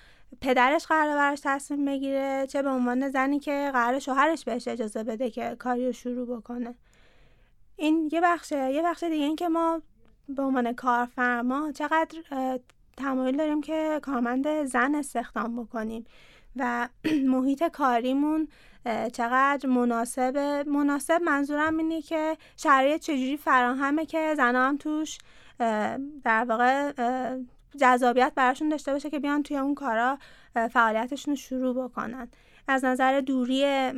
پدرش 0.42 0.86
قرار 0.86 1.16
براش 1.16 1.40
تصمیم 1.44 1.86
بگیره 1.86 2.48
چه 2.50 2.62
به 2.62 2.70
عنوان 2.70 3.10
زنی 3.10 3.40
که 3.40 3.70
قرار 3.74 4.00
شوهرش 4.00 4.46
بهش 4.46 4.68
اجازه 4.68 5.04
بده 5.04 5.30
که 5.30 5.56
کاری 5.60 5.86
رو 5.86 5.92
شروع 5.92 6.38
بکنه. 6.38 6.76
این 7.76 8.10
یه 8.12 8.22
بخشه 8.22 8.72
یه 8.72 8.84
بخش 8.84 9.04
دیگه 9.04 9.26
این 9.26 9.36
که 9.36 9.48
ما 9.48 9.82
به 10.30 10.44
عنوان 10.44 10.74
کارفرما 10.74 11.72
چقدر 11.72 12.18
تمایل 12.98 13.38
داریم 13.38 13.62
که 13.62 14.00
کارمند 14.04 14.64
زن 14.64 14.96
استخدام 14.96 15.64
بکنیم. 15.64 16.06
و 16.60 16.90
محیط 17.34 17.64
کاریمون 17.64 18.48
چقدر 19.14 19.70
مناسب 19.70 20.38
مناسب 20.68 21.22
منظورم 21.22 21.78
اینه 21.78 22.02
که 22.02 22.38
شرایط 22.58 23.02
چجوری 23.02 23.38
فراهمه 23.38 24.06
که 24.06 24.34
زنها 24.38 24.68
هم 24.68 24.78
توش 24.78 25.18
در 26.24 26.46
واقع 26.50 26.92
جذابیت 27.78 28.32
براشون 28.36 28.70
داشته 28.70 28.92
باشه 28.92 29.10
که 29.10 29.20
بیان 29.20 29.44
توی 29.44 29.58
اون 29.58 29.76
کارا 29.76 30.18
فعالیتشون 30.72 31.32
رو 31.32 31.36
شروع 31.36 31.84
بکنن. 31.84 32.28
از 32.68 32.86
نظر 32.86 33.22
دوری 33.22 33.92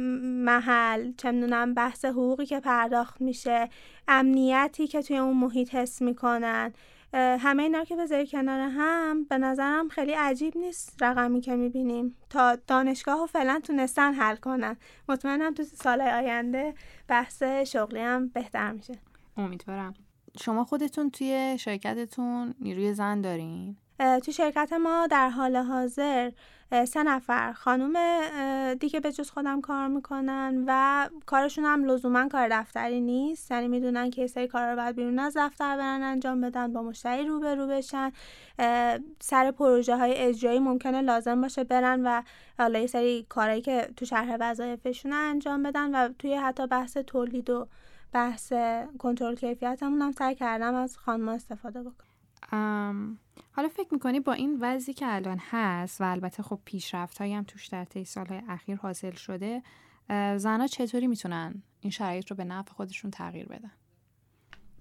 محل 0.44 1.12
چه 1.18 1.32
می‌دونم 1.32 1.74
بحث 1.74 2.06
حقوقی 2.06 2.46
که 2.46 2.60
پرداخت 2.60 3.22
میشه 3.22 3.70
امنیتی 4.08 4.88
که 4.88 5.02
توی 5.02 5.18
اون 5.18 5.38
محیط 5.38 5.76
حس 5.76 6.02
می‌کنن 6.02 6.74
همه 7.14 7.64
اینا 7.64 7.84
که 7.84 7.96
بذاری 7.96 8.28
کنار 8.28 8.60
هم 8.60 9.24
به 9.24 9.38
نظرم 9.38 9.90
خیلی 9.90 10.14
عجیب 10.14 10.58
نیست 10.58 10.98
رقمی 11.02 11.42
که 11.42 11.56
می‌بینیم. 11.56 12.16
تا 12.30 12.56
دانشگاه 12.56 13.20
ها 13.20 13.26
فعلا 13.26 13.60
تونستن 13.64 14.14
حل 14.14 14.36
کنن. 14.36 14.78
مطمئنم 15.10 15.54
تو 15.54 15.64
سال 15.64 16.02
آینده 16.02 16.74
بحث 17.08 17.44
شغلی 17.44 18.00
هم 18.00 18.28
بهتر 18.28 18.72
میشه. 18.72 19.00
امیدوارم. 19.38 19.94
شما 20.42 20.64
خودتون 20.64 21.10
توی 21.10 21.58
شرکتتون 21.60 22.54
نیروی 22.62 22.94
زن 22.94 23.22
دارین؟ 23.22 23.78
تو 24.00 24.32
شرکت 24.32 24.74
ما 24.74 25.08
در 25.08 25.30
حال 25.30 25.56
حاضر 25.56 26.32
سه 26.88 27.04
نفر. 27.04 27.54
خانوم 27.54 27.94
دیگه 28.74 29.00
به 29.00 29.12
جز 29.12 29.30
خودم 29.30 29.62
کار 29.62 29.88
می‌کنن 29.88 30.64
و 30.68 31.10
کارشون 31.26 31.66
هم 31.66 31.86
لزوما 31.86 32.28
کار 32.28 32.48
دفتری 32.52 33.02
نیست. 33.02 33.52
یعنی 33.52 33.68
می‌دونن 33.68 34.10
که 34.10 34.28
سری 34.28 34.48
کار 34.48 34.70
رو 34.70 34.76
باید 34.76 34.96
بیرون 34.96 35.20
از 35.20 35.38
دفتر 35.38 35.78
برن 35.78 36.02
انجام 36.04 36.42
بدن 36.42 36.74
با 36.74 36.82
مشتری 36.82 37.28
روبرو 37.28 37.68
بشن. 37.68 38.12
سر 39.20 39.52
پروژه 39.52 39.98
های 39.98 40.14
اجرایی 40.14 40.60
ممکنه 40.60 41.02
لازم 41.02 41.42
باشه 41.42 41.64
برن 41.64 42.08
و 42.08 42.22
حالا 42.58 42.80
یه 42.80 42.88
سری 42.88 43.26
کارهایی 43.30 43.62
که 43.62 43.90
تو 43.98 44.06
شرح 44.06 44.38
وظایفشون 44.40 45.14
انجام 45.14 45.64
بدن 45.64 45.96
و 45.96 46.10
توی 46.20 46.36
حتی 46.36 46.68
بحث 46.68 46.98
تولید 46.98 47.50
و 47.50 47.68
بحث 48.14 48.54
کنترل 49.00 49.36
کیفیتمون 49.36 50.02
هم 50.02 50.12
سعی 50.12 50.36
کردم 50.36 50.76
از 50.76 50.98
خانم 50.98 51.30
استفاده 51.30 51.82
بکنم. 51.82 52.09
حالا 53.52 53.70
فکر 53.70 53.88
می‌کنی 53.92 54.20
با 54.20 54.34
این 54.34 54.58
وضعی 54.62 54.94
که 54.94 55.06
الان 55.16 55.38
هست 55.50 56.02
و 56.02 56.04
البته 56.04 56.44
خب 56.44 56.60
پیشرفت 56.66 57.22
هم 57.22 57.44
توش 57.44 57.68
در 57.68 57.86
طی 57.86 58.06
سالهای 58.06 58.42
اخیر 58.48 58.76
حاصل 58.76 59.12
شده 59.12 59.64
زنها 60.38 60.68
چطوری 60.68 61.08
می‌تونن 61.08 61.64
این 61.80 61.92
شرایط 61.92 62.28
رو 62.28 62.36
به 62.36 62.44
نفع 62.44 62.74
خودشون 62.74 63.12
تغییر 63.12 63.46
بدن؟ 63.46 63.72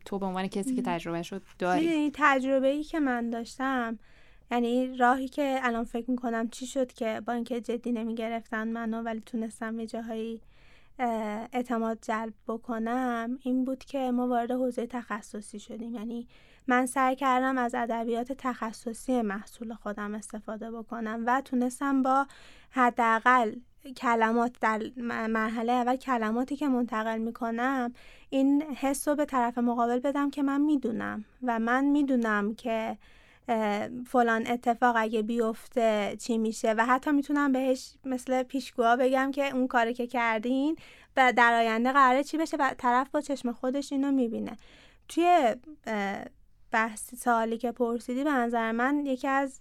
تو 0.04 0.18
به 0.18 0.26
عنوان 0.26 0.46
کسی 0.46 0.74
که 0.74 0.82
تجربه 0.82 1.22
شد 1.22 1.42
داری؟ 1.58 2.10
تجربه 2.14 2.68
ای 2.68 2.84
که 2.84 3.00
من 3.00 3.30
داشتم 3.30 3.98
یعنی 4.50 4.96
راهی 4.96 5.28
که 5.28 5.60
الان 5.62 5.84
فکر 5.84 6.10
می‌کنم 6.10 6.48
چی 6.48 6.66
شد 6.66 6.92
که 6.92 7.22
با 7.26 7.32
اینکه 7.32 7.60
جدی 7.60 7.92
نمی‌گرفتن 7.92 8.68
منو 8.68 9.02
ولی 9.02 9.20
تونستم 9.20 9.80
یه 9.80 9.86
جاهایی 9.86 10.40
اعتماد 11.52 11.98
جلب 12.02 12.34
بکنم 12.46 13.38
این 13.42 13.64
بود 13.64 13.84
که 13.84 14.10
ما 14.10 14.28
وارد 14.28 14.50
حوزه 14.50 14.86
تخصصی 14.86 15.60
شدیم. 15.60 15.94
یعنی 15.94 16.28
من 16.68 16.86
سعی 16.86 17.16
کردم 17.16 17.58
از 17.58 17.74
ادبیات 17.74 18.32
تخصصی 18.32 19.22
محصول 19.22 19.74
خودم 19.74 20.14
استفاده 20.14 20.70
بکنم 20.70 21.24
و 21.26 21.42
تونستم 21.44 22.02
با 22.02 22.26
حداقل 22.70 23.52
کلمات 23.96 24.52
در 24.60 24.82
مرحله 25.28 25.72
اول 25.72 25.96
کلماتی 25.96 26.56
که 26.56 26.68
منتقل 26.68 27.18
می‌کنم 27.18 27.92
این 28.30 28.62
حس 28.62 29.08
رو 29.08 29.14
به 29.14 29.24
طرف 29.24 29.58
مقابل 29.58 29.98
بدم 29.98 30.30
که 30.30 30.42
من 30.42 30.60
می‌دونم 30.60 31.24
و 31.42 31.58
من 31.58 31.84
می‌دونم 31.84 32.54
که 32.54 32.98
فلان 34.06 34.46
اتفاق 34.46 34.96
اگه 34.98 35.22
بیفته 35.22 36.16
چی 36.20 36.38
میشه 36.38 36.72
و 36.72 36.86
حتی 36.86 37.10
می‌تونم 37.10 37.52
بهش 37.52 37.94
مثل 38.04 38.42
پیشگوها 38.42 38.96
بگم 38.96 39.30
که 39.30 39.54
اون 39.54 39.66
کاری 39.66 39.94
که 39.94 40.06
کردین 40.06 40.76
و 41.16 41.32
در 41.36 41.54
آینده 41.54 41.92
قراره 41.92 42.24
چی 42.24 42.38
بشه 42.38 42.56
و 42.56 42.74
طرف 42.78 43.10
با 43.10 43.20
چشم 43.20 43.52
خودش 43.52 43.92
اینو 43.92 44.12
می‌بینه. 44.12 44.56
توی 45.08 45.54
بحث 46.72 47.14
سوالی 47.14 47.58
که 47.58 47.72
پرسیدی 47.72 48.24
به 48.24 48.32
نظر 48.32 48.72
من 48.72 49.06
یکی 49.06 49.28
از 49.28 49.60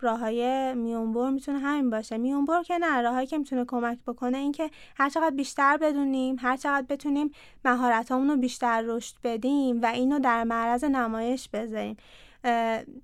راه 0.00 0.18
های 0.18 0.74
میونبر 0.74 1.30
می‌تونه 1.30 1.58
همین 1.58 1.90
باشه. 1.90 2.16
میونبر 2.16 2.62
که 2.62 2.78
نه 2.78 3.00
راههایی 3.00 3.26
که 3.26 3.38
می‌تونه 3.38 3.64
کمک 3.64 3.98
بکنه 4.06 4.38
این 4.38 4.52
که 4.52 4.70
هر 4.96 5.08
چقدر 5.08 5.36
بیشتر 5.36 5.76
بدونیم 5.76 6.36
هر 6.38 6.56
چقدر 6.56 6.86
بتونیم 6.88 7.30
مهارت 7.64 8.12
رو 8.12 8.36
بیشتر 8.36 8.82
رشد 8.86 9.16
بدیم 9.24 9.82
و 9.82 9.86
اینو 9.86 10.18
در 10.18 10.44
معرض 10.44 10.84
نمایش 10.84 11.48
بذاریم. 11.48 11.96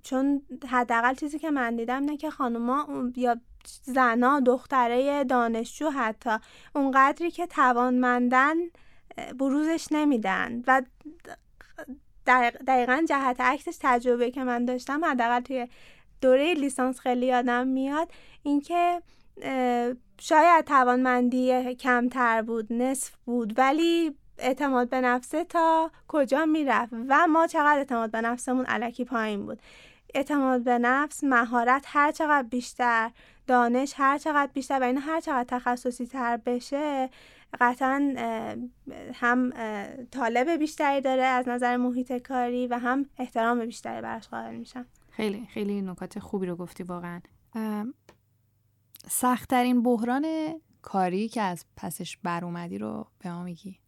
چون 0.03 0.41
حداقل 0.67 1.13
چیزی 1.13 1.39
که 1.39 1.51
من 1.51 1.75
دیدم 1.75 2.05
نه 2.05 2.17
که 2.17 2.29
خانوما 2.29 2.87
یا 3.15 3.37
زنا 3.83 4.39
دختره 4.39 5.23
دانشجو 5.23 5.89
حتی 5.89 6.29
اونقدری 6.75 7.31
که 7.31 7.47
توانمندن 7.47 8.55
بروزش 9.39 9.87
نمیدن 9.91 10.63
و 10.67 10.81
دقیقا 12.67 13.05
جهت 13.09 13.41
عکسش 13.41 13.77
تجربه 13.81 14.31
که 14.31 14.43
من 14.43 14.65
داشتم 14.65 15.05
حداقل 15.05 15.39
توی 15.39 15.67
دوره 16.21 16.53
لیسانس 16.53 16.99
خیلی 16.99 17.25
یادم 17.25 17.67
میاد 17.67 18.11
اینکه 18.43 19.01
شاید 20.21 20.65
توانمندی 20.65 21.75
کمتر 21.75 22.41
بود 22.41 22.73
نصف 22.73 23.11
بود 23.25 23.53
ولی 23.57 24.15
اعتماد 24.37 24.89
به 24.89 25.01
نفسه 25.01 25.43
تا 25.43 25.91
کجا 26.07 26.45
می‌رفت؟ 26.45 26.93
و 27.09 27.27
ما 27.27 27.47
چقدر 27.47 27.77
اعتماد 27.77 28.11
به 28.11 28.21
نفسمون 28.21 28.65
علکی 28.65 29.05
پایین 29.05 29.45
بود؟ 29.45 29.61
اعتماد 30.13 30.63
به 30.63 30.77
نفس 30.77 31.23
مهارت 31.23 31.83
هر 31.87 32.11
چقدر 32.11 32.47
بیشتر 32.47 33.11
دانش 33.47 33.93
هر 33.97 34.17
چقدر 34.17 34.51
بیشتر 34.53 34.79
و 34.79 34.83
این 34.83 34.97
هر 34.97 35.19
چقدر 35.19 35.59
تخصصی 35.59 36.05
تر 36.05 36.37
بشه 36.37 37.09
قطعا 37.59 38.13
هم 39.13 39.53
طالب 40.11 40.49
بیشتری 40.49 41.01
داره 41.01 41.23
از 41.23 41.47
نظر 41.47 41.77
محیط 41.77 42.13
کاری 42.13 42.67
و 42.67 42.79
هم 42.79 43.05
احترام 43.17 43.65
بیشتری 43.65 44.01
براش 44.01 44.27
قائل 44.27 44.55
میشن. 44.55 44.85
خیلی 45.11 45.45
خیلی 45.45 45.81
نکات 45.81 46.19
خوبی 46.19 46.47
رو 46.47 46.55
گفتی 46.55 46.83
واقعا. 46.83 47.21
سختترین 49.07 49.83
بحران 49.83 50.25
کاری 50.81 51.29
که 51.29 51.41
از 51.41 51.65
پسش 51.77 52.17
بر 52.17 52.45
اومدی 52.45 52.77
رو 52.77 53.07
به 53.19 53.31
ما 53.31 53.43
میگی. 53.43 53.79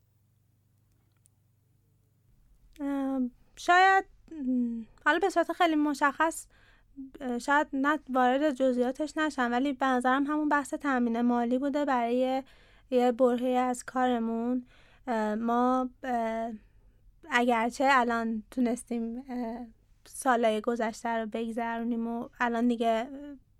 شاید 3.55 4.05
حالا 5.05 5.19
به 5.19 5.29
صورت 5.29 5.51
خیلی 5.51 5.75
مشخص 5.75 6.47
شاید 7.41 7.67
نه 7.73 7.99
وارد 8.09 8.51
جزئیاتش 8.51 9.17
نشم 9.17 9.51
ولی 9.51 9.73
به 9.73 9.85
نظرم 9.85 10.23
همون 10.23 10.49
بحث 10.49 10.73
تامین 10.73 11.21
مالی 11.21 11.57
بوده 11.57 11.85
برای 11.85 12.43
یه 12.91 13.11
برهه 13.11 13.49
از 13.49 13.83
کارمون 13.83 14.65
ما 15.37 15.89
اگرچه 17.29 17.87
الان 17.89 18.43
تونستیم 18.51 19.23
سالهای 20.05 20.61
گذشته 20.61 21.09
رو 21.09 21.25
بگذرونیم 21.25 22.07
و 22.07 22.29
الان 22.39 22.67
دیگه 22.67 23.07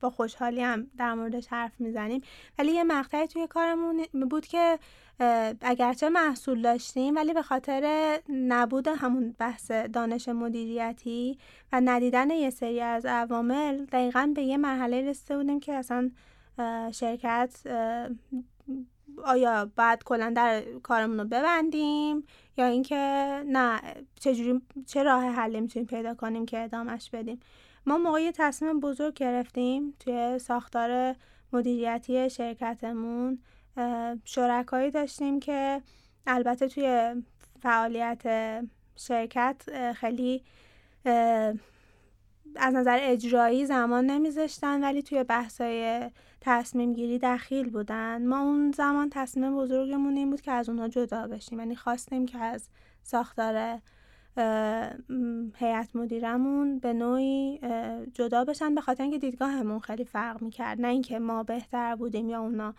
با 0.02 0.10
خوشحالی 0.10 0.62
هم 0.62 0.88
در 0.98 1.14
موردش 1.14 1.48
حرف 1.48 1.72
می‌زنیم 1.80 2.22
ولی 2.60 2.72
یه 2.72 2.84
مقطعی 2.84 3.28
توی 3.28 3.48
کارمون 3.48 4.06
بود 4.30 4.46
که 4.46 4.80
اگرچه 5.62 6.10
محصول 6.10 6.62
داشتیم 6.62 7.16
ولی 7.16 7.34
به 7.34 7.42
خاطر 7.42 8.20
نبود 8.30 8.88
همون 8.88 9.36
بحث 9.40 9.72
دانش 9.72 10.30
مدیریتی 10.30 11.38
و 11.72 11.82
ندیدن 11.84 12.30
یه 12.30 12.50
سری 12.50 12.82
از 12.82 13.06
عوامل 13.06 13.86
دقیقا 13.86 14.32
به 14.36 14.42
یه 14.42 14.58
مرحله 14.58 15.10
رسیده 15.10 15.38
بودیم 15.38 15.60
که 15.60 15.74
اصلا 15.74 16.12
شرکت 16.92 17.62
آیا 19.24 19.72
باید 19.76 20.04
کلا 20.04 20.34
در 20.36 20.64
کارمون 20.84 21.20
رو 21.20 21.26
ببندیم 21.26 22.24
یا 22.58 22.66
اینکه 22.66 22.96
نه 23.48 23.82
چجوری 24.20 24.62
چه 24.88 25.04
راه 25.04 25.24
حلی 25.24 25.62
می‌تونیم 25.62 25.88
پیدا 25.88 26.16
کنیم 26.16 26.46
که 26.46 26.60
ادامش 26.64 27.10
بدیم؟ 27.10 27.40
ما 27.86 27.98
موقعی 27.98 28.32
تصمیم 28.32 28.80
بزرگ 28.80 29.14
گرفتیم 29.14 29.94
توی 30.00 30.40
ساختار 30.40 31.16
مدیریتی 31.54 32.30
شرکتمون 32.30 33.40
شرکایی 34.26 34.92
داشتیم 34.92 35.40
که 35.40 35.82
البته 36.28 36.68
توی 36.68 37.16
فعالیت 37.62 38.24
شرکت 38.96 39.92
خیلی 39.94 40.44
از 42.56 42.74
نظر 42.74 42.98
اجرایی 43.02 43.66
زمان 43.66 44.06
نمیذاشتن 44.06 44.84
ولی 44.84 45.02
توی 45.02 45.24
بحثای 45.24 46.10
تصمیم 46.42 46.94
گیری 46.94 47.20
دخیل 47.20 47.70
بودن. 47.70 48.28
ما 48.28 48.40
اون 48.40 48.72
زمان 48.72 49.10
تصمیم 49.10 49.58
بزرگمون 49.58 50.18
این 50.18 50.30
بود 50.30 50.42
که 50.42 50.52
از 50.52 50.70
اونها 50.70 50.88
جدا 50.88 51.28
بشیم. 51.28 51.60
یعنی 51.60 51.76
خواستیم 51.76 52.26
که 52.26 52.38
از 52.38 52.68
ساختار 53.04 53.80
هیئت 55.58 55.96
مدیرمون 55.96 56.80
به 56.80 56.94
نوعی 56.94 57.60
جدا 58.14 58.46
بشن. 58.46 58.76
به 58.76 58.82
خاطر 58.82 59.04
اینکه 59.04 59.18
دیدگاهمون 59.18 59.80
خیلی 59.80 60.06
فرق 60.06 60.42
می‌کرد. 60.42 60.82
نه 60.82 60.88
اینکه 60.88 61.20
ما 61.20 61.44
بهتر 61.44 61.96
بودیم 61.96 62.30
یا 62.30 62.42
اونا 62.42 62.74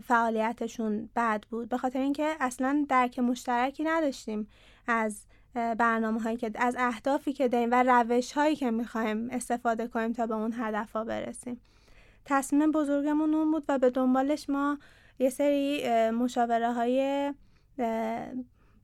فعالیتشون 0.00 1.08
بد 1.16 1.44
بود. 1.50 1.68
به 1.68 1.78
خاطر 1.78 2.00
اینکه 2.00 2.36
اصلا 2.40 2.86
درک 2.88 3.18
مشترکی 3.18 3.84
نداشتیم 3.84 4.48
از 4.86 5.26
برنامه 5.56 6.22
هایی 6.22 6.36
که 6.36 6.50
از 6.54 6.76
اهدافی 6.78 7.32
که 7.32 7.48
داریم 7.48 7.68
و 7.72 7.82
روش 7.82 8.32
هایی 8.32 8.56
که 8.56 8.70
می‌خوایم 8.70 9.28
استفاده 9.30 9.88
کنیم 9.88 10.12
تا 10.12 10.26
به 10.26 10.34
اون 10.34 10.54
هدف 10.56 10.92
ها 10.92 11.04
برسیم. 11.04 11.60
تصمیم 12.24 12.72
بزرگمون 12.72 13.34
اون 13.34 13.52
بود 13.52 13.64
و 13.68 13.78
به 13.78 13.90
دنبالش 13.90 14.50
ما 14.50 14.78
یه 15.18 15.30
سری 15.30 15.82
مشاوره 16.10 16.72
های 16.72 17.32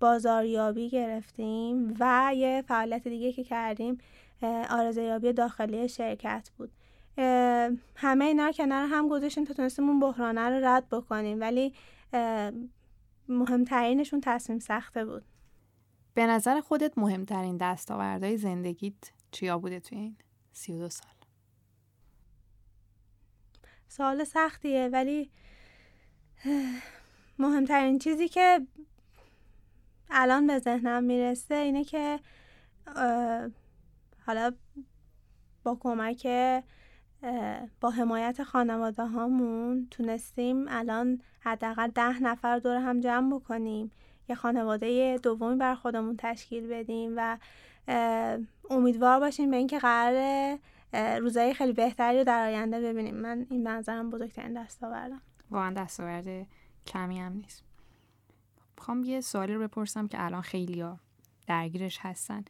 بازاریابی 0.00 0.90
گرفتیم 0.90 1.96
و 2.00 2.32
یه 2.36 2.64
فعالیت 2.68 3.08
دیگه 3.08 3.32
که 3.32 3.44
کردیم 3.44 3.98
آرزیابی 4.70 5.32
داخلی 5.32 5.88
شرکت 5.88 6.50
بود. 6.58 6.70
همه 7.96 8.24
اینا 8.24 8.46
رو 8.46 8.52
کنار 8.52 8.88
هم 8.90 9.08
گذاشتیم 9.08 9.44
تا 9.44 9.54
تونستیم 9.54 9.88
اون 9.88 10.00
بحرانه 10.00 10.48
رو 10.48 10.66
رد 10.66 10.88
بکنیم 10.88 11.40
ولی 11.40 11.72
مهمترینشون 13.28 14.20
تصمیم 14.20 14.58
سخته 14.58 15.04
بود. 15.04 15.22
به 16.14 16.26
نظر 16.26 16.60
خودت 16.60 16.98
مهمترین 16.98 17.56
دستاوردهای 17.56 18.36
زندگیت 18.36 19.12
چیا 19.30 19.58
بوده 19.58 19.80
توی 19.80 19.98
این 19.98 20.16
سی 20.52 20.72
و 20.72 20.78
دو 20.78 20.88
سال؟ 20.88 21.12
سوال 23.88 24.24
سختیه 24.24 24.88
ولی 24.92 25.30
مهمترین 27.38 27.98
چیزی 27.98 28.28
که 28.28 28.66
الان 30.10 30.46
به 30.46 30.58
ذهنم 30.58 31.04
می‌رسه 31.04 31.54
اینه 31.54 31.84
که 31.84 32.20
حالا 34.26 34.52
با 35.62 35.74
کمک 35.80 36.26
با 37.80 37.90
حمایت 37.90 38.42
خانواده 38.42 39.06
هامون 39.06 39.88
تونستیم 39.90 40.66
الان 40.68 41.22
حداقل 41.40 41.88
ده 41.88 42.22
نفر 42.22 42.58
دور 42.58 42.76
هم 42.76 43.00
جمع 43.00 43.36
بکنیم. 43.36 43.90
یه 44.32 44.36
خانواده 44.36 45.18
دومی 45.22 45.56
بر 45.56 45.74
خودمون 45.74 46.16
تشکیل 46.18 46.66
بدیم 46.66 47.14
و 47.16 47.38
امیدوار 48.70 49.20
باشیم 49.20 49.50
به 49.50 49.56
اینکه 49.56 49.78
قرار 49.78 50.58
روزای 51.18 51.54
خیلی 51.54 51.72
بهتری 51.72 52.18
رو 52.18 52.24
در 52.24 52.46
آینده 52.46 52.80
ببینیم. 52.80 53.14
من 53.14 53.46
این 53.50 53.62
منظرم 53.62 54.10
بزرگترین 54.10 54.62
دستاوردم. 54.62 55.22
واقعا 55.50 55.74
دستاورد 55.74 56.46
کمی 56.86 57.20
هم 57.20 57.32
نیست. 57.32 57.64
می‌خوام 58.76 59.04
یه 59.04 59.20
سوالی 59.20 59.54
رو 59.54 59.60
بپرسم 59.60 60.08
که 60.08 60.24
الان 60.24 60.42
خیلی 60.42 60.80
ها 60.80 60.98
درگیرش 61.46 61.98
هستن. 62.00 62.44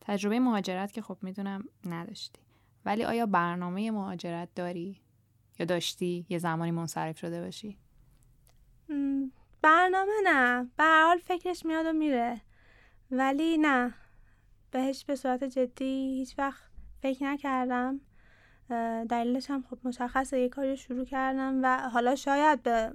تجربه 0.00 0.40
مهاجرت 0.40 0.92
که 0.92 1.02
خب 1.02 1.16
می‌دونم 1.22 1.64
نداشتی. 1.84 2.40
ولی 2.84 3.04
آیا 3.04 3.26
برنامه 3.26 3.90
مهاجرت 3.90 4.48
داری 4.54 5.00
یا 5.58 5.66
داشتی؟ 5.66 6.26
یه 6.28 6.38
زمانی 6.38 6.70
منصرف 6.70 7.18
شده 7.18 7.44
باشی. 7.44 7.76
برنامه 9.62 10.12
نه. 10.24 10.70
به 10.76 10.84
حال 10.84 11.18
فکرش 11.18 11.66
میاد 11.66 11.86
و 11.86 11.92
میره. 11.92 12.40
ولی 13.10 13.58
نه. 13.58 13.94
بهش 14.70 15.04
به 15.04 15.16
صورت 15.16 15.44
جدی 15.44 16.18
هیچ 16.18 16.38
وقت 16.38 16.62
فکر 17.02 17.24
نکردم. 17.24 18.00
دلیلش 19.10 19.50
هم 19.50 19.64
خب 19.70 19.78
مشخصه. 19.84 20.40
یه 20.40 20.48
کاری 20.48 20.76
شروع 20.76 21.04
کردم 21.04 21.60
و 21.62 21.90
حالا 21.90 22.14
شاید 22.14 22.62
به 22.62 22.92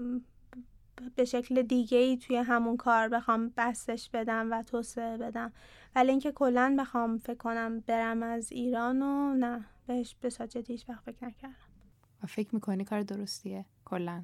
به 1.16 1.26
شکل 1.26 1.62
دیگه 1.62 1.98
ای 1.98 2.18
توی 2.18 2.36
همون 2.38 2.78
کار 2.78 3.10
بخوام 3.10 3.54
بستش 3.58 4.10
بدم 4.10 4.52
و 4.52 4.64
توسعه 4.64 5.18
بدم. 5.18 5.54
ولی 5.96 6.12
اینکه 6.12 6.32
کلا 6.32 6.76
بخوام 6.80 7.18
فکر 7.18 7.38
کنم 7.38 7.80
برم 7.80 8.24
از 8.24 8.52
ایران 8.52 9.02
و 9.02 9.34
نه. 9.34 9.66
بهش 9.88 10.16
به 10.22 10.30
ساجد 10.30 10.68
هیچ 10.68 10.90
وقت 10.90 11.04
فکر 11.04 11.26
نکردم. 11.26 11.56
و 12.24 12.28
فکر 12.28 12.56
می‌کنی 12.56 12.84
کار 12.84 13.02
درستیه؟ 13.02 13.66
کلا. 13.86 14.24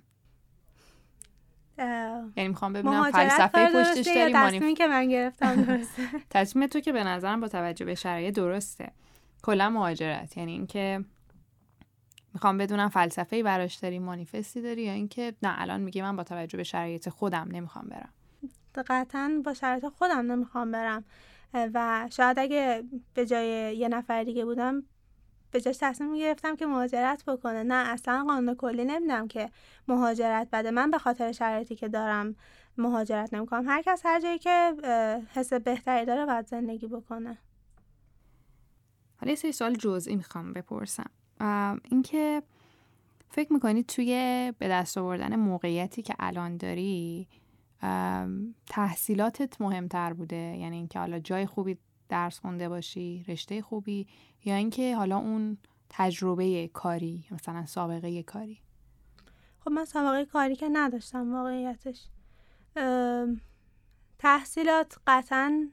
یعنی 1.78 2.48
می‌خوام 2.48 2.74
ببینم 2.74 3.12
فلسفه 3.12 3.68
پشتش 3.68 4.08
داری 4.08 4.34
تصمیمی 4.34 4.74
که 4.74 4.88
من 4.88 5.10
گرفتم 5.10 5.56
درسته؟ 5.64 6.02
تصمیم 6.30 6.68
تو 6.68 6.80
که 6.80 6.92
به 6.92 7.04
نظرم 7.04 7.42
با 7.42 7.48
توجه 7.48 7.86
به 7.86 7.96
شرایط 7.96 8.36
درسته. 8.36 8.92
کلا 9.44 9.70
مهاجرت. 9.70 10.38
یعنی 10.38 10.52
اینکه 10.52 11.06
می‌خوام 12.34 12.58
بدونم 12.58 12.90
فلسفه 12.90 13.36
ای 13.36 13.44
براش 13.44 13.76
داری 13.76 14.00
مانیفستی 14.00 14.62
داری 14.62 14.82
یا 14.82 14.94
اینکه 14.94 15.34
نه 15.44 15.62
الان 15.62 15.82
میگی 15.82 16.02
من 16.02 16.16
با 16.16 16.24
توجه 16.24 16.58
به 16.58 16.64
شرایط 16.64 17.10
خودم 17.10 17.48
نمی‌خوام 17.52 17.86
برم. 17.86 18.10
قطعا 18.88 19.42
با 19.46 19.54
شرایط 19.54 19.86
خودم 19.86 20.32
نمی‌خوام 20.32 20.72
برم. 20.72 21.04
و 21.54 22.08
شاید 22.12 22.40
اگه 22.40 22.84
به 23.14 23.26
جای 23.26 23.78
یه 23.78 23.88
نفر 23.88 24.24
دیگه 24.24 24.46
بودم 24.46 24.84
به 25.54 25.62
جاش 25.62 25.78
تصمیم 25.82 26.12
می‌گرفتم 26.12 26.56
که 26.56 26.66
مهاجرت 26.66 27.26
بکنه. 27.26 27.64
نه 27.64 27.90
اصلا 27.90 28.24
قانون 28.28 28.56
کلی 28.56 28.86
نمیدم 28.86 29.28
که 29.28 29.50
مهاجرت 29.88 30.48
بده. 30.54 30.72
من 30.72 30.92
به 30.92 30.98
خاطر 30.98 31.32
شرایطی 31.32 31.76
که 31.76 31.88
دارم 31.88 32.36
مهاجرت 32.78 33.34
نمی‌کنم. 33.34 33.68
هر 33.68 33.82
کس 33.82 34.02
هر 34.06 34.20
جایی 34.20 34.40
که 34.40 34.74
حس 35.34 35.54
بهتری 35.54 36.06
داره 36.06 36.26
باید 36.26 36.48
زندگی 36.48 36.88
بکنه. 36.88 37.38
حالا 39.18 39.30
یه 39.30 39.36
سری 39.36 39.52
سوال 39.52 39.74
جزئی 39.74 40.16
می‌خوام 40.16 40.54
بپرسم. 40.54 41.10
اینکه 41.84 42.44
فکر 43.30 43.54
می‌کنی 43.54 43.84
توی 43.84 44.54
به 44.60 44.68
دست 44.68 44.98
آوردن 44.98 45.36
موقعیتی 45.36 46.02
که 46.02 46.16
الان 46.20 46.58
داری 46.58 47.28
تحصیلاتت 48.70 49.62
مهمتر 49.62 50.14
بوده؟ 50.14 50.36
یعنی 50.36 50.76
اینکه 50.76 51.00
حالا 51.00 51.20
جای 51.20 51.46
خوبی 51.46 51.78
درس 52.14 52.40
خونده 52.40 52.70
باشی 52.70 53.26
رشته 53.28 53.62
خوبی 53.62 54.08
یا 54.46 54.56
اینکه 54.56 54.96
حالا 54.96 55.18
اون 55.18 55.58
تجربه 55.90 56.70
کاری 56.74 57.26
مثلا 57.32 57.66
سابقه 57.66 58.24
کاری؟ 58.24 58.58
خب 59.60 59.72
من 59.72 59.86
سابقه 59.86 60.26
کاری 60.26 60.56
که 60.56 60.70
نداشتم 60.74 61.34
واقعیتش. 61.34 62.08
تحصیلات 64.20 64.98
قطعا 65.08 65.70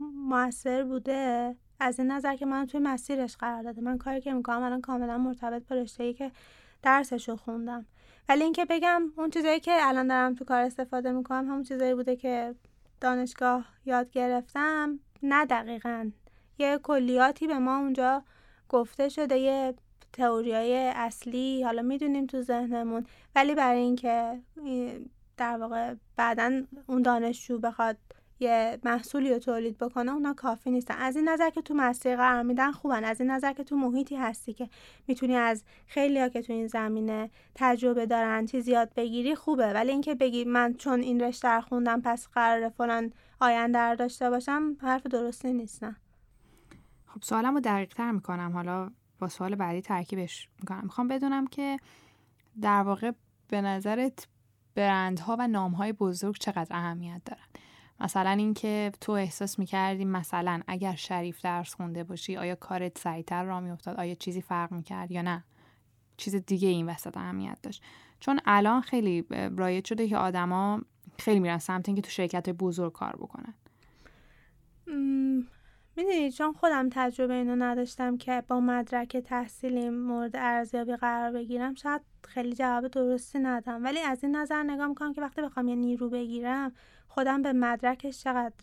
موثر 0.00 0.84
بوده. 0.84 1.56
از 1.80 1.98
این 2.00 2.10
نظر 2.10 2.36
که 2.36 2.46
من 2.46 2.66
توی 2.66 2.80
مسیرش 2.80 3.36
قرار 3.36 3.62
داده 3.62 3.80
من 3.80 3.98
کاری 3.98 4.20
که 4.20 4.32
می‌کنم 4.32 4.62
الان 4.62 4.80
کاملا 4.80 5.18
مرتبط 5.18 5.68
با 5.68 5.76
رشته 5.76 6.12
که 6.12 6.30
درسش 6.82 7.28
رو 7.28 7.36
خوندم. 7.36 7.86
ولی 8.28 8.42
اینکه 8.42 8.64
بگم 8.64 9.02
اون 9.16 9.30
چیزایی 9.30 9.60
که 9.60 9.72
الان 9.80 10.06
دارم 10.06 10.34
تو 10.34 10.44
کار 10.44 10.62
استفاده 10.62 11.12
می‌کنم 11.12 11.50
همون 11.50 11.62
چیزایی 11.62 11.94
بوده 11.94 12.16
که 12.16 12.54
دانشگاه 13.04 13.64
یاد 13.86 14.10
گرفتم 14.10 14.98
نه 15.22 15.46
دقیقا. 15.46 16.10
یه 16.58 16.78
کلیاتی 16.82 17.46
به 17.46 17.58
ما 17.58 17.78
اونجا 17.78 18.22
گفته 18.68 19.08
شده 19.08 19.38
یه 19.38 19.74
تئوریای 20.12 20.92
اصلی 20.94 21.62
حالا 21.62 21.82
می‌دونیم 21.82 22.26
تو 22.26 22.42
ذهنمون. 22.42 23.06
ولی 23.34 23.54
برای 23.54 23.80
اینکه 23.80 24.40
در 25.36 25.56
واقع 25.56 25.94
بعدا 26.16 26.62
اون 26.86 27.02
دانشجو 27.02 27.58
بخواد 27.58 27.96
یه 28.40 28.78
محصولی 28.84 29.30
رو 29.30 29.38
تولید 29.38 29.78
بکنه 29.78 30.12
اونا 30.12 30.34
کافی 30.34 30.70
نیستن. 30.70 30.94
از 30.94 31.16
این 31.16 31.28
نظر 31.28 31.50
که 31.50 31.62
تو 31.62 31.74
مسیر 31.74 32.16
قرار 32.16 32.42
میدن 32.42 32.72
خوبن. 32.72 33.04
از 33.04 33.20
این 33.20 33.30
نظر 33.30 33.52
که 33.52 33.64
تو 33.64 33.76
محیطی 33.76 34.16
هستی 34.16 34.52
که 34.52 34.68
می‌تونی 35.06 35.36
از 35.36 35.64
خیلی 35.86 36.20
ها 36.20 36.28
که 36.28 36.42
تو 36.42 36.52
این 36.52 36.66
زمینه 36.66 37.30
تجربه 37.54 38.06
دارن 38.06 38.46
چیزی 38.46 38.72
یاد 38.72 38.94
بگیری 38.94 39.34
خوبه. 39.34 39.72
ولی 39.72 39.90
اینکه 39.90 40.14
بگی 40.14 40.44
من 40.44 40.74
چون 40.74 41.00
این 41.00 41.20
رشته 41.20 41.48
رو 41.48 41.60
خوندم 41.60 42.00
پس 42.00 42.28
قرار 42.28 42.68
فلان 42.68 43.12
آینده 43.40 43.78
رو 43.78 43.96
داشته 43.96 44.30
باشم 44.30 44.76
حرف 44.80 45.06
درستی 45.06 45.52
نیستن 45.52 45.96
خب 47.06 47.22
سوالم 47.22 47.54
رو 47.54 47.60
دقیق 47.60 47.94
تر 47.94 48.10
می‌کنم. 48.10 48.52
حالا 48.52 48.90
با 49.18 49.28
سوال 49.28 49.54
بعدی 49.54 49.82
ترکیبش 49.82 50.48
می‌کنم. 50.60 50.80
می‌خوام 50.82 51.08
بدونم 51.08 51.46
که 51.46 51.76
در 52.60 52.82
واقع 52.82 53.12
به 53.48 53.60
نظرت 53.60 54.28
برندها 54.74 55.36
و 55.38 55.48
نامهای 55.48 55.92
بزرگ 55.92 56.36
چقدر 56.40 56.76
اهمیت 56.76 57.22
دارن؟ 57.24 57.53
مثلا 58.04 58.30
اینکه 58.30 58.92
تو 59.00 59.12
احساس 59.12 59.58
می‌کردی 59.58 60.04
مثلا 60.04 60.60
اگر 60.66 60.94
شریف 60.94 61.40
درس 61.42 61.74
خونده 61.74 62.04
باشی 62.04 62.36
آیا 62.36 62.54
کارت 62.54 62.98
سریعتر 62.98 63.44
را 63.44 63.60
میافتاد؟ 63.60 63.96
آیا 63.96 64.14
چیزی 64.14 64.40
فرق 64.40 64.72
می‌کرد 64.72 65.10
یا 65.10 65.22
نه؟ 65.22 65.44
چیز 66.16 66.34
دیگه 66.34 66.68
این 66.68 66.88
وسط 66.88 67.16
اهمیت 67.16 67.58
داشت. 67.62 67.82
چون 68.20 68.40
الان 68.46 68.80
خیلی 68.80 69.24
رایج 69.56 69.84
شده 69.84 70.08
که 70.08 70.16
آدما 70.16 70.80
خیلی 71.18 71.40
میرن 71.40 71.58
سمت 71.58 71.88
اینکه 71.88 72.02
تو 72.02 72.10
شرکت 72.10 72.50
بزرگ 72.50 72.92
کار 72.92 73.16
بکنن. 73.16 73.54
می‌دونی 75.96 76.32
چون 76.32 76.52
خودم 76.52 76.88
تجربه 76.92 77.34
اینو 77.34 77.56
نداشتم 77.56 78.16
که 78.16 78.42
با 78.48 78.60
مدرک 78.60 79.16
تحصیلی 79.16 79.90
مورد 79.90 80.36
ارزیابی 80.36 80.96
قرار 80.96 81.32
بگیرم 81.32 81.74
شاید 81.74 82.00
خیلی 82.24 82.54
جواب 82.54 82.88
درستی 82.88 83.38
ندم. 83.38 83.84
ولی 83.84 83.98
از 83.98 84.24
این 84.24 84.36
نظر 84.36 84.62
نگاه 84.62 84.86
می‌کنم 84.86 85.12
که 85.12 85.20
وقتی 85.20 85.42
بخوام 85.42 85.68
یه 85.68 85.74
نیرو 85.74 86.10
بگیرم 86.10 86.72
خودم 87.08 87.42
به 87.42 87.52
مدرکش 87.52 88.22
چقدر 88.22 88.54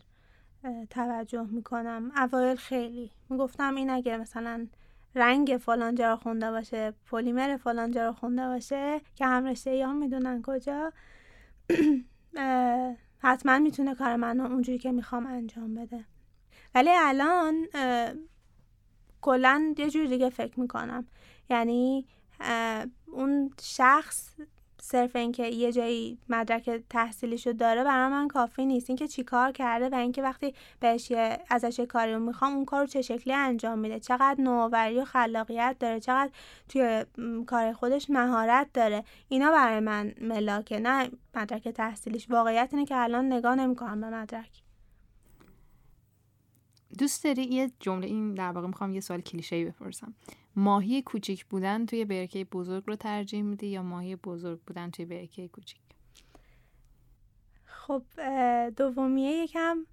توجه 0.89 1.47
می‌کنم. 1.51 2.11
اوایل 2.15 2.55
خیلی. 2.55 3.11
می‌گفتم 3.29 3.75
این 3.75 3.89
اگه 3.89 4.17
مثلا 4.17 4.67
رنگ 5.15 5.57
فلانجا 5.61 6.09
رو 6.11 6.15
خونده 6.15 6.51
باشه 6.51 6.93
پلیمر 7.11 7.57
فلانجا 7.57 8.05
رو 8.07 8.13
خونده 8.13 8.47
باشه 8.47 9.01
که 9.15 9.25
هم 9.25 9.45
رشته 9.45 9.75
یا 9.75 9.93
می‌دونن 9.93 10.41
کجا 10.41 10.91
حتما 13.23 13.59
می‌تونه 13.59 13.95
کار 13.95 14.15
من 14.15 14.39
اونجوری 14.39 14.77
که 14.77 14.91
می‌خوام 14.91 15.25
انجام 15.27 15.75
بده. 15.75 16.05
ولی 16.75 16.89
الان 16.95 17.67
کلا 19.21 19.73
یه 19.77 19.89
جوری 19.89 20.07
دیگه 20.07 20.29
فکر 20.29 20.59
می‌کنم. 20.59 21.07
یعنی 21.49 22.05
اون 23.07 23.53
شخص 23.61 24.29
صرف 24.83 25.15
اینکه 25.15 25.47
یه 25.47 25.71
جایی 25.71 26.17
مدرک 26.29 26.83
تحصیلیشو 26.89 27.51
داره 27.51 27.83
برای 27.83 28.11
من 28.11 28.27
کافی 28.27 28.65
نیست. 28.65 28.89
اینکه 28.89 29.07
چیکار 29.07 29.51
کرده 29.51 29.89
و 29.89 29.95
اینکه 29.95 30.21
وقتی 30.21 30.53
بهش 30.79 31.11
ازش 31.49 31.79
کاری 31.79 32.13
رو 32.13 32.19
می‌خوام 32.19 32.55
اون 32.55 32.65
کار 32.65 32.81
رو 32.81 32.87
چه 32.87 33.01
شکلی 33.01 33.33
انجام 33.33 33.79
میده؟ 33.79 33.99
چقدر 33.99 34.35
نوآوری 34.41 34.99
و 34.99 35.05
خلاقیت 35.05 35.75
داره؟ 35.79 35.99
چقدر 35.99 36.31
توی 36.69 37.05
کار 37.47 37.73
خودش 37.73 38.09
مهارت 38.09 38.67
داره؟ 38.73 39.03
اینا 39.29 39.51
برای 39.51 39.79
من 39.79 40.13
ملاکه 40.21 40.79
نه 40.79 41.09
مدرک 41.35 41.67
تحصیلیش. 41.67 42.29
واقعیت 42.29 42.69
اینه 42.71 42.85
که 42.85 42.95
الان 42.97 43.33
نگاه 43.33 43.55
نمی‌کنم 43.55 44.01
به 44.01 44.09
مدرک. 44.09 44.60
دوست 46.97 47.23
داری 47.23 47.43
یه 47.43 47.71
جمله 47.79 48.07
این 48.07 48.33
در 48.33 48.51
واقع 48.51 48.67
می‌خوام 48.67 48.93
یه 48.93 48.99
سوال 48.99 49.21
کلیشه‌ای 49.21 49.65
بپرسم. 49.65 50.13
ماهی 50.55 51.01
کوچیک 51.01 51.45
بودن 51.45 51.85
توی 51.85 52.05
برکه 52.05 52.45
بزرگ 52.45 52.83
رو 52.87 52.95
ترجیح 52.95 53.41
میدی 53.41 53.67
یا 53.67 53.83
ماهی 53.83 54.15
بزرگ 54.15 54.59
بودن 54.67 54.89
توی 54.89 55.05
برکه 55.05 55.47
کوچیک؟ 55.47 55.81
خب 57.65 58.03
دومیه 58.69 59.31
یکم 59.31 59.85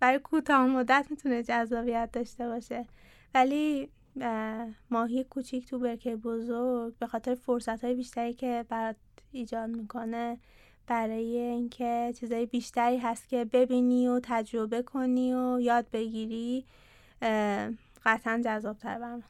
برای 0.00 0.18
کوتاه 0.18 0.66
مدت 0.66 1.06
می‌تونه 1.10 1.42
جذابیت 1.42 2.10
داشته 2.12 2.48
باشه. 2.48 2.86
ولی 3.34 3.88
ماهی 4.90 5.24
کوچیک 5.24 5.66
تو 5.66 5.78
برکه 5.78 6.16
بزرگ 6.16 6.98
به 6.98 7.06
خاطر 7.06 7.34
فرصت 7.34 7.84
های 7.84 7.94
بیشتری 7.94 8.34
که 8.34 8.64
برات 8.68 8.96
ایجاد 9.32 9.70
می‌کنه 9.70 10.38
برای 10.86 11.38
اینکه 11.38 12.12
چیزای 12.20 12.46
بیشتری 12.46 12.98
هست 12.98 13.28
که 13.28 13.44
ببینی 13.44 14.08
و 14.08 14.20
تجربه 14.22 14.82
کنی 14.82 15.34
و 15.34 15.60
یاد 15.60 15.86
بگیری 15.92 16.64
قطعا 18.04 18.42
جذابتر 18.44 18.98
برم 18.98 19.22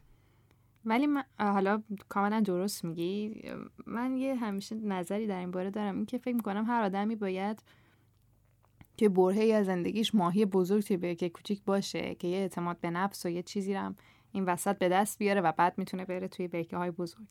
ولی 0.84 1.06
من 1.06 1.24
حالا 1.38 1.82
کاملا 2.08 2.40
درست 2.40 2.84
میگی. 2.84 3.42
من 3.86 4.16
یه 4.16 4.34
همیشه 4.34 4.74
نظری 4.74 5.26
در 5.26 5.38
این 5.38 5.50
باره 5.50 5.70
دارم 5.70 5.96
اینکه 5.96 6.18
فکر 6.18 6.34
می‌کنم 6.34 6.64
هر 6.64 6.82
آدمی 6.82 7.16
باید 7.16 7.62
که 8.96 9.08
برهه 9.08 9.44
یا 9.44 9.62
زندگیش 9.62 10.14
ماهی 10.14 10.44
بزرگ 10.44 10.82
توی 10.82 10.96
برکه 10.96 11.28
کوچیک 11.28 11.64
باشه 11.64 12.14
که 12.14 12.28
یه 12.28 12.36
اعتماد 12.36 12.80
به 12.80 12.90
نفس 12.90 13.26
و 13.26 13.28
یه 13.28 13.42
چیزی 13.42 13.74
رو 13.74 13.94
این 14.32 14.44
وسط 14.44 14.78
به 14.78 14.88
دست 14.88 15.18
بیاره 15.18 15.40
و 15.40 15.52
بعد 15.52 15.78
می‌تونه 15.78 16.04
بره 16.04 16.28
توی 16.28 16.48
برکه 16.48 16.76
های 16.76 16.90
بزرگ. 16.90 17.26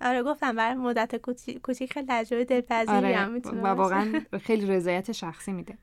آره 0.00 0.22
گفتم 0.22 0.56
برای 0.56 0.74
مدت 0.74 1.16
کوچیک 1.62 1.92
خیلی 1.92 2.06
تجربه 2.08 2.44
دلپذیری 2.44 2.96
آره 2.96 3.16
هم 3.16 3.32
می‌تونه 3.32 3.62
و 3.62 3.66
واقعا 3.66 4.22
خیلی 4.42 4.66
رضایت 4.66 5.12
شخصی 5.12 5.52
میده. 5.52 5.78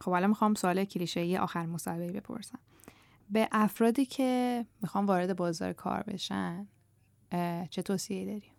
خب 0.00 0.10
حالا 0.10 0.26
می‌خوام 0.26 0.54
سوال 0.54 0.84
کلیشه‌ای 0.84 1.38
آخر 1.38 1.66
مصاحبه 1.66 2.12
بپرسم. 2.12 2.58
به 3.30 3.48
افرادی 3.52 4.06
که 4.06 4.64
می‌خوام 4.82 5.06
وارد 5.06 5.36
بازار 5.36 5.72
کار 5.72 6.02
بشن 6.02 6.68
چه 7.70 7.82
توصیه 7.82 8.24
داری؟ 8.24 8.50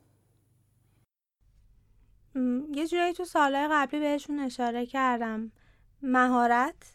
یه 2.74 2.88
جورایی 2.88 3.14
تو 3.14 3.26
سالهای 3.26 3.68
قبلی 3.72 4.00
بهشون 4.00 4.40
اشاره 4.40 4.86
کردم. 4.86 5.52
مهارت 6.02 6.94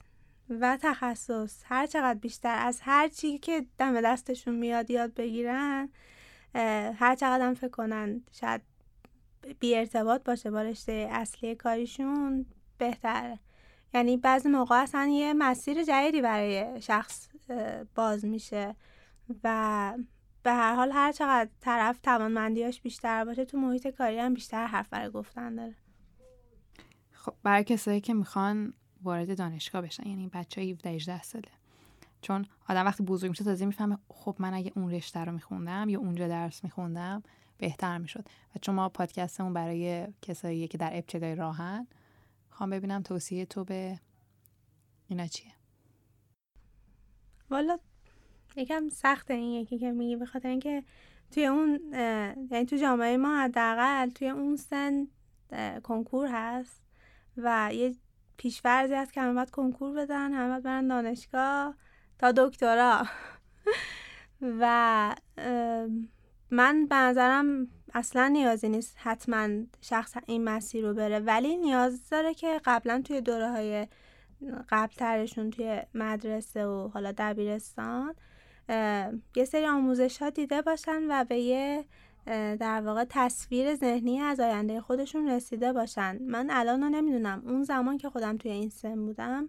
و 0.50 0.78
تخصص. 0.82 1.62
هر 1.64 1.86
چقدر 1.86 2.18
بیشتر 2.18 2.58
از 2.58 2.80
هر 2.82 3.08
چی 3.08 3.38
که 3.38 3.66
دم 3.78 4.00
دستشون 4.00 4.54
میاد 4.54 4.90
یاد 4.90 5.14
بگیرن 5.14 5.88
هر 6.94 7.14
چقدر 7.14 7.54
فکر 7.54 7.68
کنن 7.68 8.22
شاید 8.32 8.60
بی 9.60 9.74
ارتباط 9.74 10.24
باشه 10.24 10.50
با 10.50 10.62
رشته 10.62 11.08
اصلی 11.10 11.54
کاریشون 11.54 12.46
بهتره 12.78 13.38
یعنی 13.94 14.16
بعضی 14.16 14.48
موقع 14.48 14.82
اصلا 14.82 15.06
یه 15.12 15.34
مسیر 15.34 15.84
جدیدی 15.84 16.22
برای 16.22 16.80
شخص 16.82 17.28
باز 17.94 18.24
میشه 18.24 18.74
و 19.44 19.94
به 20.42 20.52
هر 20.52 20.74
حال 20.74 20.90
هر 20.92 21.12
چقدر 21.12 21.50
طرف 21.60 21.98
توانمندیاش 21.98 22.80
بیشتر 22.80 23.24
باشه 23.24 23.44
تو 23.44 23.58
محیط 23.58 23.86
کاری 23.86 24.18
هم 24.18 24.34
بیشتر 24.34 24.66
حرف 24.66 24.88
برای 24.88 25.10
گفتن 25.10 25.54
داره. 25.54 25.74
خب 27.12 27.34
برای 27.42 27.64
کسایی 27.64 28.00
که 28.00 28.14
می‌خوان 28.14 28.74
وارد 29.02 29.38
دانشگاه 29.38 29.82
بشن 29.82 30.08
یعنی 30.08 30.28
بچه 30.28 30.60
17 30.60 30.90
18 30.90 31.22
ساله. 31.22 31.59
چون 32.22 32.46
آدم 32.68 32.86
وقتی 32.86 33.02
بزرگ 33.02 33.30
میشه 33.30 33.44
تازه 33.44 33.66
می‌فهمه 33.66 33.98
خب 34.08 34.36
من 34.38 34.54
اگه 34.54 34.72
اون 34.76 34.90
رشته 34.90 35.20
رو 35.20 35.32
میخوندم 35.32 35.88
یا 35.88 35.98
اونجا 35.98 36.28
درس 36.28 36.64
میخوندم 36.64 37.22
بهتر 37.58 37.98
می‌شد. 37.98 38.28
و 38.54 38.58
چون 38.62 38.74
ما 38.74 38.88
پادکستمون 38.88 39.52
برای 39.54 40.06
کسایی 40.22 40.68
که 40.68 40.78
در 40.78 40.90
ابتدای 40.92 41.34
راهن 41.34 41.86
خوام 42.50 42.70
ببینم 42.70 43.02
توصیه 43.02 43.46
تو 43.46 43.64
به 43.64 44.00
اینا 45.08 45.26
چیه؟ 45.26 45.52
والا 47.50 47.78
یکم 48.56 48.88
سخته 48.88 49.34
این 49.34 49.60
یکی 49.60 49.78
که 49.78 49.92
میگی 49.92 50.16
به 50.16 50.26
خاطر 50.26 50.48
اینکه 50.48 50.84
توی 51.30 51.46
اون 51.46 51.80
یعنی 52.50 52.66
تو 52.66 52.76
جامعه 52.76 53.16
ما 53.16 53.36
حداقل 53.36 54.10
توی 54.10 54.28
اون 54.28 54.56
سن 54.56 55.06
کنکور 55.82 56.28
هست 56.32 56.82
و 57.36 57.70
یه 57.72 57.94
پیشورزی 58.36 58.94
هست 58.94 59.12
که 59.12 59.20
همه 59.20 59.34
باید 59.34 59.50
کنکور 59.50 59.92
بدن 59.92 60.32
همه 60.32 60.48
باید 60.48 60.62
برن 60.62 60.88
دانشگاه. 60.88 61.76
تا 62.20 62.32
دکترا. 62.32 63.06
و 64.42 65.16
من 66.50 66.86
به 66.86 66.94
نظرم 66.94 67.68
اصلا 67.94 68.28
نیازی 68.28 68.68
نیست 68.68 68.96
حتما 68.98 69.48
شخص 69.80 70.16
این 70.26 70.44
مسیر 70.44 70.88
رو 70.88 70.94
بره. 70.94 71.18
ولی 71.18 71.56
نیاز 71.56 72.08
داره 72.08 72.34
که 72.34 72.60
قبلا 72.64 73.02
توی 73.04 73.20
دوره 73.20 73.50
های 73.50 73.86
قبل 74.68 74.94
ترشون 74.94 75.50
توی 75.50 75.82
مدرسه 75.94 76.66
و 76.66 76.88
حالا 76.88 77.12
دبیرستان 77.18 78.14
یه 79.36 79.44
سری 79.46 79.66
آموزش 79.66 80.22
ها 80.22 80.30
دیده 80.30 80.62
باشن 80.62 81.02
و 81.10 81.24
به 81.24 81.36
یه 81.36 81.84
در 82.56 82.80
واقع 82.80 83.04
تصویر 83.08 83.74
ذهنی 83.74 84.20
از 84.20 84.40
آینده 84.40 84.80
خودشون 84.80 85.28
رسیده 85.28 85.72
باشن. 85.72 86.18
من 86.22 86.50
الان 86.50 86.82
رو 86.82 86.88
نمی‌دونم. 86.88 87.42
اون 87.46 87.62
زمان 87.62 87.98
که 87.98 88.10
خودم 88.10 88.36
توی 88.36 88.50
این 88.50 88.70
سن 88.70 89.06
بودم 89.06 89.48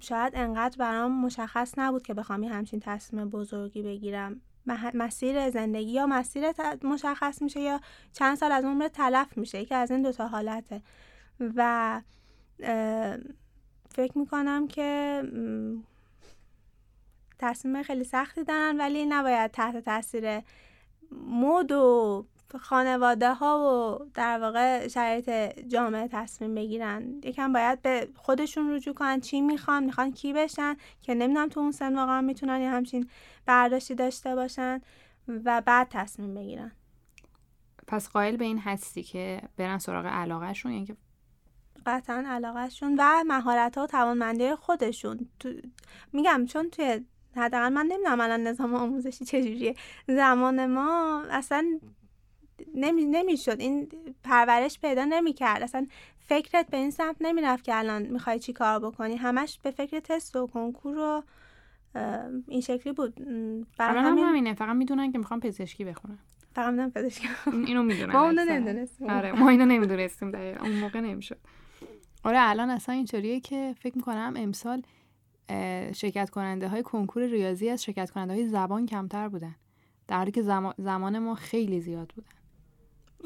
شاید 0.00 0.32
انقدر 0.36 0.76
برام 0.78 1.20
مشخص 1.24 1.74
نبود 1.78 2.02
که 2.02 2.14
بخوام 2.14 2.42
یه 2.42 2.52
همچین 2.52 2.80
تصمیم 2.80 3.28
بزرگی 3.28 3.82
بگیرم. 3.82 4.40
مسیر 4.94 5.50
زندگی 5.50 5.90
یا 5.90 6.06
مسیر 6.06 6.44
مشخص 6.82 7.42
میشه 7.42 7.60
یا 7.60 7.80
چند 8.12 8.36
سال 8.36 8.52
از 8.52 8.64
عمر 8.64 8.88
تلف 8.88 9.38
میشه 9.38 9.60
یکی 9.60 9.74
از 9.74 9.90
این 9.90 10.02
دوتا 10.02 10.28
حالته. 10.28 10.82
و 11.56 12.00
فکر 13.88 14.18
می‌کنم 14.18 14.68
که 14.68 15.22
تصمیم 17.38 17.82
خیلی 17.82 18.04
سختی 18.04 18.44
دارن 18.44 18.76
ولی 18.80 19.06
نباید 19.06 19.50
تحت 19.50 19.76
تاثیر 19.76 20.40
مود 21.10 21.72
و 21.72 22.26
خانواده 22.60 23.34
ها 23.34 23.58
و 23.58 24.04
در 24.14 24.38
واقع 24.38 24.88
شرایط 24.88 25.30
جامعه 25.68 26.08
تصمیم 26.08 26.54
بگیرن. 26.54 27.20
یکم 27.24 27.52
باید 27.52 27.82
به 27.82 28.08
خودشون 28.14 28.70
رجوع 28.70 28.94
کنن. 28.94 29.20
چی 29.20 29.40
می‌خوان؟ 29.40 29.84
می‌خوان 29.84 30.12
کی 30.12 30.32
بشن؟ 30.32 30.76
که 31.02 31.14
نمی‌دونم 31.14 31.48
تو 31.48 31.60
اون 31.60 31.72
سن 31.72 31.96
واقعا 31.96 32.20
می‌تونن 32.20 32.60
یه 32.60 32.70
همچین 32.70 33.08
برداشتی 33.46 33.94
داشته 33.94 34.34
باشن 34.34 34.80
و 35.28 35.62
بعد 35.66 35.88
تصمیم 35.90 36.34
بگیرن. 36.34 36.72
پس 37.86 38.08
قائل 38.08 38.36
به 38.36 38.44
این 38.44 38.58
هستی 38.58 39.02
که 39.02 39.42
برن 39.56 39.78
سراغ 39.78 40.06
علاقهشون؟ 40.06 40.72
یعنی 40.72 40.86
که 40.86 40.96
قطعا 41.86 42.24
علاقهشون 42.26 42.96
و 42.98 43.24
مهارت 43.26 43.78
ها 43.78 43.84
و 43.84 43.86
توانمندی 43.86 44.54
خودشون. 44.54 45.28
تو... 45.40 45.48
میگم 46.12 46.46
چون 46.48 46.70
توی 46.70 47.00
حداقل 47.36 47.68
من 47.68 47.86
نمی‌دونم 47.86 48.20
الان 48.20 48.42
نظام 48.42 48.74
آموزشی 48.74 49.24
چجوریه. 49.24 49.74
زمان 50.08 50.66
ما 50.66 51.22
اصلا 51.30 51.80
نمی 52.74 53.04
نمی‌شد. 53.04 53.60
این 53.60 53.88
پرورش 54.24 54.80
پیدا 54.80 55.04
نمی‌کرد. 55.04 55.62
اصلا 55.62 55.86
فکرت 56.18 56.66
به 56.70 56.76
این 56.76 56.90
سمت 56.90 57.16
نمی‌رفت 57.20 57.64
که 57.64 57.78
الان 57.78 58.02
می‌خوای 58.02 58.38
چی 58.38 58.52
کار 58.52 58.78
بکنی. 58.78 59.16
همش 59.16 59.58
به 59.62 59.70
فکر 59.70 60.00
تست 60.00 60.36
و 60.36 60.46
کنکور 60.46 60.98
و 60.98 61.22
این 62.48 62.60
شکلی 62.60 62.92
بود. 62.92 63.14
برای 63.78 64.02
همین 64.02 64.24
همینه. 64.24 64.54
فقط 64.54 64.76
می‌دونن 64.76 65.12
که 65.12 65.18
می‌خوام 65.18 65.40
پزشکی 65.40 65.84
بخونم 65.84 66.18
فقط 66.54 66.70
می‌دونم 66.70 66.90
پزشکی 66.90 67.28
اینو 67.66 67.82
می‌دونن 67.82 68.12
ما 68.12 68.24
اونو 68.24 68.44
نمی‌دونستیم. 68.44 69.10
آره 69.10 69.32
ما 69.32 69.48
اینو 69.48 69.64
نمی‌دونستیم 69.64 70.34
اون 70.34 70.72
موقع 70.72 71.00
نمی‌شد. 71.00 71.38
آره 72.24 72.38
الان 72.40 72.70
اصلا 72.70 72.94
اینطوریه 72.94 73.40
که 73.40 73.74
فکر 73.78 73.96
می‌کنم 73.96 74.34
امسال 74.36 74.82
شرکت 75.92 76.30
کننده 76.30 76.68
های 76.68 76.82
کنکور 76.82 77.22
ریاضی 77.22 77.68
از 77.68 77.84
شرکت 77.84 78.10
کننده 78.10 78.34
های 78.34 78.46
زبان 78.46 78.86
کمتر 78.86 79.28
بودن. 79.28 79.54
در 80.08 80.16
حالی 80.16 80.30
که 80.30 80.42
زمان 80.78 81.18
ما 81.18 81.34
خیلی 81.34 81.80
زیاد 81.80 82.12
بودن. 82.16 82.28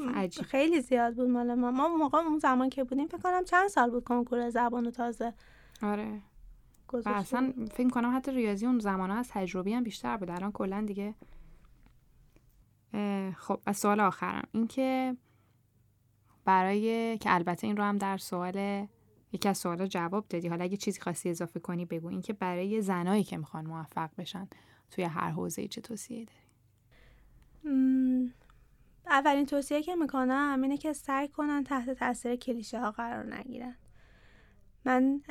عجیب. 0.07 0.45
خیلی 0.45 0.81
زیاد 0.81 1.15
بود 1.15 1.29
مال 1.29 1.53
ما. 1.53 1.71
ما 1.71 1.87
موقع 1.87 2.17
اون 2.17 2.39
زمان 2.39 2.69
که 2.69 2.83
بودیم 2.83 3.07
فکر 3.07 3.17
کنم 3.17 3.43
چند 3.43 3.67
سال 3.67 3.89
بود 3.89 4.03
کنکور 4.03 4.49
زبان 4.49 4.87
و 4.87 4.91
تازه 4.91 5.33
آره. 5.81 6.21
و 6.93 7.09
اصلا 7.09 7.53
فکر 7.71 7.89
کنم 7.89 8.15
حتی 8.15 8.31
ریاضی 8.31 8.65
اون 8.65 8.79
زمان 8.79 9.11
ها 9.11 9.17
از 9.17 9.29
تجربی 9.29 9.73
هم 9.73 9.83
بیشتر 9.83 10.17
بود. 10.17 10.29
الان 10.29 10.51
کلا 10.51 10.83
دیگه 10.87 11.15
خب 13.37 13.59
از 13.65 13.77
سوال 13.77 13.99
آخرم. 13.99 14.47
اینکه 14.51 15.17
برای 16.45 17.17
که 17.17 17.33
البته 17.33 17.67
این 17.67 17.77
رو 17.77 17.83
هم 17.83 17.97
در 17.97 18.17
سوال 18.17 18.87
یکی 19.31 19.49
از 19.49 19.57
سوالا 19.57 19.87
جواب 19.87 20.25
دادی. 20.29 20.47
حالا 20.47 20.63
اگه 20.63 20.77
چیزی 20.77 21.01
خواستی 21.01 21.29
اضافه 21.29 21.59
کنی 21.59 21.85
بگو. 21.85 22.07
اینکه 22.07 22.33
برای 22.33 22.81
زنایی 22.81 23.23
که 23.23 23.37
می‌خوان 23.37 23.65
موفق 23.65 24.09
بشن 24.17 24.47
توی 24.91 25.03
هر 25.03 25.29
حوزه 25.29 25.67
چه 25.67 25.81
توصیه 25.81 26.25
داری؟ 26.25 26.39
اولین 29.09 29.45
توصیه 29.45 29.81
که 29.81 29.95
می‌کنم 29.95 30.59
اینه 30.63 30.77
که 30.77 30.93
سعی 30.93 31.27
کنن 31.27 31.63
تحت 31.63 31.89
تاثیر 31.89 32.35
کلیشه 32.35 32.79
ها 32.79 32.91
قرار 32.91 33.35
نگیرن. 33.35 33.75
من 34.85 35.21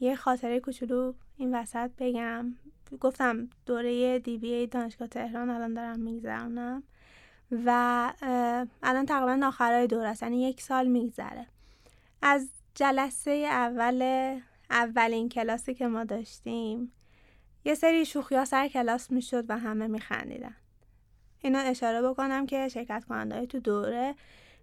یه 0.00 0.16
خاطره 0.16 0.60
کوچولو 0.60 1.12
این 1.36 1.54
وسط 1.54 1.90
بگم. 1.98 2.54
گفتم 3.00 3.50
دوره 3.66 4.18
دی 4.18 4.38
بی 4.38 4.52
ای 4.52 4.66
دانشگاه 4.66 5.08
تهران 5.08 5.50
الان 5.50 5.74
دارم 5.74 6.00
میگذرونم 6.00 6.82
و 7.66 8.12
الان 8.82 9.06
تقریبا 9.06 9.46
آخرای 9.46 9.86
دوره 9.86 10.08
است 10.08 10.22
یعنی 10.22 10.42
یک 10.42 10.60
سال 10.60 10.86
میگذره. 10.86 11.46
از 12.22 12.48
جلسه 12.74 13.30
اول 13.50 14.40
اولین 14.70 15.28
کلاسی 15.28 15.74
که 15.74 15.86
ما 15.86 16.04
داشتیم 16.04 16.92
یه 17.64 17.74
سری 17.74 18.06
شوخی 18.06 18.44
سر 18.44 18.68
کلاس 18.68 19.10
می‌شد 19.10 19.44
و 19.48 19.58
همه 19.58 19.86
میخندیدن. 19.86 20.56
اینو 21.42 21.58
اشاره 21.64 22.02
بکنم 22.02 22.46
که 22.46 22.68
شرکت 22.68 23.04
کننده 23.08 23.46
تو 23.46 23.60
دوره 23.60 24.14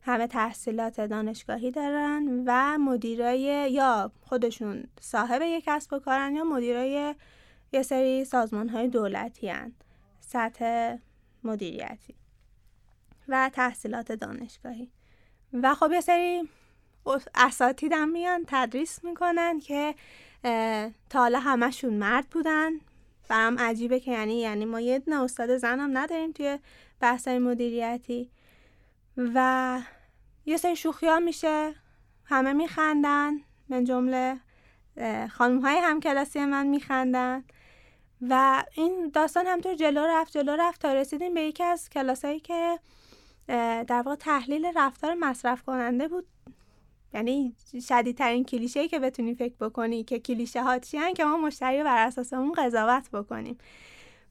همه 0.01 0.27
تحصیلات 0.27 1.01
دانشگاهی 1.01 1.71
دارن 1.71 2.43
و 2.45 2.77
مدیرای 2.77 3.71
یا 3.71 4.11
خودشون 4.21 4.83
صاحب 5.01 5.41
یک 5.41 5.63
کسب 5.67 5.93
و 5.93 5.99
کارن 5.99 6.35
یا 6.35 6.43
مدیرای 6.43 7.15
یه 7.73 7.83
سری 7.83 8.25
سازمان 8.25 8.69
های 8.69 8.87
دولتی 8.87 9.49
هن. 9.49 9.73
سطح 10.19 10.95
مدیریتی 11.43 12.15
و 13.27 13.49
تحصیلات 13.53 14.11
دانشگاهی 14.11 14.91
و 15.53 15.75
خب 15.75 15.91
یه 15.91 16.01
سری 16.01 16.49
اساتیدم 17.35 18.09
میان 18.09 18.43
تدریس 18.47 19.03
می‌کنن 19.03 19.59
که 19.59 19.95
تا 21.09 21.19
حالا 21.19 21.39
همشون 21.39 21.93
مرد 21.93 22.29
بودن 22.29 22.71
برام 23.27 23.59
عجیبه 23.59 23.99
که 23.99 24.11
یعنی 24.11 24.39
یعنی 24.39 24.65
ما 24.65 24.79
یه 24.79 24.99
دونه 24.99 25.23
استاد 25.23 25.57
زن 25.57 25.79
هم 25.79 25.97
نداریم 25.97 26.31
توی 26.31 26.59
بحث 26.99 27.27
مدیریتی. 27.27 28.31
و 29.17 29.79
یه 30.45 30.57
سری 30.57 30.75
شوخی 30.75 31.07
ها 31.07 31.19
میشه 31.19 31.75
همه 32.25 32.53
میخندن 32.53 33.33
من 33.69 33.83
جمله 33.83 34.39
خانم 35.31 35.59
های 35.61 35.77
همکلاسی 35.77 36.45
من 36.45 36.67
میخندن. 36.67 37.43
و 38.21 38.63
این 38.75 39.11
داستان 39.13 39.47
همطور 39.47 39.75
جلو 39.75 40.05
رفت 40.05 40.37
جلو 40.37 40.51
رفت 40.51 40.81
تا 40.81 40.93
رسیدیم 40.93 41.33
به 41.33 41.41
یکی 41.41 41.63
از 41.63 41.89
کلاسایی 41.89 42.39
که 42.39 42.79
در 43.87 44.01
واقع 44.05 44.15
تحلیل 44.15 44.71
رفتار 44.75 45.13
مصرف 45.13 45.61
کننده 45.61 46.07
بود. 46.07 46.27
یعنی 47.15 47.55
شدیدترین 47.87 48.43
کلیشه 48.43 48.87
که 48.87 48.99
بتونی 48.99 49.35
فکر 49.35 49.55
بکنی 49.59 50.03
که 50.03 50.19
کلیشه 50.19 50.63
ها 50.63 50.79
چی 50.79 51.13
که 51.13 51.25
ما 51.25 51.37
مشتری 51.37 51.83
بر 51.83 52.07
اساس 52.07 52.33
اون 52.33 52.53
قضاوت 52.57 53.11
بکنیم. 53.11 53.57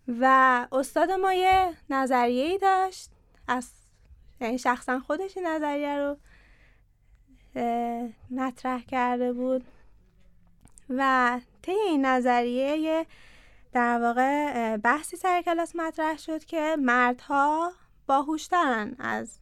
و 0.09 0.67
استاد 0.73 1.11
ما 1.11 1.33
یه 1.33 1.73
نظریه 1.91 2.45
ای 2.45 2.59
داشت 2.59 3.11
از 3.49 3.71
یعنی 4.41 4.59
شخصا 4.59 5.01
خودش 5.01 5.37
نظریه 5.37 5.99
رو 5.99 6.17
مطرح 8.31 8.83
کرده 8.83 9.33
بود. 9.33 9.65
و 10.89 11.41
طی 11.63 11.73
این 11.73 12.07
نظریه 12.07 13.07
در 13.73 14.01
واقع 14.01 14.77
بحثی 14.77 15.17
سر 15.17 15.43
کلاس 15.43 15.77
مطرح 15.77 16.17
شد 16.17 16.45
که 16.45 16.77
مردها 16.79 17.73
باهوشترن 18.07 18.97
از 18.99 19.39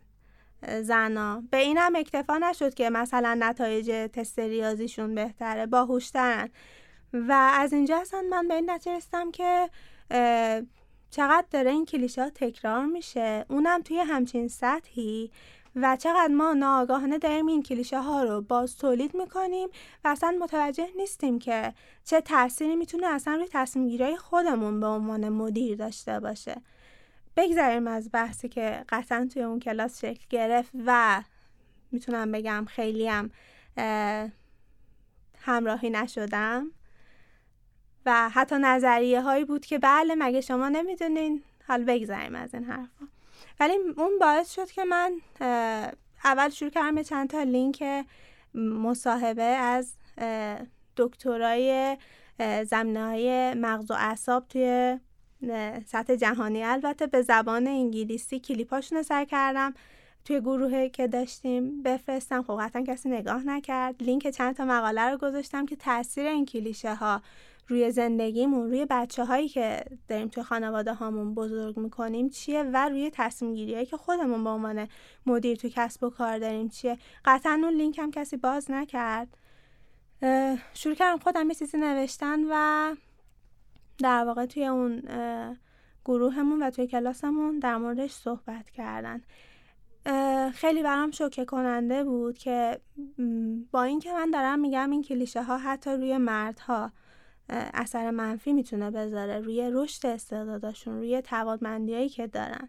زنا. 0.83 1.43
به 1.51 1.57
این 1.57 1.79
هم 1.79 1.97
اکتفا 1.97 2.39
نشد 2.39 2.75
که 2.75 2.91
مثلا 2.91 3.37
نتایج 3.41 4.11
تست 4.13 4.39
ریاضیشون 4.39 5.15
بهتره 5.15 5.67
باهوشترن. 5.67 6.51
و 7.13 7.53
از 7.55 7.73
اینجا 7.73 7.99
اصلا 7.99 8.23
من 8.31 8.49
به 8.49 8.55
این 8.55 8.71
نتیجه 8.71 8.97
رسیدم 8.97 9.31
که 9.31 9.71
چقدر 11.11 11.47
داره 11.51 11.71
این 11.71 11.85
کلیشه 11.85 12.23
ها 12.23 12.31
تکرار 12.31 12.85
میشه. 12.85 13.45
اونم 13.49 13.83
توی 13.83 13.99
همچین 13.99 14.49
سطحی 14.49 15.31
و 15.77 15.97
چقدر 15.97 16.35
ما 16.35 16.53
ناآگاهانه 16.53 17.19
داریم 17.19 17.47
این 17.47 17.63
کلیشه 17.63 18.01
ها 18.01 18.23
رو 18.23 18.41
باز 18.41 18.77
تولید 18.77 19.15
می‌کنیم 19.15 19.69
و 20.05 20.09
اصلا 20.09 20.37
متوجه 20.41 20.89
نیستیم 20.97 21.39
که 21.39 21.73
چه 22.05 22.21
تأثیری 22.21 22.77
می‌تونه 22.77 23.07
اصلا 23.07 23.35
روی 23.35 23.49
تصمیم 23.53 23.89
گیری 23.89 24.17
خودمون 24.17 24.81
به 24.81 24.87
عنوان 24.87 25.29
مدیر 25.29 25.77
داشته 25.77 26.21
باشه. 26.21 26.57
بگذاریم 27.37 27.87
از 27.87 28.11
بحثی 28.13 28.49
که 28.49 28.85
قطعا 28.89 29.29
توی 29.33 29.43
اون 29.43 29.61
کلاس 29.61 30.01
شکل 30.01 30.25
گرفت 30.31 30.71
و 30.87 31.23
می‌تونم 31.93 32.33
بگم 32.33 32.65
خیلی 32.69 33.09
هم 33.09 33.31
همراهی 35.39 35.91
نشدم 35.91 36.71
و 38.07 38.29
حتی 38.29 38.57
نظریه 38.61 39.21
هایی 39.21 39.45
بود 39.45 39.67
که 39.67 39.79
بله 39.79 40.15
مگه 40.19 40.41
شما 40.41 40.69
نمی‌دونین؟ 40.69 41.43
حال 41.69 41.85
بگذاریم 41.85 42.35
از 42.35 42.55
این 42.55 42.65
حرفا. 42.65 43.09
ولی 43.61 43.75
اون 43.97 44.19
باعث 44.21 44.55
شد 44.55 44.71
که 44.71 44.85
من 44.85 45.13
اول 46.25 46.49
شروع 46.49 46.71
کردم 46.71 47.03
چند 47.03 47.31
تا 47.31 47.43
لینک 47.43 48.05
مصاحبه 48.55 49.43
از 49.43 49.95
دکترای 50.97 51.97
زمینه 52.67 53.05
های 53.05 53.55
مغز 53.55 53.91
و 53.91 53.95
اعصاب 53.95 54.49
توی 54.49 54.99
سطح 55.87 56.17
جهانی. 56.17 56.65
البته 56.65 57.07
به 57.07 57.23
زبان 57.23 57.67
انگلیسی 57.67 58.41
کلیپاشون 58.41 58.99
رو 58.99 59.05
سر 59.05 59.25
کردم 59.25 59.75
توی 60.25 60.41
گروهی 60.41 60.91
که 60.91 61.07
داشتیم 61.07 61.83
بفرستم. 61.83 62.43
خب 62.43 62.59
قطعا 62.61 62.83
کسی 62.83 63.09
نگاه 63.09 63.47
نکرد. 63.47 64.03
لینک 64.03 64.31
چند 64.31 64.57
تا 64.57 64.65
مقاله 64.65 65.11
رو 65.11 65.17
گذاشتم 65.17 65.67
که 65.67 65.77
تاثیر 65.77 66.27
این 66.27 66.47
کلیشه 66.47 66.95
ها 66.95 67.23
روی 67.69 67.91
زندگیمون 67.91 68.71
روی 68.71 68.87
بچه 68.91 69.25
هایی 69.25 69.49
که 69.49 69.85
داریم 70.09 70.29
توی 70.29 70.43
خانواده 70.43 70.95
هامون 70.95 71.35
بزرگ 71.35 71.79
می‌کنیم 71.79 72.29
چیه 72.29 72.63
و 72.63 72.89
روی 72.89 73.11
تصمیم 73.13 73.55
گیری 73.55 73.87
که 73.87 73.97
خودمون 73.97 74.45
به 74.45 74.51
عنوان 74.51 74.89
مدیر 75.27 75.57
تو 75.57 75.69
کسب 75.69 76.05
و 76.05 76.11
کار 76.11 76.39
داریم 76.39 76.69
چیه. 76.69 76.99
قطعا 77.25 77.61
اون 77.63 77.75
لینک 77.75 77.99
هم 77.99 78.11
کسی 78.11 78.37
باز 78.37 78.71
نکرد. 78.71 79.39
شروع 80.75 80.95
کردم 80.95 81.19
خودم 81.19 81.49
یه 81.49 81.55
چیزی 81.55 81.79
نوشتن 81.79 82.41
و 82.51 82.95
در 83.99 84.25
واقع 84.25 84.47
توی 84.47 84.67
اون 84.67 85.03
گروهمون 86.05 86.63
و 86.63 86.71
توی 86.71 86.87
کلاسمون 86.87 87.59
در 87.59 87.77
موردش 87.77 88.13
صحبت 88.13 88.71
کردن. 88.71 89.21
خیلی 90.51 90.83
برام 90.83 91.11
شوکه 91.11 91.45
کننده 91.45 92.05
بود 92.05 92.39
که 92.39 92.81
با 93.71 93.83
اینکه 93.83 94.13
من 94.13 94.31
دارم 94.31 94.59
میگم 94.59 94.91
این 94.91 95.03
کلیشه 95.03 95.43
ها 95.43 95.59
حتی 95.59 95.91
روی 95.91 96.19
مردها 96.19 96.93
اثر 97.49 98.11
منفی 98.11 98.53
می‌تونه 98.53 98.91
بذاره 98.91 99.41
روی 99.41 99.71
رشد 99.73 100.07
استعداداشون 100.07 100.97
روی 100.97 101.23
توانمندیایی 101.23 102.09
که 102.09 102.27
دارن. 102.27 102.69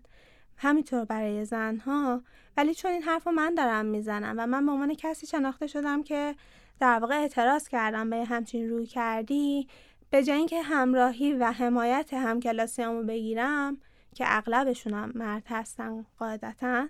همینطور 0.58 1.06
برای 1.06 1.46
زنها. 1.46 2.22
ولی 2.58 2.74
چون 2.74 2.92
این 2.92 3.04
حرف 3.04 3.28
رو 3.28 3.32
من 3.32 3.56
دارم 3.56 3.86
می‌زنم 3.86 4.36
و 4.38 4.48
من 4.48 4.66
به 4.66 4.72
عنوان 4.72 4.94
کسی 4.94 5.28
شناخته 5.28 5.68
شدم 5.68 6.04
که 6.04 6.36
در 6.80 7.00
واقع 7.00 7.16
اعتراض 7.16 7.68
کردم 7.68 8.10
به 8.10 8.26
همچین 8.26 8.70
روی 8.70 8.86
کردی 8.86 9.68
به 10.14 10.24
جای 10.24 10.38
اینکه 10.38 10.62
همراهی 10.62 11.34
و 11.34 11.52
حمایت 11.52 12.14
همکلاسیامو 12.14 13.04
بگیرم 13.04 13.78
که 14.16 14.26
اغلبشون 14.28 14.94
هم 14.94 15.12
مرد 15.16 15.44
هستن 15.48 16.06
قاعدتا 16.20 16.88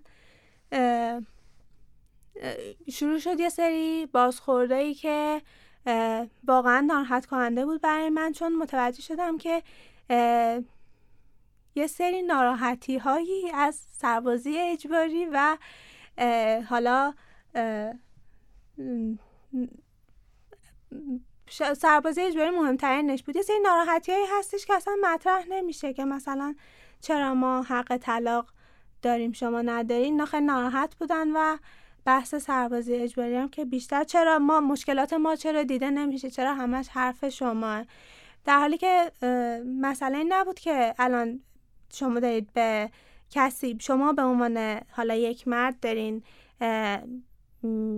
شروع 2.91 3.19
شد 3.19 3.39
یه 3.39 3.49
سری 3.49 4.05
بازخورده 4.05 4.75
ای 4.75 4.93
که 4.93 5.41
واقعا 6.43 6.79
ناراحت 6.79 7.25
کننده 7.25 7.65
بود 7.65 7.81
برای 7.81 8.09
من 8.09 8.31
چون 8.31 8.55
متوجه 8.55 9.01
شدم 9.01 9.37
که 9.37 9.63
یه 11.75 11.87
سری 11.87 12.21
ناراحتی 12.21 12.97
هایی 12.97 13.51
از 13.53 13.75
سربازی 13.91 14.57
اجباری 14.57 15.25
و 15.25 15.57
حالا 16.69 17.13
سربازی 21.77 22.21
اجباری 22.21 22.49
مهمترینش 22.49 23.23
بود. 23.23 23.35
یه 23.35 23.41
سری 23.41 23.59
ناراحتی 23.63 24.11
هستش 24.39 24.65
که 24.65 24.73
اصلا 24.73 24.95
مطرح 25.03 25.45
نمیشه 25.49 25.93
که 25.93 26.05
مثلا 26.05 26.55
چرا 27.01 27.33
ما 27.33 27.61
حق 27.61 27.97
طلاق 27.97 28.45
داریم 29.01 29.31
شما 29.31 29.61
ندارین. 29.61 30.21
اینا 30.21 30.39
ناراحت 30.39 30.95
بودن 30.95 31.31
و 31.31 31.57
بحث 32.05 32.35
سربازی 32.35 32.95
اجباری 32.95 33.35
هم 33.35 33.49
که 33.49 33.65
بیشتر 33.65 34.03
چرا 34.03 34.39
ما 34.39 34.59
مشکلات 34.59 35.13
ما 35.13 35.35
چرا 35.35 35.63
دیده 35.63 35.89
نمیشه 35.89 36.29
چرا 36.29 36.53
همش 36.53 36.87
حرف 36.89 37.29
شما. 37.29 37.83
در 38.45 38.59
حالی 38.59 38.77
که 38.77 39.11
مسئله 39.81 40.23
نبود 40.23 40.59
که 40.59 40.95
الان 40.99 41.39
شما 41.93 42.19
دارید 42.19 42.53
به 42.53 42.89
کسی 43.29 43.77
شما 43.79 44.13
به 44.13 44.21
عنوان 44.21 44.81
حالا 44.91 45.15
یک 45.15 45.47
مرد 45.47 45.79
دارین 45.79 46.23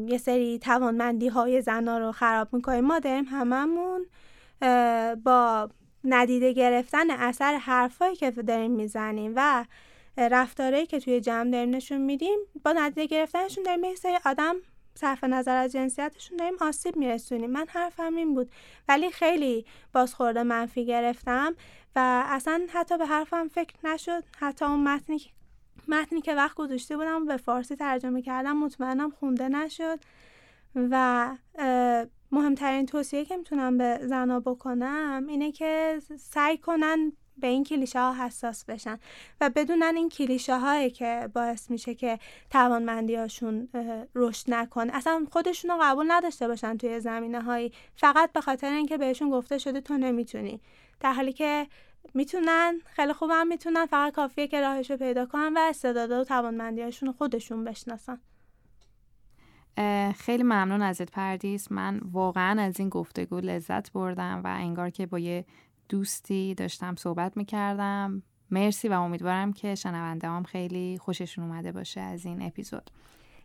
یه 0.08 0.18
سری 0.18 0.60
توانمندی 0.60 1.28
های 1.28 1.62
زنا 1.62 1.98
رو 1.98 2.12
خراب 2.12 2.54
می‌کنیم. 2.54 2.86
ما 2.86 3.00
داریم 3.00 3.26
هممون 3.26 4.06
با 5.24 5.70
ندیده 6.04 6.54
گرفتن 6.54 7.12
اثر 7.12 7.58
حرفایی 7.58 8.16
که 8.16 8.32
داریم 8.32 8.72
می‌زنیم 8.72 9.34
و 9.36 9.66
رفتارهایی 10.18 10.86
که 10.86 11.00
توی 11.00 11.22
جمع 11.22 11.52
داریم 11.52 11.76
نشون 11.76 12.02
میدیم 12.02 12.40
با 12.64 12.72
ندیده 12.72 13.06
گرفتنشون 13.06 13.64
داریم 13.64 13.84
یه 13.84 13.96
سری 13.96 14.18
آدم 14.26 14.56
صرف 14.96 15.24
نظر 15.24 15.56
از 15.56 15.72
جنسیتشون 15.72 16.38
داریم 16.38 16.54
آسیب 16.62 16.96
میرسونیم. 16.96 17.50
من 17.50 17.66
حرفم 17.70 18.16
این 18.16 18.36
بود. 18.36 18.52
ولی 18.90 19.12
خیلی 19.12 19.66
بازخورده 19.94 20.44
منفی 20.44 20.86
گرفتم 20.86 21.56
و 21.96 22.24
اصلا 22.28 22.68
حتی 22.70 22.98
به 22.98 23.06
حرفم 23.06 23.48
فکر 23.48 23.76
نشد. 23.84 24.24
حتی 24.38 24.66
اون 24.66 24.84
متنی 24.84 25.22
متنی 25.88 26.22
که 26.22 26.36
وقت 26.36 26.56
گذاشته 26.56 26.98
بودم 26.98 27.26
به 27.26 27.38
فارسی 27.38 27.76
ترجمه 27.76 28.22
کردم 28.22 28.58
مطمئنم 28.58 29.10
خونده 29.10 29.50
نشد 29.50 30.00
و 30.76 31.30
مهمترین 32.32 32.86
توصیه 32.86 33.26
که 33.26 33.38
می‌تونم 33.38 33.78
به 33.78 34.00
زنا 34.04 34.40
بکنم 34.40 35.26
اینه 35.30 35.52
که 35.52 36.00
سعی 36.20 36.58
کنن 36.58 37.12
به 37.38 37.48
این 37.48 37.64
کلیشه 37.64 38.00
ها 38.00 38.14
حساس 38.14 38.66
بشن 38.66 39.00
و 39.42 39.50
بدونن 39.56 39.94
این 39.96 40.10
کلیشه 40.10 40.58
هایی 40.58 40.90
که 40.90 41.30
باعث 41.34 41.72
میشه 41.72 41.96
که 41.96 42.20
توانمندی 42.50 43.16
هاشون 43.16 43.70
رشد 44.16 44.54
نکنه 44.54 44.96
اصلا 44.96 45.28
خودشون 45.32 45.72
رو 45.72 45.78
قبول 45.82 46.12
نداشته 46.12 46.48
باشن 46.48 46.78
توی 46.78 47.00
زمینه 47.00 47.42
هایی 47.42 47.72
فقط 47.96 48.32
به 48.32 48.42
خاطر 48.42 48.74
اینکه 48.74 48.98
بهشون 48.98 49.30
گفته 49.30 49.58
شده 49.58 49.82
تو 49.82 49.98
نمی‌تونی. 49.98 50.62
در 51.00 51.14
حالی 51.14 51.34
که 51.34 51.68
می‌تونن 52.14 52.80
خیلی 52.86 53.14
خوبم 53.14 53.48
می‌تونن 53.48 53.86
فقط 53.86 54.14
کافیه 54.14 54.48
که 54.48 54.62
راهش 54.62 54.92
رو 54.92 54.98
پیدا 54.98 55.26
کنن 55.26 55.54
و 55.56 55.60
استعدادا 55.60 56.22
و 56.22 56.24
توانمندی 56.24 56.82
هاشون 56.82 57.12
خودشون 57.12 57.64
بشناسن. 57.64 58.20
خیلی 60.16 60.44
ممنون 60.44 60.82
ازت 60.82 61.12
پردیس 61.12 61.72
من 61.72 62.02
واقعا 62.12 62.62
از 62.62 62.80
این 62.80 62.90
گفتگو 62.90 63.40
لذت 63.40 63.92
بردم 63.92 64.42
و 64.44 64.48
انگار 64.48 64.90
که 64.90 65.06
با 65.06 65.20
یه 65.20 65.46
دوستی 65.90 66.56
داشتم 66.56 66.96
صحبت 66.96 67.38
می‌کردم. 67.38 68.24
مرسی 68.52 68.88
و 68.88 68.92
امیدوارم 68.94 69.54
که 69.54 69.76
شنونده 69.76 70.28
هم 70.28 70.44
خیلی 70.44 70.98
خوششون 71.02 71.44
اومده 71.44 71.72
باشه 71.72 72.02
از 72.02 72.26
این 72.26 72.42
اپیزود. 72.42 72.90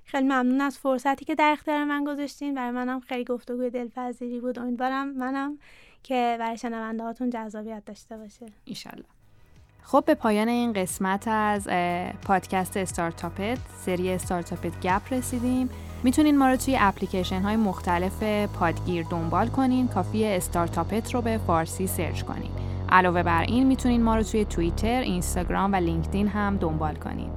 خیلی 0.05 0.25
ممنون 0.25 0.61
از 0.61 0.79
فرصتی 0.79 1.25
که 1.25 1.35
در 1.35 1.51
اختیار 1.53 1.85
من 1.85 2.05
گذاشتین. 2.05 2.55
برای 2.55 2.71
منم 2.71 3.01
خیلی 3.01 3.25
گفتگوی 3.25 3.71
دلپذیری 3.71 4.41
بود. 4.41 4.59
امیدوارم 4.59 5.09
منم 5.13 5.59
که 6.03 6.37
برای 6.41 6.59
شنونده 6.59 7.05
هاتون 7.05 7.31
جذابیت 7.31 7.83
داشته 7.87 8.17
باشه. 8.17 8.47
ایشالله 8.65 9.05
خب 9.83 10.05
به 10.07 10.15
پایان 10.15 10.49
این 10.49 10.73
قسمت 10.73 11.29
از 11.29 11.69
پادکست 12.27 12.77
استارتاپت 12.77 13.59
سری 13.85 14.13
استارتاپت 14.13 14.81
گپ 14.81 15.13
رسیدیم. 15.13 15.71
می‌تونین 16.03 16.39
ما 16.39 16.49
رو 16.49 16.57
توی 16.57 16.77
اپلیکیشن 16.81 17.43
های 17.43 17.57
مختلف 17.57 18.23
پادگیر 18.47 19.07
دنبال 19.11 19.49
کنین 19.49 19.89
کافی 19.89 20.27
استارتاپت 20.27 21.15
رو 21.15 21.23
به 21.23 21.39
فارسی 21.39 21.87
search 21.87 22.23
کنین. 22.23 22.51
علاوه 22.89 23.23
بر 23.23 23.43
این 23.43 23.67
می‌تونین 23.67 24.03
ما 24.03 24.17
رو 24.17 24.23
توی 24.23 24.45
توییتر، 24.45 25.01
اینستاگرام 25.01 25.73
و 25.73 25.77
لینکدین 25.77 26.29
هم 26.29 26.57
دنبال 26.57 26.95
کنین. 26.95 27.31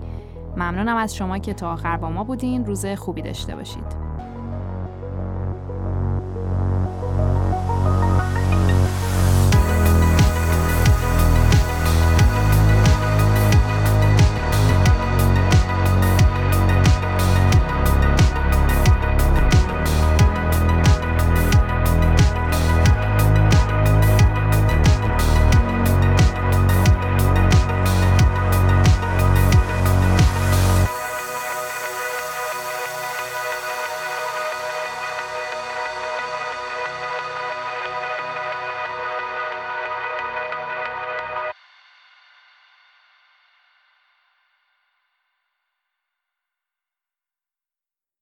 ممنونم 0.57 0.97
از 0.97 1.15
شما 1.15 1.37
که 1.37 1.53
تا 1.53 1.73
آخر 1.73 1.97
با 1.97 2.09
ما 2.09 2.23
بودین. 2.23 2.65
روز 2.65 2.85
خوبی 2.85 3.21
داشته 3.21 3.55
باشید. 3.55 4.12